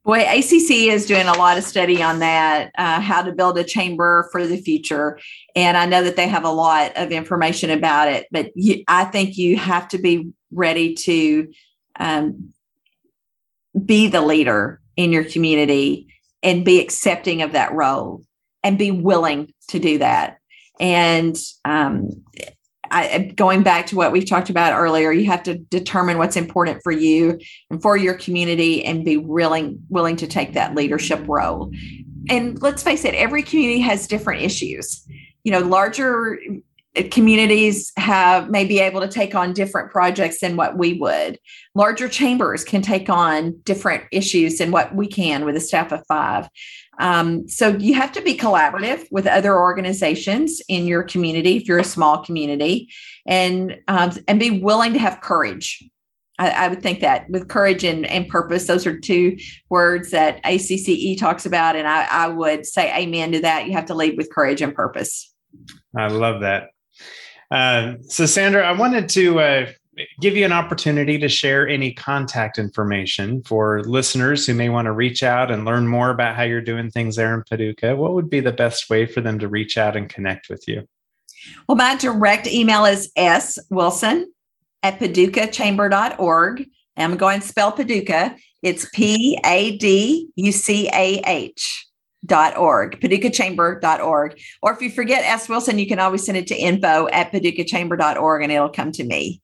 Boy, 0.05 0.21
ACC 0.21 0.89
is 0.89 1.05
doing 1.05 1.27
a 1.27 1.37
lot 1.37 1.59
of 1.59 1.65
study 1.65 2.03
on 2.03 2.21
that, 2.21 2.71
uh, 2.79 3.01
how 3.01 3.23
to 3.23 3.33
build 3.33 3.59
a 3.59 3.65
chamber 3.65 4.29
for 4.33 4.47
the 4.47 4.57
future. 4.57 5.19
And 5.55 5.77
I 5.77 5.85
know 5.85 6.03
that 6.03 6.17
they 6.17 6.29
have 6.29 6.45
a 6.45 6.51
lot 6.51 6.93
of 6.97 7.13
information 7.13 7.71
about 7.71 8.09
it, 8.09 8.27
but 8.31 8.53
you, 8.55 8.85
I 8.89 9.05
think 9.05 9.37
you 9.37 9.57
have 9.59 9.89
to 9.89 9.99
be 9.99 10.31
ready 10.51 10.95
to 10.95 11.53
um, 11.99 12.55
be 13.85 14.09
the 14.09 14.23
leader 14.23 14.81
in 14.97 15.13
your 15.13 15.25
community 15.25 16.07
and 16.43 16.65
be 16.65 16.81
accepting 16.81 17.43
of 17.43 17.53
that 17.53 17.75
role 17.75 18.23
and 18.63 18.79
be 18.79 18.91
willing 18.91 19.53
to 19.69 19.79
do 19.79 19.99
that. 19.99 20.39
And 20.79 21.37
um, 21.65 22.11
I, 22.91 23.33
going 23.35 23.63
back 23.63 23.87
to 23.87 23.97
what 23.97 24.13
we've 24.13 24.29
talked 24.29 24.51
about 24.51 24.79
earlier, 24.79 25.13
you 25.13 25.27
have 25.27 25.43
to 25.45 25.57
determine 25.57 26.19
what's 26.19 26.37
important 26.37 26.83
for 26.83 26.93
you 26.93 27.39
and 27.71 27.81
for 27.81 27.97
your 27.97 28.15
community 28.15 28.85
and 28.85 29.05
be 29.05 29.17
willing 29.17 29.83
willing 29.89 30.17
to 30.17 30.27
take 30.27 30.53
that 30.55 30.75
leadership 30.75 31.25
role. 31.27 31.73
And 32.29 32.61
let's 32.61 32.83
face 32.83 33.05
it, 33.05 33.15
every 33.15 33.43
community 33.43 33.81
has 33.81 34.07
different 34.07 34.43
issues. 34.43 35.07
You 35.45 35.53
know, 35.53 35.61
larger 35.61 36.39
communities 37.11 37.93
have 37.97 38.51
may 38.51 38.65
be 38.65 38.81
able 38.81 39.01
to 39.01 39.09
take 39.09 39.35
on 39.35 39.53
different 39.53 39.91
projects 39.91 40.41
than 40.41 40.57
what 40.57 40.79
we 40.79 40.95
would. 40.95 41.39
Larger 41.75 42.09
chambers 42.09 42.65
can 42.65 42.83
take 42.83 43.11
on 43.11 43.59
different 43.65 44.05
issues 44.13 44.59
than 44.59 44.71
what 44.71 44.95
we 44.95 45.07
can 45.07 45.45
with 45.45 45.57
a 45.57 45.61
staff 45.61 45.93
of 45.93 46.05
five. 46.07 46.49
Um, 46.99 47.49
so 47.49 47.69
you 47.69 47.95
have 47.95 48.13
to 48.13 48.23
be 48.23 48.37
collaborative 48.37 49.07
with 49.11 49.27
other 49.27 49.57
organizations 49.57 50.63
in 50.69 50.87
your 50.87 51.03
community 51.03 51.57
if 51.57 51.69
you're 51.69 51.79
a 51.79 51.85
small 51.85 52.25
community, 52.25 52.89
and 53.27 53.79
um, 53.89 54.13
and 54.29 54.41
be 54.41 54.61
willing 54.61 54.93
to 54.95 54.99
have 54.99 55.21
courage. 55.21 55.83
I, 56.39 56.51
I, 56.51 56.69
would 56.69 56.83
think 56.83 57.01
that 57.01 57.31
with 57.31 57.49
courage 57.49 57.83
and, 57.83 58.05
and 58.07 58.29
purpose, 58.29 58.67
those 58.67 58.87
are 58.87 58.99
two 58.99 59.39
words 59.71 60.11
that 60.11 60.43
ACCE 60.45 61.19
talks 61.19 61.47
about, 61.47 61.77
and 61.77 61.89
I, 61.89 62.07
I 62.11 62.29
would 62.29 62.67
say 62.67 62.95
amen 62.95 63.33
to 63.33 63.41
that. 63.41 63.67
You 63.67 63.73
have 63.73 63.87
to 63.87 63.95
lead 63.95 64.17
with 64.17 64.31
courage 64.31 64.61
and 64.61 64.75
purpose. 64.75 65.33
I 65.97 66.09
love 66.09 66.43
that. 66.43 66.71
Uh, 67.51 67.95
so, 68.03 68.27
Sandra, 68.27 68.67
I 68.67 68.73
wanted 68.73 69.09
to 69.11 69.39
uh, 69.39 69.67
give 70.21 70.37
you 70.37 70.45
an 70.45 70.53
opportunity 70.53 71.19
to 71.19 71.29
share 71.29 71.67
any 71.67 71.93
contact 71.93 72.59
information 72.59 73.43
for 73.43 73.83
listeners 73.85 74.47
who 74.47 74.55
may 74.55 74.69
want 74.69 74.87
to 74.87 74.93
reach 74.93 75.23
out 75.23 75.51
and 75.51 75.65
learn 75.65 75.87
more 75.89 76.11
about 76.11 76.37
how 76.37 76.43
you're 76.43 76.61
doing 76.61 76.91
things 76.91 77.17
there 77.17 77.35
in 77.35 77.43
Paducah. 77.49 77.97
What 77.97 78.13
would 78.15 78.29
be 78.29 78.41
the 78.41 78.53
best 78.53 78.91
way 78.91 79.07
for 79.07 79.21
them 79.21 79.39
to 79.39 79.49
reach 79.49 79.79
out 79.79 79.97
and 79.97 80.09
connect 80.09 80.49
with 80.49 80.67
you? 80.69 80.87
Well, 81.69 81.77
my 81.77 81.97
direct 81.97 82.47
email 82.47 82.85
is 82.85 83.11
s 83.17 83.59
wilson 83.71 84.33
at 84.83 84.99
paducahchamber.org. 84.99 86.67
I'm 86.97 87.17
going 87.17 87.41
to 87.41 87.47
spell 87.47 87.73
Paducah. 87.73 88.37
It's 88.63 88.89
P 88.93 89.39
A 89.45 89.77
D 89.77 90.29
U 90.37 90.53
C 90.53 90.89
A 90.93 91.21
H 91.27 91.87
dot 92.25 92.57
org, 92.57 93.01
paducahchamber.org. 93.01 94.41
Or 94.63 94.73
if 94.73 94.83
you 94.83 94.91
forget 94.91 95.25
S. 95.25 95.49
Wilson, 95.49 95.79
you 95.79 95.87
can 95.87 96.01
always 96.01 96.25
send 96.25 96.37
it 96.37 96.47
to 96.49 96.57
info 96.57 97.09
at 97.09 97.31
paducahchamber.org 97.31 98.43
and 98.43 98.51
it'll 98.51 98.69
come 98.69 98.91
to 98.93 99.05
me. 99.05 99.41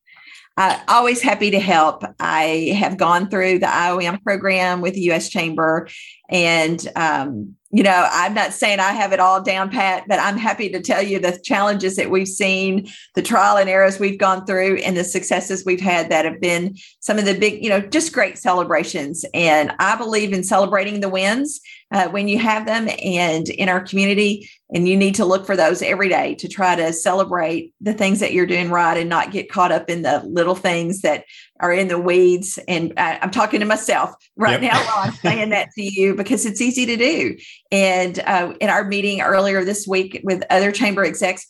Uh, 0.57 0.78
always 0.88 1.22
happy 1.22 1.50
to 1.50 1.59
help. 1.59 2.05
I 2.20 2.76
have 2.78 2.98
gone 2.98 3.30
through 3.30 3.61
the 3.61 3.66
IOM 3.66 4.22
program 4.22 4.82
with 4.82 4.94
the 4.94 5.00
U.S. 5.03 5.30
Chamber, 5.30 5.88
and 6.28 6.86
um, 6.94 7.57
you 7.70 7.82
know, 7.82 8.07
I'm 8.12 8.34
not 8.34 8.53
saying 8.53 8.78
I 8.78 8.92
have 8.92 9.14
it 9.14 9.20
all 9.20 9.42
down 9.42 9.70
pat, 9.70 10.05
but 10.07 10.18
I'm 10.18 10.36
happy 10.36 10.68
to 10.68 10.80
tell 10.80 11.03
you 11.03 11.18
the 11.18 11.40
challenges 11.42 11.96
that 11.96 12.11
we've 12.11 12.28
seen, 12.28 12.86
the 13.14 13.22
trial 13.22 13.57
and 13.57 13.68
errors 13.68 13.98
we've 13.98 14.18
gone 14.18 14.44
through, 14.44 14.76
and 14.76 14.94
the 14.94 15.05
successes 15.05 15.64
we've 15.64 15.80
had 15.80 16.11
that 16.11 16.26
have 16.26 16.38
been 16.38 16.76
some 17.00 17.18
of 17.18 17.24
the 17.24 17.32
big, 17.32 17.64
you 17.64 17.70
know, 17.70 17.80
just 17.80 18.12
great 18.12 18.36
celebrations. 18.36 19.24
And 19.32 19.72
I 19.78 19.96
believe 19.96 20.34
in 20.34 20.44
celebrating 20.44 21.00
the 21.00 21.09
wins 21.09 21.62
uh, 21.93 22.09
when 22.09 22.26
you 22.26 22.38
have 22.38 22.64
them 22.64 22.88
and 23.03 23.49
in 23.51 23.68
our 23.68 23.80
community. 23.80 24.49
And 24.74 24.88
you 24.88 24.97
need 24.97 25.16
to 25.16 25.26
look 25.26 25.45
for 25.45 25.55
those 25.55 25.82
every 25.82 26.09
day 26.09 26.34
to 26.36 26.49
try 26.49 26.74
to 26.74 26.95
celebrate 26.95 27.74
the 27.82 27.93
things 27.93 28.20
that 28.20 28.32
you're 28.32 28.47
doing 28.47 28.70
right 28.70 28.97
and 28.97 29.11
not 29.11 29.30
get 29.30 29.51
caught 29.51 29.70
up 29.70 29.90
in 29.90 30.01
the 30.01 30.22
little 30.24 30.55
things 30.55 31.03
that 31.03 31.24
are 31.61 31.72
in 31.72 31.88
the 31.88 31.99
weeds. 31.99 32.59
And 32.66 32.95
I, 32.97 33.18
am 33.20 33.30
talking 33.30 33.61
to 33.61 33.66
myself 33.66 34.14
right 34.34 34.62
yep. 34.62 34.72
now 34.72 34.82
while 34.84 35.07
I'm 35.07 35.12
saying 35.12 35.51
that 35.51 35.68
to 35.76 35.82
you 35.82 36.14
because 36.14 36.47
it's 36.47 36.62
easy 36.62 36.86
to 36.86 36.97
do. 36.97 37.36
And 37.70 38.18
uh, 38.20 38.55
in 38.61 38.70
our 38.70 38.84
meeting 38.84 39.20
earlier 39.20 39.62
this 39.62 39.86
week 39.86 40.22
with 40.24 40.43
other 40.49 40.72
chamber 40.72 41.05
execs, 41.05 41.47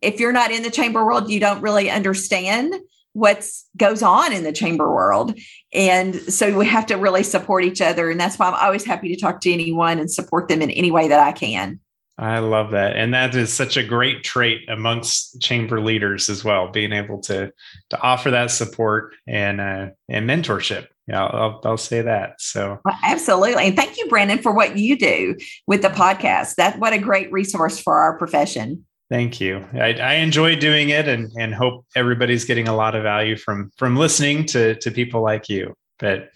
if 0.00 0.20
you're 0.20 0.32
not 0.32 0.52
in 0.52 0.62
the 0.62 0.70
chamber 0.70 1.04
world, 1.04 1.28
you 1.28 1.40
don't 1.40 1.60
really 1.60 1.90
understand 1.90 2.72
what 3.18 3.44
goes 3.76 4.02
on 4.02 4.32
in 4.32 4.44
the 4.44 4.52
chamber 4.52 4.88
world. 4.90 5.38
And 5.72 6.14
so 6.14 6.56
we 6.56 6.66
have 6.66 6.86
to 6.86 6.94
really 6.94 7.22
support 7.22 7.64
each 7.64 7.80
other. 7.80 8.10
And 8.10 8.20
that's 8.20 8.38
why 8.38 8.48
I'm 8.48 8.54
always 8.54 8.84
happy 8.84 9.14
to 9.14 9.20
talk 9.20 9.40
to 9.40 9.52
anyone 9.52 9.98
and 9.98 10.10
support 10.10 10.48
them 10.48 10.62
in 10.62 10.70
any 10.70 10.90
way 10.90 11.08
that 11.08 11.20
I 11.20 11.32
can. 11.32 11.80
I 12.18 12.40
love 12.40 12.72
that. 12.72 12.96
And 12.96 13.14
that 13.14 13.34
is 13.36 13.52
such 13.52 13.76
a 13.76 13.84
great 13.84 14.24
trait 14.24 14.68
amongst 14.68 15.40
chamber 15.40 15.80
leaders 15.80 16.28
as 16.28 16.42
well, 16.42 16.68
being 16.68 16.92
able 16.92 17.20
to 17.22 17.52
to 17.90 18.00
offer 18.00 18.30
that 18.32 18.50
support 18.50 19.14
and 19.26 19.60
uh, 19.60 19.90
and 20.08 20.28
mentorship. 20.28 20.88
Yeah, 21.06 21.24
I'll, 21.24 21.60
I'll 21.64 21.76
say 21.76 22.02
that. 22.02 22.40
So 22.40 22.80
absolutely. 23.04 23.66
And 23.68 23.76
thank 23.76 23.96
you, 23.96 24.06
Brandon, 24.08 24.38
for 24.38 24.52
what 24.52 24.76
you 24.76 24.98
do 24.98 25.36
with 25.66 25.82
the 25.82 25.88
podcast. 25.88 26.56
That 26.56 26.80
what 26.80 26.92
a 26.92 26.98
great 26.98 27.30
resource 27.32 27.78
for 27.78 27.96
our 27.96 28.18
profession. 28.18 28.84
Thank 29.10 29.40
you. 29.40 29.66
I, 29.72 29.94
I, 29.94 30.14
enjoy 30.14 30.56
doing 30.56 30.90
it 30.90 31.08
and, 31.08 31.32
and 31.38 31.54
hope 31.54 31.86
everybody's 31.96 32.44
getting 32.44 32.68
a 32.68 32.76
lot 32.76 32.94
of 32.94 33.02
value 33.02 33.36
from 33.36 33.70
from 33.78 33.96
listening 33.96 34.44
to, 34.46 34.74
to 34.76 34.90
people 34.90 35.22
like 35.22 35.48
you. 35.48 35.74
But 35.98 36.30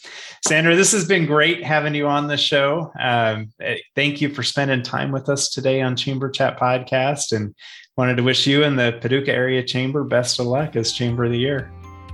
Sandra, 0.47 0.75
this 0.75 0.91
has 0.93 1.07
been 1.07 1.27
great 1.27 1.63
having 1.63 1.95
you 1.95 2.07
on 2.07 2.27
the 2.27 2.37
show. 2.37 2.91
Um, 2.99 3.53
eh, 3.61 3.77
thank 3.95 4.21
you 4.21 4.31
for 4.31 4.43
spending 4.43 4.83
time 4.83 5.13
with 5.13 5.29
us 5.29 5.51
today 5.51 5.83
on 5.83 5.97
Chamber 5.97 6.31
Chat 6.31 6.59
Podcast 6.59 7.33
and 7.37 7.55
wanted 7.97 8.17
to 8.17 8.23
wish 8.23 8.47
you 8.47 8.65
and 8.65 8.79
the 8.79 8.99
Paducah 9.01 9.33
Area 9.33 9.63
Chamber 9.63 10.03
best 10.03 10.41
of 10.41 10.47
luck 10.47 10.75
as 10.75 10.93
Chamber 10.93 11.25
of 11.25 11.31
the 11.33 11.39
Year. 11.39 11.71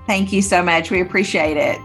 Thank 0.07 0.33
you 0.33 0.43
so 0.43 0.63
much. 0.63 0.91
We 0.91 1.01
appreciate 1.01 1.57
it. 1.57 1.79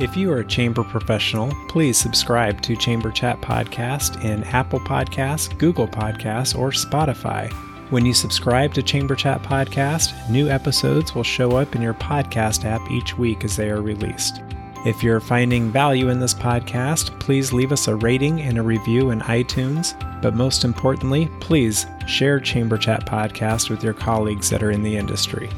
If 0.00 0.16
you 0.16 0.32
are 0.32 0.38
a 0.38 0.44
chamber 0.44 0.82
professional, 0.82 1.54
please 1.68 1.96
subscribe 1.96 2.60
to 2.62 2.74
Chamber 2.74 3.12
Chat 3.12 3.40
Podcast 3.40 4.24
in 4.24 4.42
Apple 4.42 4.80
Podcasts, 4.80 5.56
Google 5.56 5.86
Podcasts, 5.86 6.58
or 6.58 6.70
Spotify. 6.70 7.48
When 7.90 8.04
you 8.04 8.12
subscribe 8.12 8.74
to 8.74 8.82
Chamber 8.82 9.14
Chat 9.14 9.40
Podcast, 9.44 10.28
new 10.28 10.48
episodes 10.48 11.14
will 11.14 11.22
show 11.22 11.52
up 11.58 11.76
in 11.76 11.82
your 11.82 11.94
podcast 11.94 12.64
app 12.64 12.90
each 12.90 13.16
week 13.16 13.44
as 13.44 13.54
they 13.54 13.70
are 13.70 13.82
released. 13.82 14.42
If 14.84 15.00
you're 15.04 15.20
finding 15.20 15.70
value 15.70 16.08
in 16.08 16.18
this 16.18 16.34
podcast, 16.34 17.16
please 17.20 17.52
leave 17.52 17.70
us 17.70 17.86
a 17.86 17.94
rating 17.94 18.40
and 18.40 18.58
a 18.58 18.62
review 18.62 19.10
in 19.10 19.20
iTunes. 19.20 19.94
But 20.20 20.34
most 20.34 20.64
importantly, 20.64 21.30
please 21.38 21.86
share 22.08 22.40
Chamber 22.40 22.78
Chat 22.78 23.06
Podcast 23.06 23.70
with 23.70 23.84
your 23.84 23.94
colleagues 23.94 24.50
that 24.50 24.62
are 24.64 24.72
in 24.72 24.82
the 24.82 24.96
industry. 24.96 25.48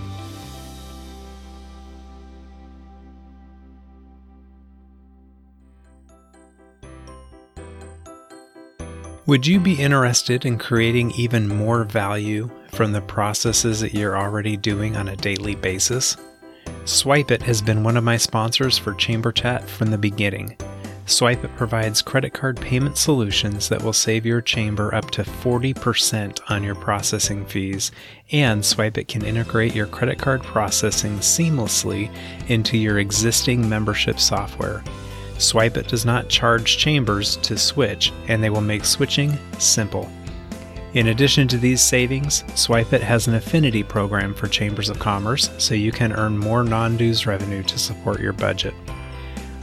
Would 9.27 9.45
you 9.45 9.59
be 9.59 9.74
interested 9.74 10.45
in 10.45 10.57
creating 10.57 11.11
even 11.16 11.49
more 11.49 11.83
value 11.83 12.49
from 12.70 12.93
the 12.93 13.01
processes 13.01 13.81
that 13.81 13.93
you're 13.93 14.16
already 14.16 14.57
doing 14.57 14.97
on 14.97 15.09
a 15.09 15.16
daily 15.16 15.57
basis? 15.57 16.16
SwipeIt 16.85 17.43
has 17.43 17.61
been 17.61 17.83
one 17.83 17.97
of 17.97 18.05
my 18.05 18.18
sponsors 18.18 18.79
for 18.79 18.95
Chamber 18.95 19.33
Chat 19.33 19.68
from 19.68 19.91
the 19.91 19.99
beginning. 19.99 20.57
SwipeIt 21.07 21.57
provides 21.57 22.03
credit 22.03 22.35
card 22.35 22.61
payment 22.61 22.97
solutions 22.99 23.68
that 23.68 23.83
will 23.83 23.93
save 23.93 24.24
your 24.24 24.41
chamber 24.41 24.95
up 24.95 25.11
to 25.11 25.24
40% 25.24 26.39
on 26.49 26.62
your 26.62 26.77
processing 26.77 27.45
fees, 27.47 27.91
and 28.31 28.62
SwipeIt 28.62 29.09
can 29.09 29.24
integrate 29.24 29.74
your 29.74 29.89
credit 29.89 30.20
card 30.20 30.45
processing 30.45 31.18
seamlessly 31.18 32.14
into 32.47 32.79
your 32.79 33.01
existing 33.01 33.68
membership 33.68 34.20
software. 34.20 34.85
SwipeIt 35.39 35.87
does 35.87 36.05
not 36.05 36.28
charge 36.28 36.78
chambers 36.78 37.37
to 37.39 37.59
switch, 37.59 38.12
and 38.28 38.43
they 38.43 38.51
will 38.51 38.61
make 38.61 38.84
switching 38.84 39.37
simple. 39.59 40.11
In 40.95 41.09
addition 41.09 41.47
to 41.49 41.59
these 41.59 41.82
savings, 41.82 42.43
SwipeIt 42.55 43.01
has 43.01 43.26
an 43.26 43.34
affinity 43.34 43.82
program 43.82 44.34
for 44.34 44.49
chambers 44.49 44.89
of 44.89 44.99
commerce 44.99 45.51
so 45.59 45.74
you 45.74 45.93
can 45.93 46.12
earn 46.12 46.39
more 46.39 46.64
non 46.64 46.97
dues 46.97 47.26
revenue 47.26 47.62
to 47.64 47.78
support 47.78 48.20
your 48.20 48.32
budget. 48.32 48.72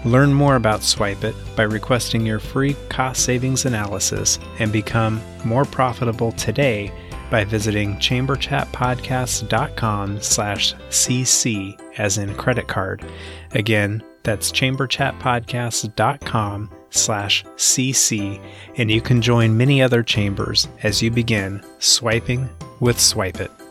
Learn 0.06 0.32
more 0.34 0.56
about 0.58 0.82
SwipeIt 0.82 1.34
by 1.56 1.64
requesting 1.64 2.24
your 2.26 2.40
free 2.40 2.76
cost 2.90 3.24
savings 3.24 3.66
analysis 3.66 4.38
and 4.60 4.72
become 4.72 5.20
more 5.46 5.66
profitable 5.66 6.34
today 6.34 6.92
by 7.32 7.44
visiting 7.44 7.96
chamberchatpodcast.com 7.96 10.22
slash 10.22 10.76
cc 10.90 11.80
as 11.98 12.20
in 12.20 12.36
credit 12.36 12.68
card. 12.68 13.04
Again, 13.54 14.04
that's 14.24 14.52
chamberchatpodcast.com 14.52 16.70
slash 16.90 17.46
cc, 17.56 18.42
and 18.78 18.92
you 18.92 19.00
can 19.02 19.22
join 19.22 19.58
many 19.58 19.82
other 19.82 20.04
chambers 20.04 20.68
as 20.84 21.02
you 21.02 21.10
begin 21.12 21.64
swiping 21.80 22.50
with 22.80 22.98
SwipeIt. 22.98 23.63